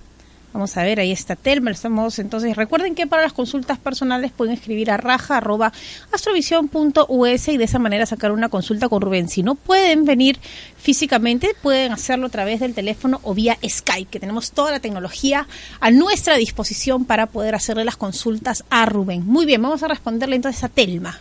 Vamos 0.53 0.77
a 0.77 0.83
ver, 0.83 1.01
ahí 1.01 1.13
está 1.13 1.35
Telma. 1.35 1.71
Estamos 1.71 2.19
entonces. 2.19 2.57
Recuerden 2.57 2.95
que 2.95 3.07
para 3.07 3.23
las 3.23 3.33
consultas 3.33 3.79
personales 3.79 4.33
pueden 4.33 4.55
escribir 4.55 4.91
a 4.91 4.99
raja 4.99 5.39
arroba 5.39 5.73
astrovision.us 6.13 7.49
y 7.49 7.57
de 7.57 7.65
esa 7.65 7.79
manera 7.79 8.05
sacar 8.05 8.33
una 8.33 8.51
consulta 8.51 8.89
con 8.89 9.01
Rubén. 9.01 9.29
Si 9.29 9.43
no 9.43 9.55
pueden 9.55 10.05
venir 10.05 10.39
físicamente, 10.77 11.55
pueden 11.63 11.93
hacerlo 11.93 12.27
a 12.27 12.31
través 12.31 12.61
del 12.61 12.75
teléfono 12.75 13.21
o 13.23 13.35
vía 13.35 13.57
Skype, 13.67 14.11
que 14.11 14.21
tenemos 14.21 14.53
toda 14.53 14.73
la 14.73 14.81
tecnología 14.81 15.47
a 15.81 15.91
nuestra 15.91 16.37
disposición 16.37 17.07
para 17.07 17.27
poder 17.27 17.55
hacerle 17.55 17.85
las 17.85 17.97
consultas 17.97 18.65
a 18.69 18.85
Rubén. 18.85 19.25
Muy 19.25 19.47
bien, 19.47 19.63
vamos 19.63 19.83
a 19.83 19.89
responderle 19.89 20.37
entonces 20.37 20.63
a 20.65 20.69
Telma. 20.69 21.19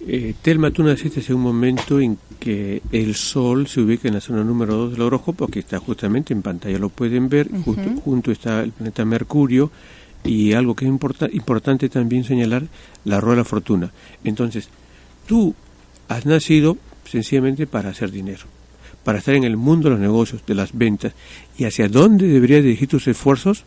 Eh, 0.00 0.34
Telma, 0.40 0.70
tú 0.70 0.82
naciste 0.82 1.20
en 1.26 1.34
un 1.36 1.42
momento 1.42 1.98
en 2.00 2.18
que 2.38 2.82
el 2.92 3.14
Sol 3.14 3.66
se 3.66 3.80
ubica 3.80 4.06
en 4.06 4.14
la 4.14 4.20
zona 4.20 4.44
número 4.44 4.74
2 4.76 4.92
del 4.92 5.02
horóscopo, 5.02 5.48
que 5.48 5.58
está 5.58 5.78
justamente 5.78 6.32
en 6.32 6.42
pantalla, 6.42 6.78
lo 6.78 6.88
pueden 6.88 7.28
ver, 7.28 7.50
junto 8.04 8.30
está 8.30 8.62
el 8.62 8.70
planeta 8.70 9.04
Mercurio, 9.04 9.70
y 10.24 10.52
algo 10.52 10.74
que 10.74 10.84
es 10.84 10.90
importante 11.32 11.88
también 11.88 12.24
señalar, 12.24 12.64
la 13.04 13.20
rueda 13.20 13.36
de 13.36 13.40
la 13.42 13.44
fortuna. 13.44 13.92
Entonces, 14.24 14.68
tú 15.26 15.54
has 16.08 16.26
nacido 16.26 16.76
sencillamente 17.04 17.66
para 17.66 17.90
hacer 17.90 18.10
dinero, 18.10 18.44
para 19.02 19.18
estar 19.18 19.34
en 19.34 19.44
el 19.44 19.56
mundo 19.56 19.88
de 19.88 19.94
los 19.94 20.00
negocios, 20.00 20.42
de 20.46 20.54
las 20.54 20.76
ventas, 20.76 21.12
y 21.56 21.64
hacia 21.64 21.88
dónde 21.88 22.28
deberías 22.28 22.62
dirigir 22.62 22.88
tus 22.88 23.08
esfuerzos, 23.08 23.64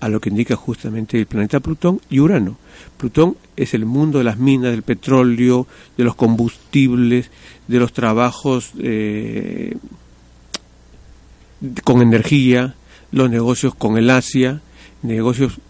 a 0.00 0.08
lo 0.08 0.20
que 0.20 0.30
indica 0.30 0.56
justamente 0.56 1.18
el 1.18 1.26
planeta 1.26 1.60
Plutón 1.60 2.00
y 2.08 2.20
Urano. 2.20 2.56
Plutón 2.96 3.36
es 3.56 3.74
el 3.74 3.84
mundo 3.84 4.18
de 4.18 4.24
las 4.24 4.38
minas, 4.38 4.70
del 4.70 4.82
petróleo, 4.82 5.66
de 5.96 6.04
los 6.04 6.14
combustibles, 6.14 7.30
de 7.66 7.78
los 7.78 7.92
trabajos 7.92 8.72
eh, 8.78 9.76
con 11.84 12.02
energía, 12.02 12.74
los 13.10 13.30
negocios 13.30 13.74
con 13.74 13.98
el 13.98 14.10
Asia, 14.10 14.60
negocios 15.02 15.60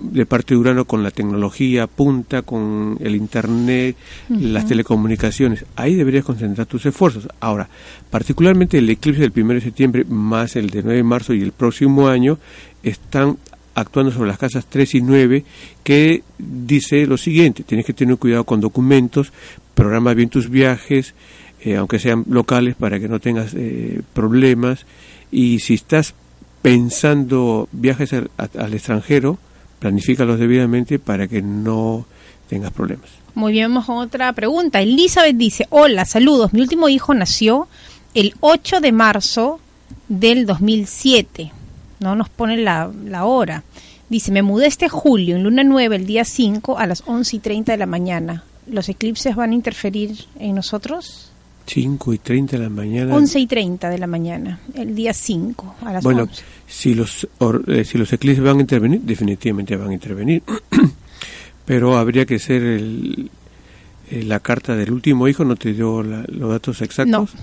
de 0.00 0.26
parte 0.26 0.54
de 0.54 0.60
Urano 0.60 0.84
con 0.84 1.02
la 1.02 1.10
tecnología 1.10 1.86
punta, 1.86 2.42
con 2.42 2.98
el 3.00 3.16
Internet, 3.16 3.96
las 4.28 4.66
telecomunicaciones. 4.66 5.64
Ahí 5.74 5.94
deberías 5.94 6.24
concentrar 6.24 6.66
tus 6.66 6.84
esfuerzos. 6.86 7.28
Ahora, 7.40 7.68
particularmente 8.10 8.78
el 8.78 8.90
eclipse 8.90 9.22
del 9.22 9.32
1 9.34 9.54
de 9.54 9.60
septiembre 9.60 10.04
más 10.04 10.56
el 10.56 10.70
de 10.70 10.82
9 10.82 10.98
de 10.98 11.02
marzo 11.02 11.34
y 11.34 11.42
el 11.42 11.52
próximo 11.52 12.08
año 12.08 12.38
están 12.82 13.38
actuando 13.76 14.10
sobre 14.10 14.28
las 14.28 14.38
casas 14.38 14.66
3 14.68 14.94
y 14.94 15.00
9, 15.02 15.44
que 15.84 16.22
dice 16.38 17.06
lo 17.06 17.18
siguiente, 17.18 17.62
tienes 17.62 17.84
que 17.84 17.92
tener 17.92 18.16
cuidado 18.16 18.44
con 18.44 18.60
documentos, 18.60 19.32
programa 19.74 20.14
bien 20.14 20.30
tus 20.30 20.48
viajes, 20.48 21.14
eh, 21.60 21.76
aunque 21.76 21.98
sean 21.98 22.24
locales, 22.26 22.74
para 22.74 22.98
que 22.98 23.06
no 23.06 23.20
tengas 23.20 23.52
eh, 23.54 24.00
problemas, 24.14 24.86
y 25.30 25.58
si 25.58 25.74
estás 25.74 26.14
pensando 26.62 27.68
viajes 27.70 28.14
al, 28.14 28.74
extranjero, 28.74 29.38
planifícalos 29.78 30.40
debidamente 30.40 30.98
para 30.98 31.28
que 31.28 31.42
no 31.42 32.06
tengas 32.48 32.72
problemas. 32.72 33.10
Muy 33.34 33.52
bien, 33.52 33.68
vamos 33.68 33.84
con 33.84 33.98
otra 33.98 34.32
pregunta. 34.32 34.80
Elizabeth 34.80 35.36
dice, 35.36 35.66
hola, 35.68 36.06
saludos, 36.06 36.54
mi 36.54 36.62
último 36.62 36.88
hijo 36.88 37.12
nació 37.12 37.68
el 38.14 38.34
8 38.40 38.80
de 38.80 38.92
marzo 38.92 39.60
del 40.08 40.46
2007 40.46 41.52
no 42.00 42.16
nos 42.16 42.28
pone 42.28 42.56
la, 42.56 42.90
la 43.04 43.24
hora. 43.24 43.62
Dice, 44.08 44.30
me 44.30 44.42
mudé 44.42 44.66
este 44.66 44.88
julio, 44.88 45.36
en 45.36 45.42
luna 45.42 45.64
9, 45.64 45.96
el 45.96 46.06
día 46.06 46.24
5, 46.24 46.78
a 46.78 46.86
las 46.86 47.02
11 47.06 47.36
y 47.36 47.38
30 47.40 47.72
de 47.72 47.78
la 47.78 47.86
mañana. 47.86 48.44
¿Los 48.68 48.88
eclipses 48.88 49.34
van 49.34 49.50
a 49.50 49.54
interferir 49.54 50.26
en 50.38 50.54
nosotros? 50.54 51.32
5 51.66 52.12
y 52.12 52.18
30 52.18 52.56
de 52.56 52.62
la 52.62 52.68
mañana. 52.68 53.14
11 53.14 53.40
y 53.40 53.46
30 53.46 53.90
de 53.90 53.98
la 53.98 54.06
mañana, 54.06 54.60
el 54.74 54.94
día 54.94 55.12
5, 55.12 55.76
a 55.82 55.92
las 55.92 56.04
Bueno, 56.04 56.28
si 56.66 56.94
los, 56.94 57.28
eh, 57.66 57.84
si 57.84 57.98
los 57.98 58.12
eclipses 58.12 58.42
van 58.42 58.58
a 58.58 58.60
intervenir, 58.60 59.00
definitivamente 59.00 59.76
van 59.76 59.90
a 59.90 59.94
intervenir. 59.94 60.42
Pero 61.64 61.98
habría 61.98 62.26
que 62.26 62.38
ser 62.38 62.62
el, 62.62 63.30
eh, 64.10 64.22
la 64.22 64.38
carta 64.38 64.76
del 64.76 64.92
último 64.92 65.26
hijo, 65.26 65.44
no 65.44 65.56
te 65.56 65.72
dio 65.72 66.02
los 66.02 66.50
datos 66.50 66.80
exactos. 66.82 67.34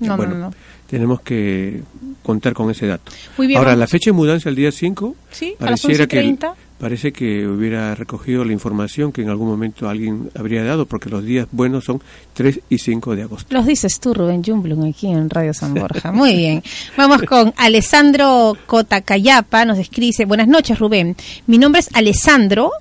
No, 0.00 0.16
no, 0.16 0.26
no, 0.26 0.52
Tenemos 0.86 1.20
que 1.20 1.82
contar 2.22 2.54
con 2.54 2.70
ese 2.70 2.86
dato. 2.86 3.12
Ahora, 3.56 3.76
la 3.76 3.86
fecha 3.86 4.10
de 4.10 4.12
mudanza 4.12 4.48
el 4.48 4.56
día 4.56 4.72
5, 4.72 5.14
¿Sí? 5.30 5.54
pareciera 5.58 6.06
que 6.06 6.36
parece 6.78 7.12
que 7.12 7.46
hubiera 7.46 7.94
recogido 7.94 8.44
la 8.44 8.52
información 8.52 9.12
que 9.12 9.22
en 9.22 9.28
algún 9.28 9.48
momento 9.48 9.88
alguien 9.88 10.30
habría 10.34 10.64
dado, 10.64 10.86
porque 10.86 11.08
los 11.08 11.24
días 11.24 11.46
buenos 11.52 11.84
son 11.84 12.02
3 12.34 12.60
y 12.68 12.78
5 12.78 13.14
de 13.16 13.22
agosto. 13.22 13.54
Los 13.54 13.66
dices 13.66 14.00
tú, 14.00 14.12
Rubén 14.12 14.42
Jumblum, 14.42 14.90
aquí 14.90 15.06
en 15.06 15.30
Radio 15.30 15.54
San 15.54 15.74
Borja. 15.74 16.12
Muy 16.12 16.34
bien. 16.36 16.62
Vamos 16.96 17.22
con 17.22 17.54
Alessandro 17.56 18.56
Cotacayapa, 18.66 19.64
nos 19.64 19.78
escribe, 19.78 20.24
buenas 20.26 20.48
noches, 20.48 20.78
Rubén. 20.78 21.16
Mi 21.46 21.58
nombre 21.58 21.80
es 21.80 21.88
Alessandro, 21.94 22.72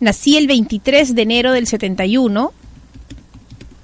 nací 0.00 0.36
el 0.36 0.46
23 0.46 1.14
de 1.14 1.22
enero 1.22 1.52
del 1.52 1.66
71. 1.66 2.52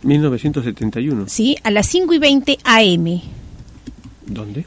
1971. 0.02 1.24
Sí, 1.28 1.56
a 1.62 1.70
las 1.70 1.86
5 1.86 2.14
y 2.14 2.18
20 2.18 2.58
AM. 2.64 3.20
¿Dónde? 4.30 4.64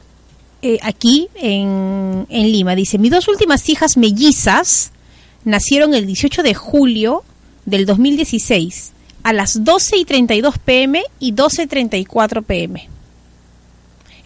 Eh, 0.62 0.78
aquí 0.82 1.28
en, 1.34 2.26
en 2.28 2.52
Lima. 2.52 2.74
Dice, 2.74 2.98
mis 2.98 3.10
dos 3.10 3.28
últimas 3.28 3.68
hijas 3.68 3.96
mellizas 3.96 4.92
nacieron 5.44 5.94
el 5.94 6.06
18 6.06 6.42
de 6.42 6.54
julio 6.54 7.22
del 7.66 7.86
2016 7.86 8.92
a 9.22 9.32
las 9.32 9.64
12 9.64 9.96
y 9.96 10.04
32 10.04 10.58
pm 10.58 11.02
y 11.18 11.32
12.34 11.32 12.44
pm. 12.44 12.88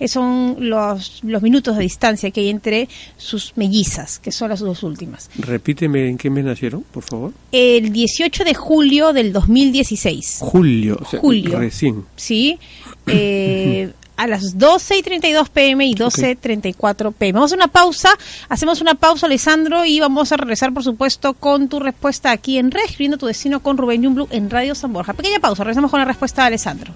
Esos 0.01 0.13
son 0.13 0.57
los, 0.61 1.25
los 1.25 1.43
minutos 1.43 1.77
de 1.77 1.83
distancia 1.83 2.31
que 2.31 2.41
hay 2.41 2.51
entre 2.51 2.89
sus 3.17 3.53
mellizas, 3.57 4.21
que 4.21 4.31
son 4.31 4.49
las 4.51 4.61
dos 4.61 4.85
últimas. 4.85 5.29
Repíteme 5.39 6.09
en 6.09 6.17
qué 6.17 6.31
mes 6.31 6.45
nacieron, 6.45 6.83
por 6.83 7.03
favor. 7.03 7.33
El 7.51 7.93
18 7.93 8.45
de 8.45 8.55
julio 8.55 9.13
del 9.13 9.33
2016. 9.33 10.39
Julio, 10.41 11.01
julio. 11.21 11.59
recién. 11.59 12.05
Sí. 12.15 12.59
Eh, 13.07 13.93
a 14.19 14.27
las 14.27 14.59
12 14.59 14.99
y 14.99 15.03
32 15.03 15.49
pm 15.49 15.87
y 15.87 15.95
12 15.95 16.31
y 16.33 16.37
34 16.37 17.13
pm. 17.13 17.33
Vamos 17.33 17.53
a 17.53 17.55
una 17.55 17.69
pausa, 17.69 18.11
hacemos 18.49 18.81
una 18.81 18.97
pausa, 18.97 19.27
Alessandro, 19.27 19.85
y 19.85 20.01
vamos 20.01 20.33
a 20.33 20.37
regresar, 20.37 20.75
por 20.75 20.83
supuesto, 20.83 21.35
con 21.35 21.69
tu 21.69 21.79
respuesta 21.79 22.33
aquí 22.33 22.59
en 22.59 22.73
Reescribiendo 22.73 23.17
tu 23.17 23.27
Destino 23.27 23.61
con 23.61 23.79
Rubén 23.79 24.05
Jumblum 24.05 24.29
en 24.31 24.51
Radio 24.51 24.75
San 24.75 24.93
Borja. 24.93 25.15
Pequeña 25.15 25.39
pausa, 25.39 25.63
regresamos 25.63 25.91
con 25.91 26.01
la 26.01 26.05
respuesta 26.05 26.43
de 26.43 26.49
Alessandro. 26.49 26.93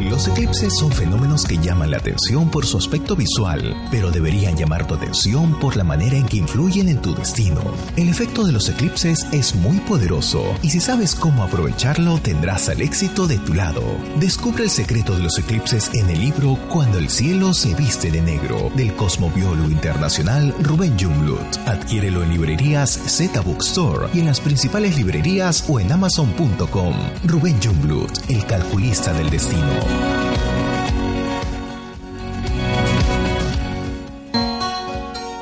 Los 0.00 0.26
eclipses 0.28 0.76
son 0.78 0.90
fenómenos 0.90 1.44
que 1.44 1.58
llaman 1.58 1.90
la 1.90 1.98
atención 1.98 2.50
por 2.50 2.66
su 2.66 2.78
aspecto 2.78 3.14
visual, 3.14 3.76
pero 3.90 4.10
deberían 4.10 4.56
llamar 4.56 4.86
tu 4.86 4.94
atención 4.94 5.58
por 5.60 5.76
la 5.76 5.84
manera 5.84 6.16
en 6.16 6.26
que 6.26 6.38
influyen 6.38 6.88
en 6.88 7.00
tu 7.00 7.14
destino. 7.14 7.60
El 7.96 8.08
efecto 8.08 8.44
de 8.44 8.52
los 8.52 8.68
eclipses 8.68 9.26
es 9.32 9.54
muy 9.54 9.78
poderoso 9.80 10.42
y 10.62 10.70
si 10.70 10.80
sabes 10.80 11.14
cómo 11.14 11.42
aprovecharlo 11.42 12.18
tendrás 12.18 12.68
al 12.68 12.80
éxito 12.80 13.26
de 13.26 13.38
tu 13.38 13.54
lado. 13.54 13.82
Descubre 14.18 14.64
el 14.64 14.70
secreto 14.70 15.14
de 15.16 15.22
los 15.22 15.38
eclipses 15.38 15.90
en 15.94 16.08
el 16.10 16.20
libro 16.20 16.58
Cuando 16.68 16.98
el 16.98 17.08
cielo 17.08 17.54
se 17.54 17.74
viste 17.74 18.10
de 18.10 18.22
negro 18.22 18.70
del 18.74 18.94
cosmobiólogo 18.94 19.70
internacional 19.70 20.54
Rubén 20.62 20.98
Junglut. 20.98 21.56
Adquiérelo 21.66 22.22
en 22.22 22.30
librerías 22.30 22.90
Z 22.90 23.40
Bookstore 23.40 24.08
y 24.14 24.20
en 24.20 24.26
las 24.26 24.40
principales 24.40 24.96
librerías 24.96 25.64
o 25.68 25.78
en 25.80 25.92
amazon.com. 25.92 26.94
Rubén 27.24 27.60
Junglut, 27.62 28.10
el 28.28 28.44
calculista 28.46 29.12
del 29.12 29.30
destino. 29.30 29.91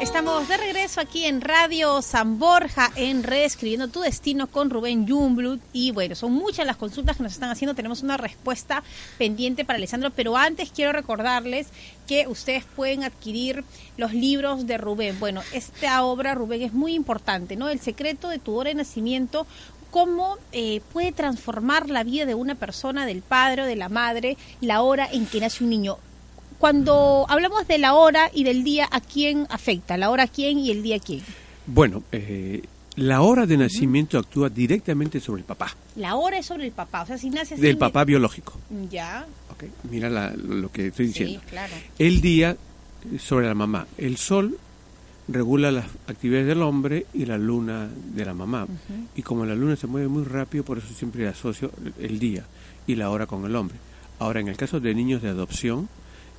Estamos 0.01 0.49
de 0.49 0.57
regreso 0.59 1.01
aquí 1.01 1.25
en 1.25 1.41
Radio 1.41 2.03
San 2.03 2.39
Borja, 2.39 2.91
en 2.95 3.23
Reescribiendo 3.23 3.89
tu 3.89 4.01
Destino 4.01 4.49
con 4.49 4.69
Rubén 4.69 5.09
Jumblut. 5.09 5.63
Y 5.73 5.93
bueno, 5.93 6.15
son 6.15 6.33
muchas 6.33 6.67
las 6.67 6.77
consultas 6.77 7.17
que 7.17 7.23
nos 7.23 7.33
están 7.33 7.49
haciendo. 7.49 7.75
Tenemos 7.75 8.03
una 8.03 8.17
respuesta 8.17 8.83
pendiente 9.17 9.65
para 9.65 9.79
Alessandro, 9.79 10.11
pero 10.11 10.37
antes 10.37 10.73
quiero 10.73 10.93
recordarles 10.93 11.69
que 12.07 12.27
ustedes 12.27 12.65
pueden 12.65 13.05
adquirir 13.05 13.65
los 13.97 14.13
libros 14.13 14.67
de 14.67 14.79
Rubén. 14.79 15.19
Bueno, 15.21 15.43
esta 15.53 16.03
obra, 16.05 16.35
Rubén, 16.35 16.63
es 16.63 16.73
muy 16.73 16.95
importante, 16.95 17.57
¿no? 17.57 17.69
El 17.69 17.81
secreto 17.81 18.29
de 18.29 18.39
tu 18.39 18.57
hora 18.57 18.71
de 18.71 18.75
nacimiento, 18.75 19.47
cómo 19.91 20.37
eh, 20.53 20.81
puede 20.93 21.13
transformar 21.13 21.91
la 21.91 22.05
vida 22.05 22.27
de 22.27 22.35
una 22.35 22.55
persona, 22.55 23.07
del 23.07 23.23
padre 23.23 23.63
o 23.63 23.67
de 23.67 23.77
la 23.77 23.89
madre, 23.89 24.37
la 24.61 24.83
hora 24.83 25.09
en 25.11 25.27
que 25.27 25.41
nace 25.41 25.65
un 25.65 25.71
niño. 25.71 25.99
Cuando 26.59 27.25
hablamos 27.29 27.67
de 27.67 27.79
la 27.79 27.95
hora 27.95 28.31
y 28.33 28.45
del 28.45 28.65
día, 28.65 28.87
¿a 28.91 29.01
quién 29.01 29.47
afecta? 29.51 29.97
¿La 29.97 30.11
hora 30.11 30.25
a 30.25 30.29
quién 30.29 30.59
y 30.59 30.71
el 30.71 30.83
día 30.83 30.97
a 30.97 31.01
quién? 31.01 31.23
Bueno, 31.67 32.03
eh, 32.13 32.63
la 32.97 33.23
hora 33.23 33.47
de 33.47 33.57
nacimiento 33.57 34.19
actúa 34.19 34.51
directamente 34.51 35.21
sobre 35.21 35.41
el 35.41 35.47
papá. 35.47 35.75
La 35.97 36.17
hora 36.17 36.39
es 36.39 36.47
sobre 36.47 36.67
el 36.67 36.73
papá, 36.73 37.03
o 37.03 37.07
sea, 37.07 37.19
si 37.19 37.31
nace 37.31 37.57
Del 37.57 37.79
papá 37.79 38.05
biológico. 38.05 38.59
Ya. 38.91 39.27
Okay. 39.55 39.71
Mira 39.91 40.11
lo 40.37 40.71
que 40.71 40.89
estoy 40.89 41.07
diciendo. 41.07 41.41
Sí, 41.41 41.47
claro. 41.49 41.73
El 41.99 42.21
día 42.21 42.57
sobre 43.19 43.47
la 43.47 43.55
mamá. 43.55 43.87
El 43.97 44.17
sol 44.17 44.59
regula 45.31 45.71
las 45.71 45.87
actividades 46.07 46.47
del 46.47 46.63
hombre 46.63 47.07
y 47.15 47.27
la 47.27 47.39
luna 47.39 47.89
de 48.15 48.25
la 48.25 48.35
mamá. 48.35 48.67
Y 49.15 49.23
como 49.23 49.45
la 49.47 49.55
luna 49.55 49.77
se 49.77 49.87
mueve 49.87 50.09
muy 50.09 50.25
rápido, 50.25 50.65
por 50.65 50.79
eso 50.79 50.89
siempre 50.95 51.29
asocio 51.29 51.71
el 51.99 52.19
día 52.19 52.45
y 52.87 52.97
la 52.97 53.11
hora 53.11 53.27
con 53.27 53.45
el 53.45 53.55
hombre. 53.57 53.77
Ahora, 54.19 54.41
en 54.41 54.49
el 54.49 54.57
caso 54.57 54.81
de 54.81 54.95
niños 54.95 55.23
de 55.23 55.29
adopción, 55.29 55.89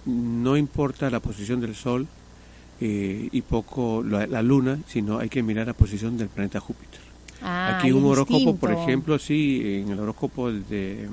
no 0.06 0.58
importa 0.58 1.10
la 1.10 1.20
posición 1.20 1.62
del 1.62 1.76
Sol 1.76 2.08
eh, 2.80 3.30
y 3.32 3.42
poco 3.42 4.04
la, 4.04 4.42
luna, 4.42 4.80
sino 4.88 5.20
hay 5.20 5.30
que 5.30 5.44
mirar 5.44 5.68
la 5.68 5.74
posición 5.74 6.18
del 6.18 6.28
planeta 6.28 6.60
Júpiter. 6.60 7.00
Ah, 7.42 7.78
Aquí 7.78 7.92
un 7.92 8.06
horóscopo, 8.06 8.56
por 8.56 8.72
ejemplo, 8.72 9.18
sí, 9.18 9.82
en 9.84 9.90
el 9.90 10.00
horóscopo 10.00 10.52
de, 10.52 11.08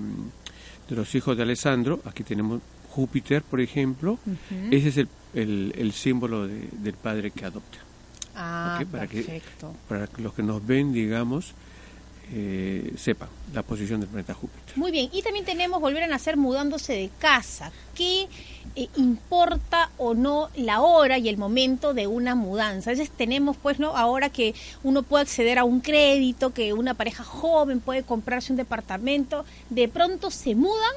de 0.88 0.96
los 0.96 1.14
hijos 1.14 1.36
de 1.36 1.42
Alessandro, 1.42 2.00
aquí 2.04 2.22
tenemos 2.22 2.60
Júpiter, 2.90 3.42
por 3.42 3.60
ejemplo, 3.60 4.18
ese 4.70 4.88
es 4.88 4.96
el 4.96 5.08
el, 5.34 5.92
símbolo 5.92 6.46
del 6.46 6.94
padre 6.94 7.30
que 7.30 7.44
adopta. 7.44 7.78
Ah, 8.34 8.80
para 8.90 9.06
perfecto. 9.06 9.72
Que, 9.72 9.88
para 9.88 10.06
que 10.06 10.22
los 10.22 10.32
que 10.32 10.42
nos 10.42 10.64
ven, 10.64 10.92
digamos, 10.92 11.54
eh, 12.30 12.92
sepan 12.98 13.30
la 13.54 13.62
posición 13.62 14.00
del 14.00 14.08
planeta 14.10 14.34
Júpiter. 14.34 14.76
Muy 14.76 14.92
bien, 14.92 15.08
y 15.12 15.22
también 15.22 15.46
tenemos 15.46 15.80
volver 15.80 16.02
a 16.02 16.06
nacer 16.06 16.36
mudándose 16.36 16.92
de 16.92 17.10
casa. 17.18 17.72
¿Qué 17.94 18.28
eh, 18.76 18.88
importa 18.96 19.90
o 19.96 20.12
no 20.12 20.50
la 20.54 20.82
hora 20.82 21.16
y 21.16 21.30
el 21.30 21.38
momento 21.38 21.94
de 21.94 22.06
una 22.06 22.34
mudanza? 22.34 22.90
A 22.90 22.92
veces 22.92 23.10
tenemos, 23.10 23.56
pues, 23.56 23.78
¿no? 23.78 23.96
Ahora 23.96 24.28
que 24.28 24.54
uno 24.82 25.02
puede 25.02 25.22
acceder 25.22 25.58
a 25.58 25.64
un 25.64 25.80
crédito, 25.80 26.52
que 26.52 26.74
una 26.74 26.92
pareja 26.92 27.24
joven 27.24 27.80
puede 27.80 28.02
comprarse 28.02 28.52
un 28.52 28.58
departamento, 28.58 29.46
de 29.70 29.88
pronto 29.88 30.30
se 30.30 30.54
mudan 30.54 30.94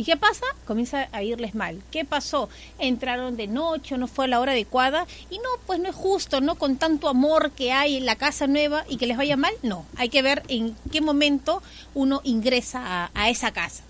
¿Y 0.00 0.04
qué 0.04 0.16
pasa? 0.16 0.46
Comienza 0.64 1.10
a 1.12 1.22
irles 1.22 1.54
mal. 1.54 1.82
¿Qué 1.90 2.06
pasó? 2.06 2.48
Entraron 2.78 3.36
de 3.36 3.46
noche, 3.46 3.98
no 3.98 4.06
fue 4.06 4.24
a 4.24 4.28
la 4.28 4.40
hora 4.40 4.52
adecuada 4.52 5.06
y 5.28 5.36
no, 5.36 5.50
pues 5.66 5.78
no 5.78 5.90
es 5.90 5.94
justo, 5.94 6.40
¿no? 6.40 6.54
Con 6.54 6.78
tanto 6.78 7.06
amor 7.06 7.50
que 7.50 7.72
hay 7.72 7.98
en 7.98 8.06
la 8.06 8.16
casa 8.16 8.46
nueva 8.46 8.86
y 8.88 8.96
que 8.96 9.06
les 9.06 9.18
vaya 9.18 9.36
mal, 9.36 9.52
no. 9.62 9.84
Hay 9.96 10.08
que 10.08 10.22
ver 10.22 10.42
en 10.48 10.74
qué 10.90 11.02
momento 11.02 11.62
uno 11.92 12.22
ingresa 12.24 13.10
a, 13.12 13.28
esa 13.28 13.52
casa. 13.52 13.82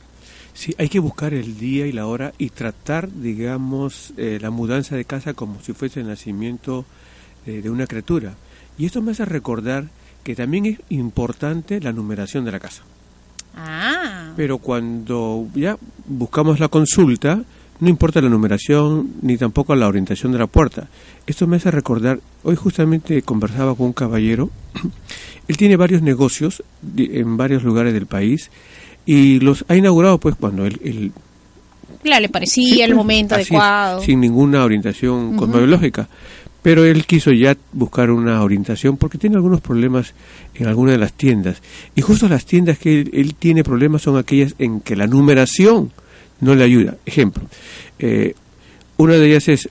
Sí, 0.53 0.75
hay 0.79 0.89
que 0.89 0.99
buscar 0.99 1.33
el 1.33 1.57
día 1.57 1.87
y 1.87 1.93
la 1.93 2.09
hora 2.09 2.33
y 2.39 2.51
tratar, 2.51 3.09
digamos, 3.09 4.13
eh, 4.17 4.41
la 4.43 4.51
mudanza 4.51 4.97
de 4.97 5.05
casa 5.05 5.35
como 5.35 5.63
si 5.63 5.75
fuese 5.75 6.01
el 6.01 6.09
nacimiento 6.09 6.85
eh, 7.47 7.61
de 7.63 7.71
una 7.71 7.87
criatura. 7.87 8.35
Y 8.79 8.87
esto 8.87 9.01
me 9.01 9.13
hace 9.13 9.27
recordar 9.27 9.85
que 10.25 10.35
también 10.35 10.67
es 10.67 10.81
importante 10.89 11.79
la 11.79 11.93
numeración 11.93 12.45
de 12.45 12.51
la 12.51 12.59
casa. 12.59 12.83
Ah. 13.57 14.33
Pero 14.37 14.59
cuando 14.59 15.47
ya 15.55 15.77
buscamos 16.07 16.61
la 16.61 16.69
consulta, 16.69 17.43
no 17.81 17.89
importa 17.89 18.21
la 18.21 18.29
numeración 18.29 19.15
ni 19.23 19.37
tampoco 19.37 19.75
la 19.75 19.89
orientación 19.89 20.33
de 20.33 20.39
la 20.39 20.47
puerta. 20.47 20.89
Esto 21.27 21.47
me 21.47 21.57
hace 21.57 21.71
recordar, 21.71 22.21
hoy 22.43 22.57
justamente 22.57 23.23
conversaba 23.23 23.75
con 23.75 23.87
un 23.87 23.93
caballero, 23.93 24.51
él 25.49 25.57
tiene 25.57 25.77
varios 25.77 26.03
negocios 26.03 26.63
en 26.97 27.37
varios 27.37 27.63
lugares 27.63 27.93
del 27.93 28.07
país 28.07 28.51
y 29.07 29.41
los 29.41 29.65
ha 29.69 29.77
inaugurado 29.77 30.19
pues 30.19 30.37
cuando 30.37 30.67
él... 30.67 31.13
le 32.05 32.29
parecía 32.29 32.85
el 32.85 32.95
momento 32.95 33.35
adecuado. 33.35 34.03
sin 34.03 34.21
ninguna 34.21 34.63
orientación 34.63 35.37
cosmológica 35.37 36.09
pero 36.63 36.85
él 36.85 37.07
quiso 37.07 37.33
ya 37.33 37.57
buscar 37.73 38.11
una 38.11 38.43
orientación 38.43 38.97
porque 38.97 39.19
tiene 39.19 39.37
algunos 39.37 39.61
problemas 39.61 40.15
en 40.55 40.67
alguna 40.67 40.93
de 40.93 40.99
las 40.99 41.13
tiendas. 41.15 41.63
Y 41.95 42.03
justo 42.03 42.29
las 42.29 42.45
tiendas 42.45 42.79
que 42.79 43.01
él, 43.01 43.35
tiene 43.39 43.65
problemas 43.65 44.03
son 44.03 44.19
aquellas 44.19 44.55
en 44.59 44.81
que 44.81 44.97
la 44.97 45.07
numeración 45.07 45.93
no 46.41 46.55
le 46.55 46.65
ayuda. 46.65 46.97
Ejemplo, 47.07 47.45
eh, 47.99 48.35
una 48.97 49.15
de 49.15 49.27
ellas 49.27 49.49
es, 49.49 49.69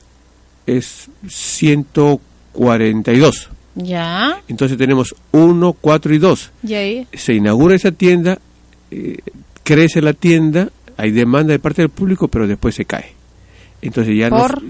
es 0.66 1.10
142. 1.28 3.50
Ya. 3.76 4.42
Entonces 4.48 4.78
tenemos 4.78 5.16
1, 5.32 5.74
4 5.80 6.14
y 6.14 6.18
2. 6.18 6.52
Ya. 6.64 6.80
Se 7.14 7.34
inaugura 7.34 7.76
esa 7.76 7.92
tienda, 7.92 8.40
eh, 8.90 9.18
crece 9.64 10.02
la 10.02 10.14
tienda, 10.14 10.70
hay 10.98 11.12
demanda 11.12 11.54
de 11.54 11.60
parte 11.60 11.84
del 11.84 11.90
público, 11.90 12.28
pero 12.28 12.48
después 12.48 12.76
se 12.76 12.86
cae. 12.86 13.19
Entonces 13.82 14.18
ya 14.18 14.30
¿Por? 14.30 14.62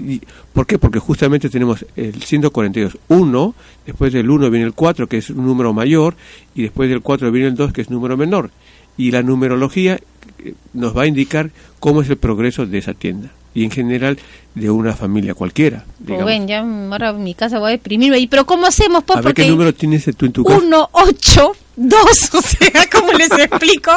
¿Por 0.53 0.67
qué? 0.67 0.77
Porque 0.77 0.99
justamente 0.99 1.49
tenemos 1.49 1.85
el 1.95 2.21
142, 2.21 2.97
1, 3.07 3.55
después 3.85 4.13
del 4.13 4.29
1 4.29 4.49
viene 4.49 4.65
el 4.65 4.73
4, 4.73 5.07
que 5.07 5.17
es 5.17 5.29
un 5.29 5.45
número 5.45 5.73
mayor, 5.73 6.15
y 6.55 6.63
después 6.63 6.89
del 6.89 7.01
4 7.01 7.31
viene 7.31 7.47
el 7.47 7.55
2, 7.55 7.73
que 7.73 7.81
es 7.81 7.87
un 7.87 7.95
número 7.95 8.17
menor. 8.17 8.51
Y 8.97 9.11
la 9.11 9.23
numerología 9.23 9.99
eh, 10.43 10.53
nos 10.73 10.95
va 10.95 11.03
a 11.03 11.07
indicar 11.07 11.51
cómo 11.79 12.01
es 12.01 12.09
el 12.09 12.17
progreso 12.17 12.65
de 12.65 12.77
esa 12.77 12.93
tienda 12.93 13.31
y 13.53 13.63
en 13.63 13.71
general 13.71 14.19
de 14.55 14.69
una 14.69 14.93
familia 14.93 15.33
cualquiera. 15.33 15.85
Pues 16.05 16.23
ven, 16.23 16.47
ya 16.47 16.59
ahora 16.59 17.09
en 17.09 17.23
mi 17.23 17.33
casa 17.33 17.59
voy 17.59 17.69
a 17.69 17.71
deprimirme 17.71 18.17
ahí, 18.17 18.27
pero 18.27 18.45
¿cómo 18.45 18.65
hacemos? 18.65 19.03
Pues, 19.03 19.17
a 19.17 19.21
ver 19.21 19.33
qué 19.33 19.47
número 19.47 19.73
tienes 19.73 20.05
tú 20.15 20.25
en 20.25 20.31
tu 20.31 20.43
casa. 20.43 20.59
1, 20.59 20.89
8, 20.91 21.51
2, 21.79 22.29
o 22.33 22.41
sea, 22.41 22.89
¿cómo 22.91 23.13
les 23.13 23.31
explico? 23.31 23.91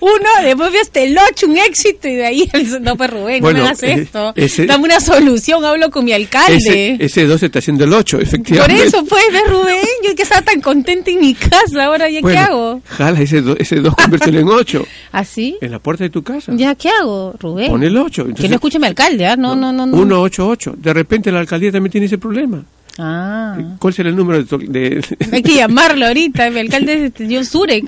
Uno, 0.00 0.28
después 0.42 0.70
veo 0.70 0.80
hasta 0.80 1.00
el 1.00 1.18
8, 1.18 1.46
un 1.46 1.58
éxito, 1.58 2.06
y 2.06 2.14
de 2.14 2.26
ahí, 2.26 2.50
no, 2.80 2.96
pues 2.96 3.10
Rubén, 3.10 3.42
no 3.42 3.52
me 3.52 3.60
hagas 3.60 3.82
eh, 3.82 3.92
esto. 4.02 4.32
Ese, 4.36 4.66
Dame 4.66 4.84
una 4.84 5.00
solución, 5.00 5.64
hablo 5.64 5.90
con 5.90 6.04
mi 6.04 6.12
alcalde. 6.12 6.96
Ese, 7.00 7.26
2 7.26 7.42
está 7.42 7.58
haciendo 7.58 7.84
el 7.84 7.92
8, 7.92 8.20
efectivamente. 8.20 8.76
Por 8.76 8.86
eso, 8.86 9.04
pues, 9.04 9.24
ver 9.32 9.42
Rubén, 9.48 9.84
yo 10.06 10.14
que 10.14 10.22
estaba 10.22 10.42
tan 10.42 10.60
contenta 10.60 11.10
en 11.10 11.20
mi 11.20 11.34
casa, 11.34 11.84
ahora 11.84 12.08
ya 12.08 12.20
qué 12.22 12.38
hago. 12.38 12.80
Jala 12.86 13.20
ese 13.20 13.40
2, 13.40 13.56
ese 13.58 13.76
2 13.80 13.94
conviértelo 13.96 14.38
en 14.38 14.48
8. 14.48 14.86
¿Ah, 15.10 15.24
sí? 15.24 15.58
En 15.60 15.72
la 15.72 15.80
puerta 15.80 16.04
de 16.04 16.10
tu 16.10 16.22
casa. 16.22 16.52
¿Ya 16.54 16.76
qué 16.76 16.88
hago, 16.88 17.34
Rubén? 17.40 17.70
Pon 17.70 17.82
el 17.82 17.96
8. 17.96 18.28
que 18.40 18.48
no 18.48 18.54
escuche 18.54 18.78
mi 18.78 18.86
alcalde, 18.86 19.26
¿ah? 19.26 19.36
No, 19.36 19.56
no, 19.56 19.72
no. 19.72 19.86
no. 19.86 19.96
1, 19.96 20.20
8, 20.20 20.48
8. 20.48 20.74
De 20.76 20.94
repente 20.94 21.32
la 21.32 21.40
alcaldía 21.40 21.72
también 21.72 21.90
tiene 21.90 22.06
ese 22.06 22.18
problema. 22.18 22.64
Ah. 22.98 23.76
¿Cuál 23.78 23.94
será 23.94 24.08
el 24.08 24.16
número 24.16 24.42
de, 24.42 25.04
Hay 25.32 25.42
que 25.42 25.56
llamarlo 25.56 26.06
ahorita. 26.06 26.50
Mi 26.50 26.60
alcalde 26.60 27.06
es 27.06 27.12
John 27.18 27.44
Surek. 27.44 27.86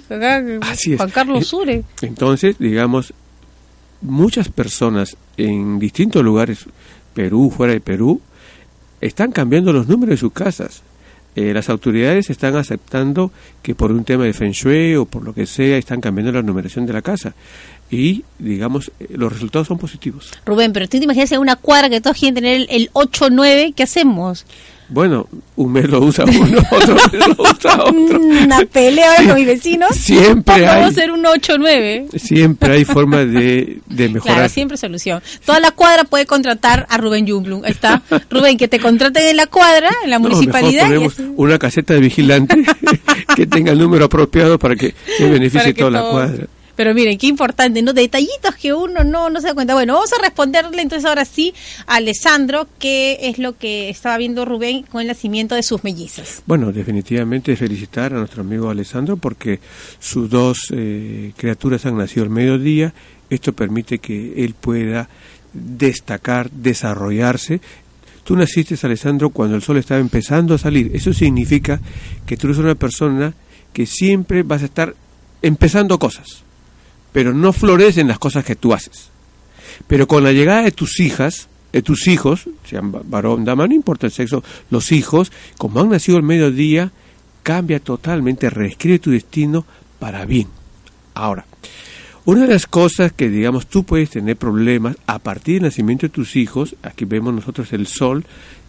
Así 0.63 0.93
es. 0.93 0.97
Juan 0.99 1.11
Carlos 1.11 1.47
Surek. 1.47 1.85
Entonces, 2.03 2.57
digamos, 2.59 3.13
muchas 4.01 4.49
personas 4.49 5.17
en 5.37 5.79
distintos 5.79 6.25
lugares, 6.25 6.67
Perú, 7.15 7.53
fuera 7.55 7.73
de 7.73 7.81
Perú, 7.81 8.21
están 9.01 9.33
cambiando 9.33 9.73
los 9.73 9.89
números 9.89 10.15
de 10.15 10.17
sus 10.17 10.33
casas. 10.33 10.83
Eh, 11.37 11.53
las 11.53 11.69
autoridades 11.69 12.31
están 12.31 12.57
aceptando 12.57 13.31
que 13.63 13.75
por 13.75 13.93
un 13.93 14.05
tema 14.05 14.25
de 14.25 14.33
feng 14.33 14.53
shui 14.53 14.95
o 14.95 15.05
por 15.05 15.23
lo 15.23 15.35
que 15.35 15.45
sea 15.45 15.77
están 15.77 16.01
cambiando 16.01 16.33
la 16.33 16.41
numeración 16.41 16.87
de 16.87 16.95
la 16.95 17.03
casa 17.03 17.35
y 17.91 18.25
digamos 18.39 18.91
eh, 18.99 19.09
los 19.11 19.33
resultados 19.33 19.69
son 19.69 19.77
positivos. 19.77 20.33
Rubén, 20.47 20.73
pero 20.73 20.89
tú 20.89 20.97
te 20.97 21.05
imaginas 21.05 21.31
en 21.33 21.41
una 21.41 21.57
cuadra 21.57 21.91
que 21.91 22.01
todos 22.01 22.17
quieren 22.17 22.35
tener 22.35 22.67
el, 22.71 22.89
8 22.95 23.29
9, 23.31 23.75
¿qué 23.77 23.83
hacemos? 23.83 24.47
Bueno, 24.89 25.26
un 25.57 25.72
mes 25.72 25.89
lo 25.89 26.01
usa 26.01 26.24
uno, 26.24 26.59
otro 26.70 26.95
mes 26.95 27.26
lo 27.28 27.43
usa 27.43 27.74
otro. 27.84 28.20
Una 28.20 28.61
pelea 28.66 29.16
con 29.26 29.34
mis 29.34 29.47
vecinos. 29.47 29.91
Siempre 29.97 30.55
hay. 30.55 30.66
Vamos 30.66 30.84
a 30.84 30.89
hacer 30.89 31.11
un 31.11 31.24
8-9. 31.24 32.18
Siempre 32.18 32.72
hay 32.74 32.84
forma 32.84 33.24
de, 33.24 33.80
de 33.87 34.09
mejorar. 34.09 34.37
Claro, 34.37 34.49
siempre 34.49 34.76
solución. 34.76 35.22
Toda 35.45 35.61
la 35.61 35.72
cuadra 35.72 36.05
puede 36.05 36.26
contratar 36.26 36.87
a 36.89 36.99
Rubén 36.99 37.26
Junglum. 37.26 37.64
Ahí 37.64 37.72
está. 37.72 38.03
Rubén, 38.30 38.57
que 38.57 38.68
te 38.68 38.78
contraten 38.78 39.26
en 39.26 39.37
la 39.37 39.47
cuadra, 39.47 39.91
en 40.05 40.11
la 40.11 40.18
municipalidad. 40.18 40.89
Mejor 40.89 41.12
ponemos 41.12 41.37
una 41.37 41.59
caseta 41.59 41.95
de 41.95 42.01
vigilante 42.01 42.64
que 43.34 43.47
tenga 43.47 43.72
el 43.72 43.78
número 43.78 44.05
apropiado 44.05 44.59
para 44.59 44.76
que 44.76 44.95
se 45.16 45.28
beneficie 45.28 45.74
toda 45.74 45.91
la 45.91 46.03
cuadra. 46.03 46.47
Pero 46.77 46.95
miren, 46.95 47.18
qué 47.18 47.27
importante, 47.27 47.83
¿no? 47.83 47.93
Detallitos 47.93 48.55
que 48.61 48.74
uno 48.74 49.03
no, 49.03 49.31
no 49.31 49.41
se 49.41 49.49
da 49.49 49.55
cuenta. 49.55 49.74
Bueno, 49.74 49.95
vamos 49.95 50.12
a 50.12 50.22
responderle 50.22 50.83
entonces 50.83 51.05
ahora 51.05 51.24
sí 51.24 51.55
a 51.87 51.97
Alessandro, 51.97 52.68
qué 52.79 53.18
es 53.22 53.39
lo 53.39 53.57
que 53.57 53.89
estaba 53.89 54.18
viendo 54.18 54.45
Rubén 54.45 54.83
con 54.83 55.01
el 55.01 55.09
nacimiento 55.09 55.55
de 55.55 55.62
sus 55.62 55.83
mellizas. 55.83 56.43
Bueno, 56.47 56.72
definitivamente 56.72 57.57
felicitar 57.57 58.12
a 58.12 58.18
nuestro 58.18 58.43
amigo 58.43 58.70
Alessandro 58.70 59.16
porque 59.16 59.61
sus 59.99 60.29
dos 60.29 60.68
eh, 60.72 61.33
criaturas 61.37 61.87
han 61.87 61.97
nacido 61.97 62.24
al 62.24 62.31
mediodía. 62.31 62.93
Esto 63.31 63.53
permite 63.53 63.99
que 63.99 64.45
él 64.45 64.55
pueda 64.55 65.09
destacar, 65.53 66.51
desarrollarse 66.51 67.61
Tú 68.27 68.35
naciste, 68.35 68.74
Alessandro, 68.83 69.31
cuando 69.31 69.55
el 69.55 69.62
sol 69.62 69.77
estaba 69.77 70.01
empezando 70.01 70.55
a 70.55 70.59
salir. 70.59 70.91
Eso 70.93 71.12
significa 71.12 71.81
que 72.27 72.37
tú 72.37 72.49
eres 72.49 72.59
una 72.59 72.74
persona 72.74 73.33
que 73.72 73.87
siempre 73.87 74.43
vas 74.43 74.62
a 74.62 74.64
estar 74.64 74.97
empezando 75.43 75.97
cosas 76.01 76.43
pero 77.17 77.33
no 77.33 77.55
florecen 77.55 78.09
las 78.09 78.19
cosas 78.19 78.45
que 78.45 78.57
tú 78.57 78.75
haces. 78.75 79.09
Pero 79.87 80.07
con 80.07 80.23
la 80.23 80.33
llegada 80.33 80.61
de 80.61 80.71
tus 80.71 81.01
hijas, 81.01 81.49
de 81.73 81.81
tus 81.81 82.09
hijos, 82.09 82.47
sean 82.69 82.93
varón, 82.93 83.43
dama, 83.43 83.67
no 83.67 83.73
importa 83.73 84.07
el 84.07 84.12
sexo, 84.12 84.45
los 84.69 84.93
hijos, 84.93 85.33
como 85.57 85.81
han 85.81 85.89
nacido 85.89 86.19
al 86.19 86.25
mediodía, 86.25 86.93
cambia 87.43 87.81
totalmente, 87.81 88.51
reescribe 88.51 88.99
tu 88.99 89.12
destino 89.12 89.64
para 89.99 90.27
bien. 90.27 90.49
Ahora, 91.14 91.47
una 92.27 92.43
de 92.43 92.49
las 92.49 92.67
cosas 92.67 93.12
que, 93.12 93.31
digamos, 93.31 93.67
tú 93.67 93.85
puedes 93.85 94.11
tener 94.11 94.37
problemas 94.37 94.99
a 95.07 95.19
partir 95.19 95.55
del 95.55 95.71
nacimiento 95.71 96.05
de 96.05 96.11
tus 96.11 96.37
hijos, 96.37 96.77
aquí 96.83 97.07
vemos 97.07 97.33
nosotros 97.33 97.73
el 97.73 97.87
sol 97.87 98.27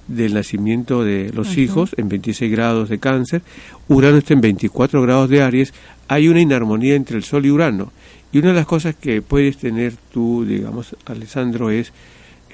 del 0.08 0.36
nacimiento 0.36 1.04
de 1.04 1.34
los 1.34 1.58
hijos 1.58 1.91
en 1.98 2.08
26 2.08 2.50
grados 2.50 2.88
de 2.88 2.98
cáncer, 2.98 3.41
Urano 3.89 4.20
está 4.20 4.34
en 4.34 4.39
24 4.39 5.02
grados 5.02 5.30
de 5.30 5.41
Aries, 5.41 5.74
hay 6.08 6.30
una 6.30 6.39
inarmonía 6.39 6.95
entre 6.95 7.18
el 7.18 7.26
sol 7.26 7.45
y 7.45 7.52
Urano. 7.52 7.91
Y 8.32 8.40
una 8.40 8.50
de 8.50 8.56
las 8.56 8.66
cosas 8.66 8.96
que 8.96 9.22
puedes 9.22 9.58
tener 9.58 9.94
tú, 10.12 10.46
digamos, 10.46 10.96
Alessandro, 11.06 11.70
es 11.70 11.94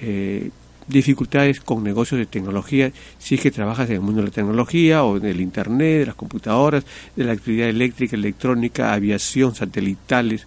eh, 0.01 0.49
dificultades 0.87 1.61
con 1.61 1.83
negocios 1.83 2.19
de 2.19 2.25
tecnología, 2.25 2.91
si 3.17 3.35
es 3.35 3.41
que 3.41 3.51
trabajas 3.51 3.89
en 3.89 3.95
el 3.95 4.01
mundo 4.01 4.21
de 4.21 4.27
la 4.27 4.33
tecnología 4.33 5.03
o 5.03 5.19
del 5.19 5.41
Internet, 5.41 5.99
de 5.99 6.05
las 6.07 6.15
computadoras, 6.15 6.85
de 7.15 7.23
la 7.23 7.33
actividad 7.33 7.69
eléctrica, 7.69 8.15
electrónica, 8.15 8.93
aviación, 8.93 9.55
satelitales, 9.55 10.45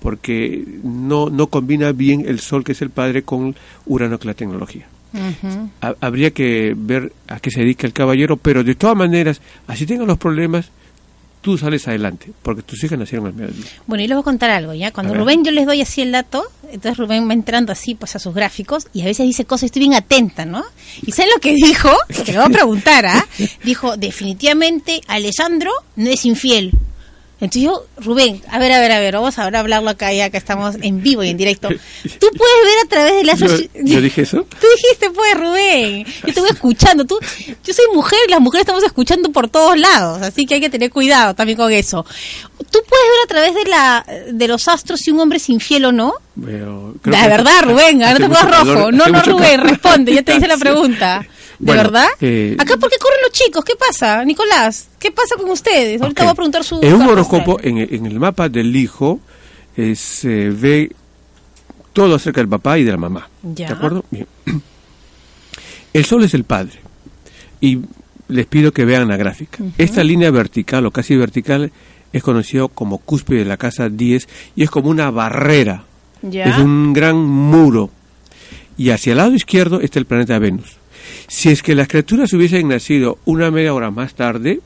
porque 0.00 0.64
no, 0.84 1.28
no 1.30 1.48
combina 1.48 1.92
bien 1.92 2.24
el 2.26 2.38
Sol, 2.38 2.64
que 2.64 2.72
es 2.72 2.82
el 2.82 2.90
padre, 2.90 3.22
con 3.22 3.56
Urano, 3.86 4.18
que 4.18 4.22
es 4.22 4.26
la 4.26 4.34
tecnología. 4.34 4.86
Habría 6.00 6.30
que 6.32 6.74
ver 6.76 7.12
a 7.28 7.40
qué 7.40 7.50
se 7.50 7.60
dedica 7.60 7.86
el 7.86 7.92
caballero, 7.92 8.36
pero 8.36 8.62
de 8.62 8.74
todas 8.74 8.96
maneras, 8.96 9.40
así 9.66 9.86
tengan 9.86 10.06
los 10.06 10.18
problemas, 10.18 10.70
tú 11.40 11.56
sales 11.58 11.86
adelante, 11.88 12.32
porque 12.42 12.62
tus 12.62 12.82
hijas 12.84 12.98
nacieron 12.98 13.26
al 13.26 13.34
mediodía. 13.34 13.64
Bueno, 13.86 14.04
y 14.04 14.08
les 14.08 14.16
voy 14.16 14.22
a 14.22 14.24
contar 14.24 14.50
algo, 14.50 14.74
¿ya? 14.74 14.92
Cuando 14.92 15.14
Rubén 15.14 15.44
yo 15.44 15.50
les 15.50 15.66
doy 15.66 15.80
así 15.80 16.02
el 16.02 16.12
dato, 16.12 16.44
entonces 16.64 16.96
Rubén 16.96 17.28
va 17.28 17.32
entrando 17.32 17.72
así 17.72 17.94
pues 17.94 18.16
a 18.16 18.18
sus 18.18 18.34
gráficos 18.34 18.88
y 18.92 19.02
a 19.02 19.04
veces 19.04 19.26
dice 19.26 19.44
cosas, 19.44 19.64
estoy 19.64 19.80
bien 19.80 19.94
atenta, 19.94 20.44
¿no? 20.44 20.64
¿Y 21.06 21.12
sabes 21.12 21.32
lo 21.34 21.40
que 21.40 21.54
dijo? 21.54 21.90
Que 22.24 22.32
le 22.32 22.38
voy 22.38 22.46
a 22.46 22.50
preguntar, 22.50 23.06
¿ah? 23.06 23.26
Dijo, 23.64 23.96
definitivamente 23.96 25.00
Alessandro 25.06 25.70
no 25.96 26.10
es 26.10 26.24
infiel. 26.24 26.72
Entonces 27.40 27.62
yo, 27.62 27.84
Rubén, 27.98 28.42
a 28.50 28.58
ver, 28.58 28.72
a 28.72 28.80
ver, 28.80 28.90
a 28.90 28.98
ver, 28.98 29.14
vamos 29.14 29.38
a 29.38 29.44
hablarlo 29.44 29.90
acá 29.90 30.12
ya 30.12 30.28
que 30.28 30.36
estamos 30.36 30.74
en 30.82 31.02
vivo 31.02 31.22
y 31.22 31.28
en 31.28 31.36
directo. 31.36 31.68
Tú 32.02 32.26
puedes 32.36 32.64
ver 32.64 32.78
a 32.84 32.88
través 32.88 33.14
de 33.14 33.24
la 33.24 33.34
¿Yo, 33.84 34.00
dije 34.00 34.22
eso? 34.22 34.38
Tú 34.60 34.66
dijiste, 34.76 35.10
pues, 35.10 35.34
Rubén. 35.36 36.04
Yo 36.26 36.34
te 36.34 36.40
voy 36.40 36.50
escuchando. 36.50 37.04
Tú, 37.04 37.16
yo 37.64 37.72
soy 37.72 37.84
mujer 37.94 38.18
y 38.26 38.30
las 38.30 38.40
mujeres 38.40 38.62
estamos 38.62 38.82
escuchando 38.82 39.30
por 39.30 39.48
todos 39.48 39.78
lados, 39.78 40.20
así 40.22 40.46
que 40.46 40.54
hay 40.54 40.60
que 40.60 40.70
tener 40.70 40.90
cuidado 40.90 41.34
también 41.34 41.56
con 41.56 41.70
eso. 41.72 42.04
¿Tú 42.58 42.80
puedes 42.88 43.06
ver 43.06 43.20
a 43.24 43.28
través 43.28 43.54
de 43.54 43.70
la 43.70 44.06
de 44.32 44.48
los 44.48 44.66
astros 44.66 45.00
si 45.00 45.12
un 45.12 45.20
hombre 45.20 45.38
es 45.38 45.48
infiel 45.48 45.84
o 45.84 45.92
no? 45.92 46.14
la 47.04 47.28
verdad, 47.28 47.62
Rubén, 47.62 47.98
no 47.98 48.14
te 48.14 48.20
pongas 48.20 48.50
rojo. 48.50 48.92
No, 48.92 49.06
no, 49.06 49.22
Rubén, 49.22 49.60
responde, 49.60 50.12
ya 50.12 50.22
te 50.22 50.36
hice 50.36 50.48
la 50.48 50.56
pregunta. 50.58 51.26
¿De 51.58 51.72
verdad? 51.72 52.08
Eh, 52.20 52.56
¿Acá 52.58 52.76
por 52.76 52.90
qué 52.90 52.98
corren 52.98 53.18
los 53.22 53.32
chicos? 53.32 53.64
¿Qué 53.64 53.74
pasa, 53.74 54.24
Nicolás? 54.24 54.88
¿Qué 54.98 55.10
pasa 55.10 55.36
con 55.36 55.50
ustedes? 55.50 56.00
Ahorita 56.00 56.22
voy 56.22 56.32
a 56.32 56.34
preguntar 56.34 56.64
su... 56.64 56.78
En 56.80 56.94
un 56.94 57.02
horóscopo, 57.02 57.58
en, 57.60 57.78
el 57.78 58.20
mapa 58.20 58.48
del 58.48 58.74
hijo, 58.76 59.20
eh, 59.76 59.96
se 59.96 60.50
ve 60.50 60.92
todo 61.92 62.14
acerca 62.14 62.40
del 62.40 62.48
papá 62.48 62.78
y 62.78 62.84
de 62.84 62.92
la 62.92 62.96
mamá. 62.96 63.28
¿De 63.42 63.66
acuerdo? 63.66 64.04
Bien. 64.10 64.26
El 65.92 66.04
sol 66.04 66.22
es 66.22 66.34
el 66.34 66.44
padre. 66.44 66.78
Y 67.60 67.78
les 68.28 68.46
pido 68.46 68.72
que 68.72 68.84
vean 68.84 69.08
la 69.08 69.16
gráfica. 69.16 69.64
Esta 69.78 70.04
línea 70.04 70.30
vertical 70.30 70.86
o 70.86 70.90
casi 70.90 71.16
vertical 71.16 71.72
es 72.12 72.22
conocido 72.22 72.68
como 72.68 72.98
cúspide 72.98 73.40
de 73.40 73.44
la 73.46 73.56
casa 73.56 73.88
10 73.88 74.28
y 74.54 74.62
es 74.62 74.70
como 74.70 74.90
una 74.90 75.10
barrera. 75.10 75.84
Es 76.22 76.58
un 76.58 76.92
gran 76.92 77.16
muro. 77.16 77.90
Y 78.76 78.90
hacia 78.90 79.12
el 79.12 79.18
lado 79.18 79.34
izquierdo 79.34 79.80
está 79.80 79.98
el 79.98 80.06
planeta 80.06 80.38
Venus. 80.38 80.77
Si 81.26 81.50
es 81.50 81.62
que 81.62 81.74
las 81.74 81.88
criaturas 81.88 82.32
hubiesen 82.32 82.68
nacido 82.68 83.18
una 83.24 83.50
media 83.50 83.74
hora 83.74 83.90
más 83.90 84.14
tarde, 84.14 84.60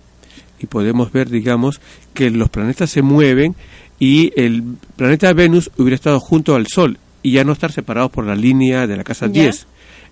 y 0.62 0.66
podemos 0.66 1.12
ver, 1.12 1.28
digamos, 1.28 1.80
que 2.14 2.30
los 2.30 2.49
planetas 2.49 2.90
se 2.90 3.03
mueven 3.03 3.55
y 3.99 4.32
el 4.40 4.62
planeta 4.97 5.32
Venus 5.32 5.70
hubiera 5.76 5.97
estado 5.97 6.20
junto 6.20 6.55
al 6.55 6.66
Sol 6.66 6.99
y 7.22 7.32
ya 7.32 7.45
no 7.45 7.53
estar 7.53 7.72
separados 7.72 8.11
por 8.11 8.26
la 8.26 8.34
línea 8.34 8.86
de 8.86 8.97
la 8.97 9.05
casa 9.05 9.28
10. 9.28 9.66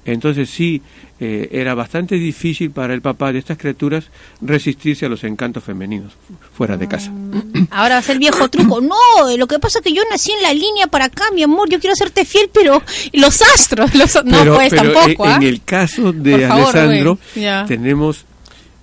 Entonces 0.05 0.49
sí, 0.49 0.83
eh, 1.21 1.49
era 1.53 1.75
bastante 1.75 2.15
difícil 2.15 2.71
para 2.71 2.95
el 2.95 3.03
papá 3.03 3.33
de 3.33 3.39
estas 3.39 3.59
criaturas 3.59 4.07
resistirse 4.41 5.07
a 5.07 5.09
los 5.09 5.25
encantos 5.25 5.63
femeninos 5.63 6.13
fuera 6.55 6.77
de 6.77 6.89
casa. 6.89 7.11
Mm. 7.11 7.69
Ahora 7.71 7.97
va 7.97 7.99
a 7.99 8.03
ser 8.03 8.19
viejo 8.19 8.49
truco. 8.49 8.81
No, 8.81 8.97
lo 9.37 9.47
que 9.47 9.59
pasa 9.59 9.81
es 9.81 9.85
que 9.85 9.93
yo 9.93 10.03
nací 10.11 10.33
en 10.33 10.43
la 10.43 10.55
línea 10.55 10.87
para 10.87 11.07
acá, 11.07 11.25
mi 11.35 11.43
amor. 11.43 11.69
Yo 11.69 11.79
quiero 11.79 11.93
hacerte 11.93 12.25
fiel, 12.25 12.51
pero 12.53 12.83
los 13.13 13.43
astros, 13.43 13.95
los... 13.95 14.25
no 14.25 14.55
pues 14.55 14.73
tampoco. 14.73 15.27
En, 15.27 15.33
¿ah? 15.33 15.39
el 15.43 15.63
caso 15.63 16.13
de 16.13 16.47
Alessandro 16.47 17.19
tenemos 17.67 18.25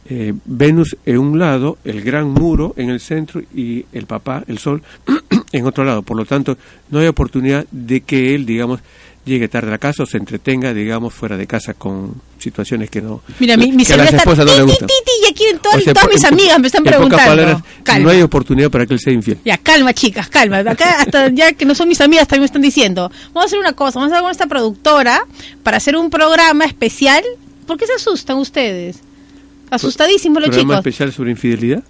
eh, 0.09 0.33
Venus 0.45 0.95
en 1.05 1.17
un 1.17 1.39
lado, 1.39 1.77
el 1.83 2.01
gran 2.01 2.31
muro 2.31 2.73
en 2.77 2.89
el 2.89 2.99
centro 2.99 3.41
y 3.53 3.85
el 3.91 4.05
papá, 4.05 4.43
el 4.47 4.57
sol, 4.57 4.81
en 5.51 5.65
otro 5.65 5.83
lado. 5.83 6.01
Por 6.01 6.15
lo 6.15 6.25
tanto, 6.25 6.57
no 6.89 6.99
hay 6.99 7.07
oportunidad 7.07 7.65
de 7.71 8.01
que 8.01 8.33
él, 8.33 8.45
digamos, 8.45 8.79
llegue 9.27 9.47
tarde 9.47 9.67
a 9.67 9.71
la 9.71 9.77
casa 9.77 10.03
o 10.03 10.05
se 10.05 10.17
entretenga, 10.17 10.73
digamos, 10.73 11.13
fuera 11.13 11.37
de 11.37 11.45
casa 11.45 11.73
con 11.73 12.19
situaciones 12.39 12.89
que 12.89 13.01
no. 13.01 13.21
Mira, 13.39 13.57
mi, 13.57 13.71
mi 13.71 13.85
que 13.85 13.93
a 13.93 13.97
las 13.97 14.13
esposas 14.13 14.45
no 14.45 14.55
le 14.55 14.63
gustan. 14.63 14.87
y 15.23 15.29
aquí 15.29 15.43
todas, 15.61 15.83
todas 15.83 16.07
mis 16.07 16.23
amigas 16.23 16.59
me 16.59 16.67
están 16.67 16.83
preguntando. 16.83 17.61
no 17.99 18.09
hay 18.09 18.21
oportunidad 18.21 18.71
para 18.71 18.85
que 18.85 18.93
él 18.93 18.99
sea 18.99 19.13
infiel. 19.13 19.37
Ya, 19.45 19.57
calma, 19.57 19.93
chicas, 19.93 20.29
calma. 20.29 20.59
Acá, 20.59 21.01
hasta 21.01 21.29
ya 21.29 21.53
que 21.53 21.65
no 21.65 21.75
son 21.75 21.89
mis 21.89 22.01
amigas, 22.01 22.27
también 22.27 22.41
me 22.41 22.45
están 22.47 22.61
diciendo. 22.61 23.11
Vamos 23.27 23.43
a 23.43 23.45
hacer 23.45 23.59
una 23.59 23.73
cosa, 23.73 23.99
vamos 23.99 24.13
a 24.13 24.17
hablar 24.17 24.23
con 24.23 24.31
esta 24.31 24.47
productora 24.47 25.25
para 25.63 25.77
hacer 25.77 25.95
un 25.95 26.09
programa 26.09 26.65
especial. 26.65 27.23
¿Por 27.65 27.77
qué 27.77 27.85
se 27.85 27.93
asustan 27.93 28.37
ustedes? 28.37 29.01
Asustadísimos 29.69 30.41
los 30.41 30.49
chicos. 30.49 30.63
¿Programa 30.63 30.79
especial 30.79 31.11
sobre 31.11 31.31
infidelidad? 31.31 31.83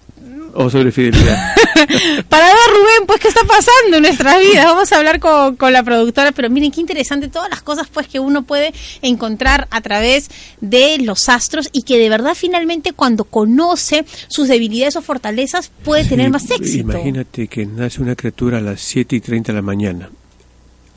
¿O 0.59 0.71
sobre 0.71 0.91
fidelidad? 0.91 1.53
Para 2.29 2.47
ver, 2.47 2.55
Rubén, 2.71 3.05
pues, 3.05 3.19
¿qué 3.19 3.27
está 3.27 3.41
pasando 3.43 3.97
en 3.97 4.01
nuestras 4.01 4.39
vidas? 4.39 4.65
Vamos 4.65 4.91
a 4.91 4.97
hablar 4.97 5.19
con, 5.19 5.55
con, 5.55 5.71
la 5.71 5.83
productora, 5.83 6.31
pero 6.31 6.49
miren 6.49 6.71
qué 6.71 6.81
interesante 6.81 7.27
todas 7.27 7.47
las 7.47 7.61
cosas, 7.61 7.87
pues, 7.93 8.07
que 8.07 8.19
uno 8.19 8.41
puede 8.41 8.73
encontrar 9.03 9.67
a 9.69 9.81
través 9.81 10.31
de 10.59 10.97
los 10.97 11.29
astros 11.29 11.69
y 11.73 11.83
que 11.83 11.99
de 11.99 12.09
verdad, 12.09 12.33
finalmente, 12.33 12.93
cuando 12.93 13.25
conoce 13.25 14.03
sus 14.29 14.47
debilidades 14.47 14.95
o 14.95 15.03
fortalezas, 15.03 15.71
puede 15.83 16.05
tener 16.05 16.31
más 16.31 16.49
éxito. 16.49 16.91
Imagínate 16.91 17.47
que 17.47 17.67
nace 17.67 18.01
una 18.01 18.15
criatura 18.15 18.57
a 18.57 18.61
las 18.61 18.81
7 18.81 19.15
y 19.15 19.21
30 19.21 19.51
de 19.51 19.55
la 19.55 19.61
mañana. 19.61 20.09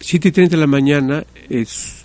7 0.01 0.29
y 0.29 0.33
30 0.33 0.57
de 0.57 0.61
la 0.61 0.69
mañana 0.69 1.25
es 1.51 1.97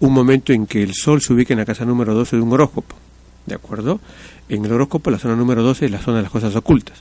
un 0.00 0.14
momento 0.14 0.54
en 0.54 0.66
que 0.66 0.82
el 0.82 0.94
Sol 0.94 1.20
se 1.20 1.34
ubica 1.34 1.52
en 1.52 1.58
la 1.58 1.66
casa 1.66 1.84
número 1.84 2.14
12 2.14 2.36
de 2.36 2.42
un 2.42 2.54
horóscopo. 2.54 2.96
¿De 3.44 3.54
acuerdo? 3.54 4.00
En 4.52 4.62
el 4.66 4.72
horóscopo 4.72 5.10
la 5.10 5.18
zona 5.18 5.34
número 5.34 5.62
12 5.62 5.86
es 5.86 5.90
la 5.90 5.98
zona 5.98 6.18
de 6.18 6.24
las 6.24 6.30
cosas 6.30 6.54
ocultas. 6.54 6.98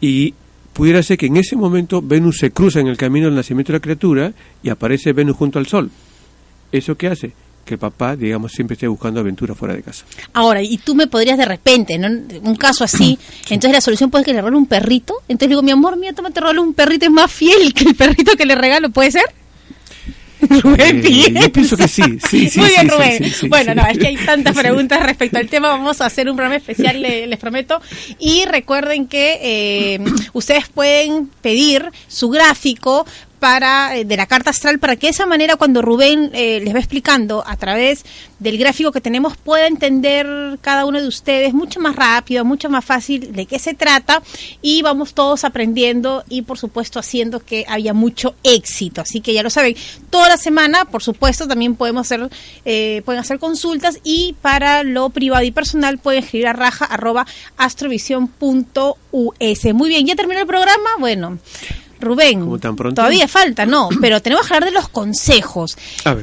Y 0.00 0.34
pudiera 0.72 1.00
ser 1.04 1.16
que 1.18 1.26
en 1.26 1.36
ese 1.36 1.54
momento 1.54 2.02
Venus 2.02 2.38
se 2.38 2.50
cruza 2.50 2.80
en 2.80 2.88
el 2.88 2.96
camino 2.96 3.26
del 3.26 3.36
nacimiento 3.36 3.72
de 3.72 3.78
la 3.78 3.82
criatura 3.82 4.32
y 4.60 4.70
aparece 4.70 5.12
Venus 5.12 5.36
junto 5.36 5.60
al 5.60 5.68
Sol. 5.68 5.88
¿Eso 6.72 6.96
qué 6.96 7.06
hace? 7.06 7.32
Que 7.64 7.74
el 7.74 7.78
papá, 7.78 8.16
digamos, 8.16 8.50
siempre 8.50 8.74
esté 8.74 8.88
buscando 8.88 9.20
aventura 9.20 9.54
fuera 9.54 9.76
de 9.76 9.84
casa. 9.84 10.04
Ahora, 10.32 10.64
y 10.64 10.78
tú 10.78 10.96
me 10.96 11.06
podrías 11.06 11.38
de 11.38 11.44
repente, 11.44 11.96
¿no? 11.96 12.08
un 12.42 12.56
caso 12.56 12.82
así, 12.82 13.16
entonces 13.44 13.70
la 13.70 13.80
solución 13.80 14.10
puede 14.10 14.24
que 14.24 14.32
le 14.32 14.38
regale 14.38 14.56
un 14.56 14.66
perrito. 14.66 15.14
Entonces 15.28 15.50
digo, 15.50 15.62
mi 15.62 15.70
amor 15.70 15.96
mío, 15.96 16.12
toma 16.12 16.32
te 16.32 16.40
regalo 16.40 16.60
un 16.60 16.74
perrito, 16.74 17.06
es 17.06 17.12
más 17.12 17.30
fiel 17.30 17.72
que 17.72 17.84
el 17.84 17.94
perrito 17.94 18.32
que 18.36 18.46
le 18.46 18.56
regalo, 18.56 18.90
¿puede 18.90 19.12
ser? 19.12 19.26
Rubén 20.62 21.02
eh, 21.04 21.32
Yo 21.40 21.52
pienso 21.52 21.76
que 21.76 21.88
sí, 21.88 22.02
sí, 22.28 22.48
sí. 22.48 22.60
Muy 22.60 22.68
bien, 22.68 22.88
Rubén. 22.88 23.32
bueno, 23.48 23.74
no, 23.74 23.86
es 23.86 23.98
que 23.98 24.08
hay 24.08 24.16
tantas 24.16 24.56
preguntas 24.58 25.02
respecto 25.02 25.38
al 25.38 25.48
tema. 25.48 25.68
Vamos 25.68 26.00
a 26.00 26.06
hacer 26.06 26.28
un 26.28 26.36
programa 26.36 26.56
especial, 26.56 27.00
les, 27.00 27.38
prometo. 27.38 27.80
Y 28.18 28.44
recuerden 28.46 29.06
que 29.06 29.38
eh, 29.42 30.00
ustedes 30.32 30.68
pueden 30.68 31.28
pedir 31.40 31.90
su 32.08 32.30
gráfico 32.30 33.06
para 33.40 33.96
eh, 33.96 34.04
de 34.04 34.16
la 34.16 34.26
carta 34.26 34.50
astral 34.50 34.78
para 34.78 34.96
que 34.96 35.08
de 35.08 35.12
esa 35.12 35.26
manera 35.26 35.56
cuando 35.56 35.82
Rubén 35.82 36.30
eh, 36.34 36.60
les 36.62 36.74
va 36.74 36.78
explicando 36.78 37.42
a 37.46 37.56
través 37.56 38.04
del 38.38 38.58
gráfico 38.58 38.92
que 38.92 39.00
tenemos 39.00 39.36
pueda 39.36 39.66
entender 39.66 40.58
cada 40.60 40.84
uno 40.84 41.00
de 41.00 41.08
ustedes 41.08 41.52
mucho 41.52 41.80
más 41.80 41.96
rápido, 41.96 42.44
mucho 42.44 42.70
más 42.70 42.84
fácil 42.84 43.32
de 43.32 43.46
qué 43.46 43.58
se 43.58 43.74
trata 43.74 44.22
y 44.62 44.82
vamos 44.82 45.14
todos 45.14 45.44
aprendiendo 45.44 46.22
y 46.28 46.42
por 46.42 46.58
supuesto 46.58 47.00
haciendo 47.00 47.40
que 47.40 47.64
haya 47.66 47.94
mucho 47.94 48.34
éxito. 48.44 49.00
Así 49.00 49.20
que 49.20 49.32
ya 49.32 49.42
lo 49.42 49.50
saben, 49.50 49.74
toda 50.10 50.28
la 50.28 50.36
semana 50.36 50.84
por 50.84 51.02
supuesto 51.02 51.48
también 51.48 51.74
podemos 51.74 52.06
hacer 52.06 52.30
eh, 52.64 53.02
pueden 53.04 53.20
hacer 53.20 53.38
consultas 53.38 53.98
y 54.04 54.36
para 54.42 54.82
lo 54.82 55.08
privado 55.10 55.44
y 55.44 55.50
personal 55.50 55.98
pueden 55.98 56.22
escribir 56.22 56.48
a 56.48 56.52
raja 56.52 56.84
arroba 56.84 57.26
astrovision.us. 57.56 59.74
Muy 59.74 59.88
bien, 59.88 60.06
ya 60.06 60.14
terminó 60.14 60.40
el 60.40 60.46
programa. 60.46 60.90
Bueno. 60.98 61.38
Rubén, 62.00 62.58
todavía 62.94 63.28
falta, 63.28 63.66
no, 63.66 63.88
pero 64.00 64.20
tenemos 64.20 64.46
que 64.46 64.54
hablar 64.54 64.70
de 64.70 64.74
los 64.74 64.88
consejos. 64.88 65.76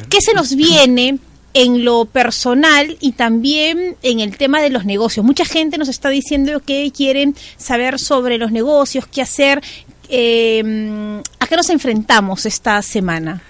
¿Qué 0.09 0.21
se 0.21 0.33
nos 0.33 0.55
viene 0.55 1.19
en 1.53 1.83
lo 1.83 2.05
personal 2.05 2.97
y 2.99 3.13
también 3.13 3.95
en 4.01 4.19
el 4.19 4.37
tema 4.37 4.61
de 4.61 4.69
los 4.69 4.85
negocios? 4.85 5.25
Mucha 5.25 5.45
gente 5.45 5.77
nos 5.77 5.89
está 5.89 6.09
diciendo 6.09 6.61
que 6.65 6.91
quieren 6.91 7.35
saber 7.57 7.99
sobre 7.99 8.37
los 8.37 8.51
negocios, 8.51 9.07
qué 9.07 9.21
hacer. 9.21 9.61
Eh, 10.09 11.21
¿A 11.39 11.47
qué 11.47 11.55
nos 11.55 11.69
enfrentamos 11.69 12.45
esta 12.45 12.81
semana? 12.81 13.41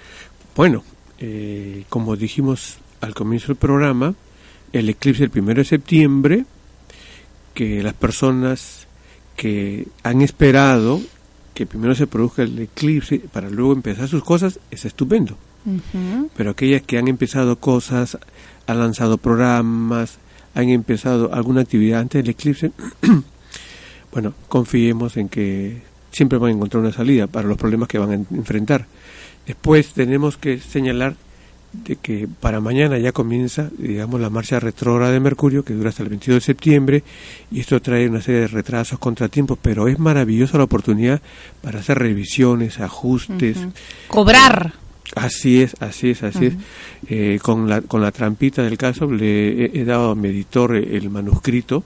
Bueno, 0.56 0.82
eh, 1.18 1.84
como 1.88 2.16
dijimos 2.16 2.78
al 3.00 3.14
comienzo 3.14 3.48
del 3.48 3.56
programa, 3.56 4.14
el 4.72 4.88
eclipse 4.88 5.24
el 5.24 5.30
primero 5.30 5.60
de 5.60 5.64
septiembre, 5.64 6.44
que 7.54 7.82
las 7.82 7.94
personas 7.94 8.86
que 9.36 9.86
han 10.02 10.22
esperado 10.22 11.00
que 11.58 11.66
primero 11.66 11.92
se 11.96 12.06
produzca 12.06 12.44
el 12.44 12.56
eclipse 12.56 13.18
para 13.18 13.50
luego 13.50 13.72
empezar 13.72 14.06
sus 14.06 14.22
cosas 14.22 14.60
es 14.70 14.84
estupendo. 14.84 15.36
Pero 16.36 16.50
aquellas 16.50 16.82
que 16.82 16.98
han 16.98 17.08
empezado 17.08 17.56
cosas, 17.56 18.16
han 18.68 18.78
lanzado 18.78 19.18
programas, 19.18 20.18
han 20.54 20.68
empezado 20.68 21.34
alguna 21.34 21.62
actividad 21.62 21.98
antes 21.98 22.22
del 22.22 22.30
eclipse, 22.30 22.70
bueno, 24.12 24.34
confiemos 24.46 25.16
en 25.16 25.28
que 25.28 25.82
siempre 26.12 26.38
van 26.38 26.50
a 26.50 26.54
encontrar 26.54 26.80
una 26.80 26.92
salida 26.92 27.26
para 27.26 27.48
los 27.48 27.58
problemas 27.58 27.88
que 27.88 27.98
van 27.98 28.10
a 28.12 28.14
enfrentar. 28.14 28.86
Después 29.44 29.94
tenemos 29.94 30.36
que 30.36 30.60
señalar 30.60 31.16
de 31.72 31.96
que 31.96 32.28
para 32.40 32.60
mañana 32.60 32.98
ya 32.98 33.12
comienza, 33.12 33.70
digamos, 33.76 34.20
la 34.20 34.30
marcha 34.30 34.58
retrógrada 34.58 35.12
de 35.12 35.20
Mercurio, 35.20 35.64
que 35.64 35.74
dura 35.74 35.90
hasta 35.90 36.02
el 36.02 36.08
22 36.08 36.36
de 36.36 36.40
septiembre, 36.40 37.04
y 37.50 37.60
esto 37.60 37.80
trae 37.80 38.08
una 38.08 38.22
serie 38.22 38.42
de 38.42 38.48
retrasos, 38.48 38.98
contratiempos, 38.98 39.58
pero 39.60 39.88
es 39.88 39.98
maravillosa 39.98 40.58
la 40.58 40.64
oportunidad 40.64 41.20
para 41.62 41.80
hacer 41.80 41.98
revisiones, 41.98 42.80
ajustes. 42.80 43.58
Cobrar. 44.08 44.72
Así 45.14 45.62
es, 45.62 45.74
así 45.80 46.10
es, 46.10 46.22
así 46.22 46.46
es. 46.46 46.54
Eh, 47.08 47.38
con, 47.42 47.68
la, 47.68 47.80
con 47.80 48.02
la 48.02 48.12
trampita 48.12 48.62
del 48.62 48.76
caso 48.76 49.10
le 49.10 49.64
he, 49.64 49.80
he, 49.80 49.84
dado 49.84 50.10
a 50.10 50.14
mi 50.14 50.28
editor 50.28 50.76
el 50.76 51.08
manuscrito, 51.10 51.82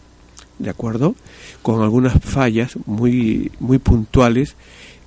¿de 0.59 0.71
acuerdo? 0.71 1.15
Con 1.63 1.83
algunas 1.83 2.21
fallas 2.21 2.77
muy, 2.87 3.53
muy 3.61 3.79
puntuales 3.79 4.57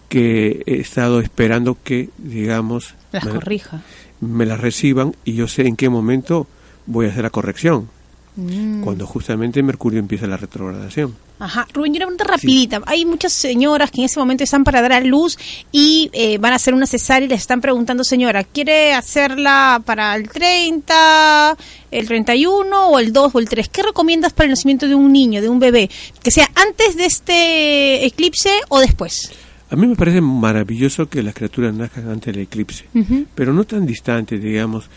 que 0.07 0.63
he 0.65 0.79
estado 0.79 1.19
esperando 1.19 1.77
que, 1.83 2.09
digamos... 2.17 2.95
Las 3.11 3.25
corrija 3.25 3.83
me 4.25 4.45
las 4.45 4.59
reciban 4.59 5.15
y 5.23 5.33
yo 5.33 5.47
sé 5.47 5.67
en 5.67 5.75
qué 5.75 5.89
momento 5.89 6.47
voy 6.85 7.07
a 7.07 7.09
hacer 7.09 7.23
la 7.23 7.29
corrección. 7.29 7.89
Mm. 8.35 8.81
Cuando 8.83 9.07
justamente 9.07 9.63
Mercurio 9.63 9.99
empieza 9.99 10.27
la 10.27 10.35
retrogradación. 10.35 11.15
Ajá, 11.39 11.67
Rubén, 11.73 11.91
una 11.91 11.99
pregunta 11.99 12.23
rapidita. 12.25 12.81
Hay 12.85 13.05
muchas 13.05 13.31
señoras 13.31 13.91
que 13.91 14.01
en 14.01 14.05
ese 14.05 14.19
momento 14.19 14.43
están 14.43 14.63
para 14.63 14.81
dar 14.81 14.93
a 14.93 14.99
luz 14.99 15.37
y 15.71 16.09
eh, 16.13 16.37
van 16.37 16.53
a 16.53 16.57
hacer 16.57 16.73
una 16.73 16.85
cesárea 16.85 17.25
y 17.25 17.29
les 17.29 17.41
están 17.41 17.61
preguntando, 17.61 18.03
señora, 18.03 18.43
¿quiere 18.43 18.93
hacerla 18.93 19.81
para 19.85 20.15
el 20.15 20.29
30, 20.29 21.57
el 21.91 22.07
31 22.07 22.87
o 22.87 22.99
el 22.99 23.13
2 23.13 23.35
o 23.35 23.39
el 23.39 23.47
3? 23.47 23.69
¿Qué 23.69 23.83
recomiendas 23.83 24.33
para 24.33 24.45
el 24.45 24.51
nacimiento 24.51 24.87
de 24.87 24.95
un 24.95 25.11
niño, 25.13 25.41
de 25.41 25.49
un 25.49 25.59
bebé? 25.59 25.89
¿Que 26.21 26.31
sea 26.31 26.49
antes 26.55 26.97
de 26.97 27.05
este 27.05 28.05
eclipse 28.05 28.51
o 28.69 28.79
después? 28.79 29.31
A 29.69 29.75
mí 29.75 29.87
me 29.87 29.95
parece 29.95 30.21
maravilloso 30.21 31.09
que 31.09 31.23
las 31.23 31.33
criaturas 31.33 31.73
nazcan 31.73 32.07
antes 32.09 32.33
del 32.33 32.43
eclipse, 32.43 32.85
pero 33.33 33.53
no 33.53 33.63
tan 33.63 33.85
distante, 33.85 34.37
digamos, 34.37 34.89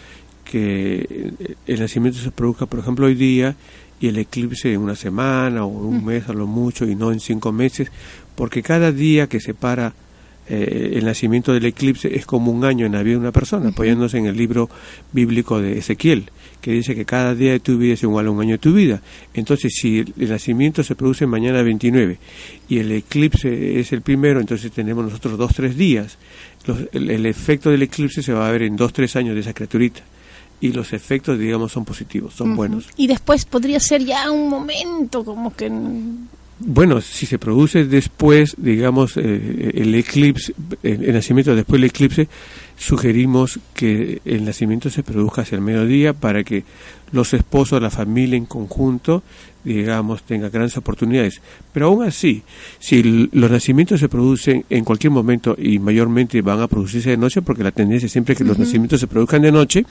que 0.45 1.33
el 1.67 1.81
nacimiento 1.81 2.19
se 2.19 2.31
produzca, 2.31 2.67
por 2.67 2.81
ejemplo, 2.81 3.07
hoy 3.07 3.15
día 3.15 3.55
y 4.01 4.09
el 4.09 4.19
eclipse 4.19 4.73
en 4.73 4.81
una 4.81 4.95
semana 4.95 5.65
o 5.65 5.69
un 5.69 6.05
mes 6.05 6.29
a 6.29 6.33
lo 6.33 6.47
mucho 6.47 6.87
y 6.87 6.95
no 6.95 7.13
en 7.13 7.21
cinco 7.21 7.51
meses, 7.51 7.91
porque 8.35 8.63
cada 8.63 8.93
día 8.93 9.27
que 9.27 9.41
se 9.41 9.55
para 9.55 9.95
eh, 10.49 10.93
el 10.95 11.05
nacimiento 11.05 11.53
del 11.53 11.67
eclipse 11.67 12.15
es 12.15 12.25
como 12.25 12.51
un 12.51 12.65
año 12.65 12.87
en 12.87 12.93
la 12.93 13.03
vida 13.03 13.15
de 13.15 13.21
una 13.21 13.33
persona, 13.33 13.71
apoyándose 13.71 14.19
en 14.19 14.27
el 14.27 14.37
libro 14.37 14.71
bíblico 15.13 15.61
de 15.61 15.79
Ezequiel, 15.79 16.31
que 16.61 16.73
dice 16.73 16.95
que 16.95 17.05
cada 17.05 17.35
día 17.35 17.53
de 17.53 17.61
tu 17.61 17.79
vida 17.79 17.95
es 17.95 18.03
igual 18.03 18.27
a 18.27 18.31
un 18.31 18.41
año 18.41 18.53
de 18.53 18.59
tu 18.59 18.73
vida. 18.73 19.01
Entonces, 19.35 19.73
si 19.75 19.99
el, 19.99 20.29
nacimiento 20.29 20.83
se 20.83 20.95
produce 20.95 21.27
mañana 21.27 21.63
29 21.63 22.19
y 22.69 22.79
el 22.79 22.93
eclipse 22.93 23.81
es 23.81 23.93
el 23.93 24.03
primero, 24.03 24.41
entonces 24.41 24.73
tenemos 24.73 25.05
nosotros 25.05 25.39
dos, 25.39 25.55
tres 25.55 25.77
días. 25.77 26.19
el, 26.93 27.27
efecto 27.27 27.71
del 27.71 27.83
eclipse 27.83 28.23
se 28.23 28.33
va 28.33 28.49
a 28.49 28.53
ver 28.53 28.63
en 28.63 28.77
dos, 28.77 28.93
tres 28.93 29.17
años 29.17 29.35
de 29.35 29.41
esa 29.41 29.53
criaturita 29.53 30.03
y 30.61 30.73
los 30.73 30.93
efectos, 30.93 31.39
digamos, 31.39 31.71
son 31.71 31.85
positivos, 31.85 32.35
son 32.35 32.57
buenos. 32.57 32.89
Y 32.97 33.07
después 33.07 33.45
podría 33.45 33.79
ser 33.79 34.05
ya 34.05 34.31
un 34.31 34.49
momento 34.49 35.25
como 35.25 35.55
que 35.55 35.71
bueno, 36.61 37.01
si 37.01 37.27
se 37.27 37.39
produce 37.39 37.85
después, 37.85 38.57
digamos, 38.59 39.17
eh, 39.17 39.71
el 39.75 39.95
eclipse, 39.95 40.53
el, 40.83 41.13
nacimiento 41.13 41.55
después 41.55 41.81
del 41.81 41.91
eclipse, 41.91 42.29
sugerimos 42.79 43.59
que 43.75 44.21
el 44.25 44.45
nacimiento 44.45 44.89
se 44.89 45.03
produzca 45.03 45.43
hacia 45.43 45.57
el 45.57 45.63
mediodía 45.63 46.13
para 46.13 46.45
que 46.45 46.65
los 47.13 47.35
esposos, 47.35 47.83
la 47.83 47.91
familia 47.91 48.37
en 48.37 48.47
conjunto, 48.47 49.23
digamos, 49.65 50.23
tengan 50.23 50.51
grandes 50.51 50.77
oportunidades. 50.77 51.41
Pero 51.73 51.87
aún 51.89 52.05
así, 52.05 52.43
si 52.79 53.03
los 53.33 53.51
nacimientos 53.51 54.01
se 54.01 54.09
producen 54.09 54.65
en 54.71 54.85
cualquier 54.85 55.11
momento 55.11 55.57
y 55.59 55.79
mayormente 55.79 56.41
van 56.43 56.61
a 56.61 56.69
producirse 56.69 57.11
de 57.11 57.17
noche, 57.17 57.43
porque 57.43 57.65
la 57.65 57.73
tendencia 57.73 58.09
siempre 58.09 58.33
es 58.35 58.39
que 58.39 58.45
los 58.45 58.59
nacimientos 58.59 59.01
se 59.01 59.07
produzcan 59.07 59.43
de 59.43 59.53
noche, 59.53 59.85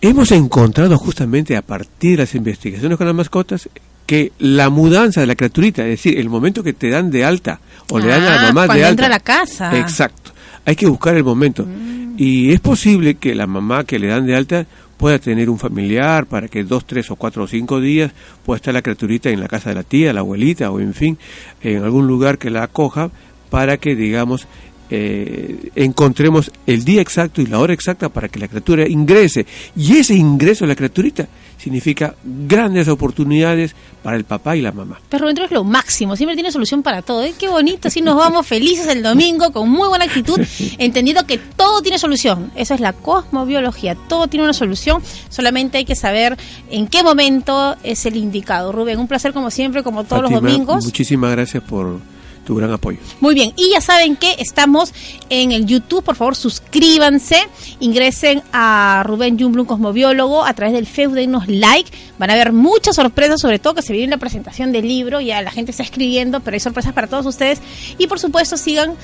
hemos 0.00 0.30
encontrado 0.32 0.98
justamente 0.98 1.56
a 1.56 1.62
partir 1.62 2.12
de 2.12 2.24
las 2.24 2.34
investigaciones 2.34 2.98
con 2.98 3.06
las 3.06 3.16
mascotas 3.16 3.68
que 4.06 4.32
la 4.38 4.68
mudanza 4.68 5.20
de 5.20 5.26
la 5.28 5.36
criaturita, 5.36 5.82
es 5.84 5.90
decir, 5.90 6.18
el 6.18 6.28
momento 6.28 6.62
que 6.62 6.72
te 6.72 6.90
dan 6.90 7.10
de 7.10 7.24
alta 7.24 7.60
o 7.90 7.98
le 7.98 8.08
dan 8.08 8.22
a 8.22 8.24
la 8.26 8.40
Ah, 8.40 8.42
mamá 8.52 8.62
de 8.62 8.66
cuando 8.66 8.74
alta. 8.86 8.90
entra 8.90 9.06
a 9.06 9.10
la 9.10 9.20
casa. 9.20 9.78
Exacto. 9.78 10.31
Hay 10.64 10.76
que 10.76 10.86
buscar 10.86 11.16
el 11.16 11.24
momento. 11.24 11.64
Mm. 11.64 12.14
Y 12.18 12.52
es 12.52 12.60
posible 12.60 13.14
que 13.14 13.34
la 13.34 13.46
mamá 13.46 13.84
que 13.84 13.98
le 13.98 14.08
dan 14.08 14.26
de 14.26 14.36
alta 14.36 14.66
pueda 14.96 15.18
tener 15.18 15.50
un 15.50 15.58
familiar 15.58 16.26
para 16.26 16.46
que 16.46 16.62
dos, 16.62 16.86
tres 16.86 17.10
o 17.10 17.16
cuatro 17.16 17.44
o 17.44 17.46
cinco 17.48 17.80
días 17.80 18.12
pueda 18.44 18.56
estar 18.56 18.72
la 18.72 18.82
criaturita 18.82 19.30
en 19.30 19.40
la 19.40 19.48
casa 19.48 19.70
de 19.70 19.74
la 19.74 19.82
tía, 19.82 20.12
la 20.12 20.20
abuelita 20.20 20.70
o 20.70 20.78
en 20.78 20.94
fin, 20.94 21.18
en 21.62 21.82
algún 21.82 22.06
lugar 22.06 22.38
que 22.38 22.50
la 22.50 22.62
acoja 22.62 23.10
para 23.50 23.78
que, 23.78 23.96
digamos, 23.96 24.46
eh, 24.94 25.70
encontremos 25.74 26.50
el 26.66 26.84
día 26.84 27.00
exacto 27.00 27.40
y 27.40 27.46
la 27.46 27.58
hora 27.60 27.72
exacta 27.72 28.10
para 28.10 28.28
que 28.28 28.38
la 28.38 28.46
criatura 28.46 28.86
ingrese. 28.86 29.46
Y 29.74 29.96
ese 29.96 30.14
ingreso 30.14 30.64
de 30.64 30.68
la 30.68 30.76
criaturita 30.76 31.26
significa 31.56 32.14
grandes 32.22 32.88
oportunidades 32.88 33.74
para 34.02 34.18
el 34.18 34.24
papá 34.24 34.54
y 34.54 34.60
la 34.60 34.70
mamá. 34.70 35.00
Perro 35.08 35.28
dentro 35.28 35.46
es 35.46 35.50
lo 35.50 35.64
máximo, 35.64 36.14
siempre 36.14 36.34
tiene 36.34 36.52
solución 36.52 36.82
para 36.82 37.00
todo. 37.00 37.22
¿eh? 37.22 37.32
Qué 37.38 37.48
bonito, 37.48 37.88
así 37.88 38.02
nos 38.02 38.16
vamos 38.16 38.46
felices 38.46 38.86
el 38.88 39.02
domingo 39.02 39.50
con 39.50 39.70
muy 39.70 39.88
buena 39.88 40.04
actitud, 40.04 40.38
entendiendo 40.78 41.24
que 41.24 41.38
todo 41.38 41.80
tiene 41.80 41.98
solución. 41.98 42.52
Eso 42.54 42.74
es 42.74 42.80
la 42.80 42.92
cosmobiología, 42.92 43.94
todo 43.94 44.26
tiene 44.26 44.44
una 44.44 44.52
solución, 44.52 45.02
solamente 45.30 45.78
hay 45.78 45.86
que 45.86 45.96
saber 45.96 46.36
en 46.70 46.86
qué 46.86 47.02
momento 47.02 47.76
es 47.82 48.04
el 48.04 48.16
indicado. 48.16 48.72
Rubén, 48.72 48.98
un 48.98 49.08
placer 49.08 49.32
como 49.32 49.50
siempre, 49.50 49.82
como 49.82 50.04
todos 50.04 50.20
los 50.20 50.32
domingos. 50.32 50.84
Muchísimas 50.84 51.30
gracias 51.30 51.62
por 51.62 51.98
tu 52.44 52.54
gran 52.56 52.72
apoyo. 52.72 52.98
Muy 53.20 53.34
bien, 53.34 53.52
y 53.56 53.70
ya 53.70 53.80
saben 53.80 54.16
que 54.16 54.36
estamos 54.38 54.92
en 55.30 55.52
el 55.52 55.66
YouTube, 55.66 56.02
por 56.02 56.16
favor 56.16 56.36
suscríbanse, 56.36 57.36
ingresen 57.80 58.42
a 58.52 59.02
Rubén 59.06 59.38
Jumblum 59.38 59.66
Cosmobiólogo 59.66 60.44
a 60.44 60.54
través 60.54 60.74
del 60.74 60.86
Facebook, 60.86 61.16
denos 61.16 61.48
like, 61.48 61.90
van 62.18 62.30
a 62.30 62.34
ver 62.34 62.52
muchas 62.52 62.96
sorpresas, 62.96 63.40
sobre 63.40 63.58
todo 63.58 63.74
que 63.74 63.82
se 63.82 63.92
viene 63.92 64.10
la 64.10 64.18
presentación 64.18 64.72
del 64.72 64.88
libro, 64.88 65.20
ya 65.20 65.42
la 65.42 65.50
gente 65.50 65.70
está 65.70 65.82
escribiendo, 65.82 66.40
pero 66.40 66.54
hay 66.54 66.60
sorpresas 66.60 66.92
para 66.92 67.06
todos 67.06 67.26
ustedes, 67.26 67.60
y 67.98 68.06
por 68.06 68.18
supuesto 68.18 68.56
sigan 68.56 68.94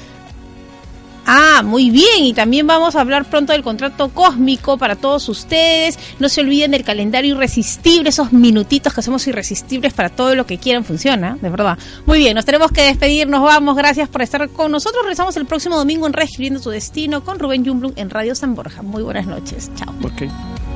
Ah, 1.26 1.62
muy 1.64 1.90
bien. 1.90 2.24
Y 2.24 2.32
también 2.32 2.66
vamos 2.66 2.96
a 2.96 3.00
hablar 3.00 3.24
pronto 3.24 3.52
del 3.52 3.62
contrato 3.62 4.08
cósmico 4.08 4.78
para 4.78 4.96
todos 4.96 5.28
ustedes. 5.28 5.98
No 6.18 6.28
se 6.28 6.40
olviden 6.40 6.70
del 6.70 6.84
calendario 6.84 7.34
irresistible, 7.34 8.10
esos 8.10 8.32
minutitos 8.32 8.94
que 8.94 9.02
somos 9.02 9.26
irresistibles 9.26 9.92
para 9.92 10.08
todo 10.08 10.34
lo 10.34 10.46
que 10.46 10.58
quieran 10.58 10.84
funciona, 10.84 11.36
de 11.40 11.50
verdad. 11.50 11.78
Muy 12.06 12.18
bien, 12.18 12.34
nos 12.34 12.44
tenemos 12.44 12.72
que 12.72 12.82
despedir, 12.82 13.28
nos 13.28 13.42
vamos. 13.42 13.76
Gracias 13.76 14.08
por 14.08 14.22
estar 14.22 14.48
con 14.50 14.72
nosotros. 14.72 15.02
Regresamos 15.02 15.36
el 15.36 15.46
próximo 15.46 15.76
domingo 15.76 16.06
en 16.06 16.12
Reescribiendo 16.12 16.60
tu 16.60 16.70
Destino 16.70 17.24
con 17.24 17.38
Rubén 17.38 17.64
Jumblum 17.64 17.92
en 17.96 18.10
Radio 18.10 18.34
San 18.34 18.54
Borja. 18.54 18.82
Muy 18.82 19.02
buenas 19.02 19.26
noches. 19.26 19.70
Chao. 19.76 19.94
Ok. 20.04 20.67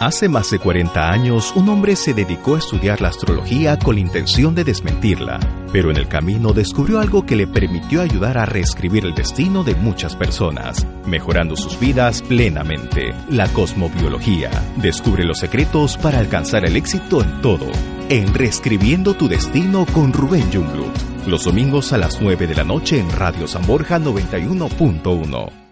Hace 0.00 0.28
más 0.28 0.50
de 0.50 0.58
40 0.58 1.08
años, 1.08 1.52
un 1.54 1.68
hombre 1.68 1.94
se 1.94 2.14
dedicó 2.14 2.56
a 2.56 2.58
estudiar 2.58 3.00
la 3.00 3.08
astrología 3.08 3.78
con 3.78 3.94
la 3.94 4.00
intención 4.00 4.54
de 4.54 4.64
desmentirla, 4.64 5.38
pero 5.72 5.90
en 5.90 5.96
el 5.96 6.08
camino 6.08 6.52
descubrió 6.52 6.98
algo 6.98 7.24
que 7.24 7.36
le 7.36 7.46
permitió 7.46 8.02
ayudar 8.02 8.36
a 8.36 8.44
reescribir 8.44 9.04
el 9.04 9.14
destino 9.14 9.62
de 9.62 9.76
muchas 9.76 10.16
personas, 10.16 10.84
mejorando 11.06 11.56
sus 11.56 11.78
vidas 11.78 12.22
plenamente. 12.22 13.14
La 13.30 13.46
cosmobiología 13.48 14.50
descubre 14.76 15.24
los 15.24 15.38
secretos 15.38 15.96
para 15.96 16.18
alcanzar 16.18 16.66
el 16.66 16.76
éxito 16.76 17.22
en 17.22 17.40
todo. 17.40 17.66
En 18.08 18.34
Reescribiendo 18.34 19.14
tu 19.14 19.28
Destino 19.28 19.86
con 19.86 20.12
Rubén 20.12 20.52
Jungblut, 20.52 21.26
los 21.28 21.44
domingos 21.44 21.92
a 21.92 21.98
las 21.98 22.20
9 22.20 22.48
de 22.48 22.54
la 22.56 22.64
noche 22.64 22.98
en 22.98 23.10
Radio 23.10 23.46
San 23.46 23.64
Borja 23.64 23.98
91.1. 24.00 25.63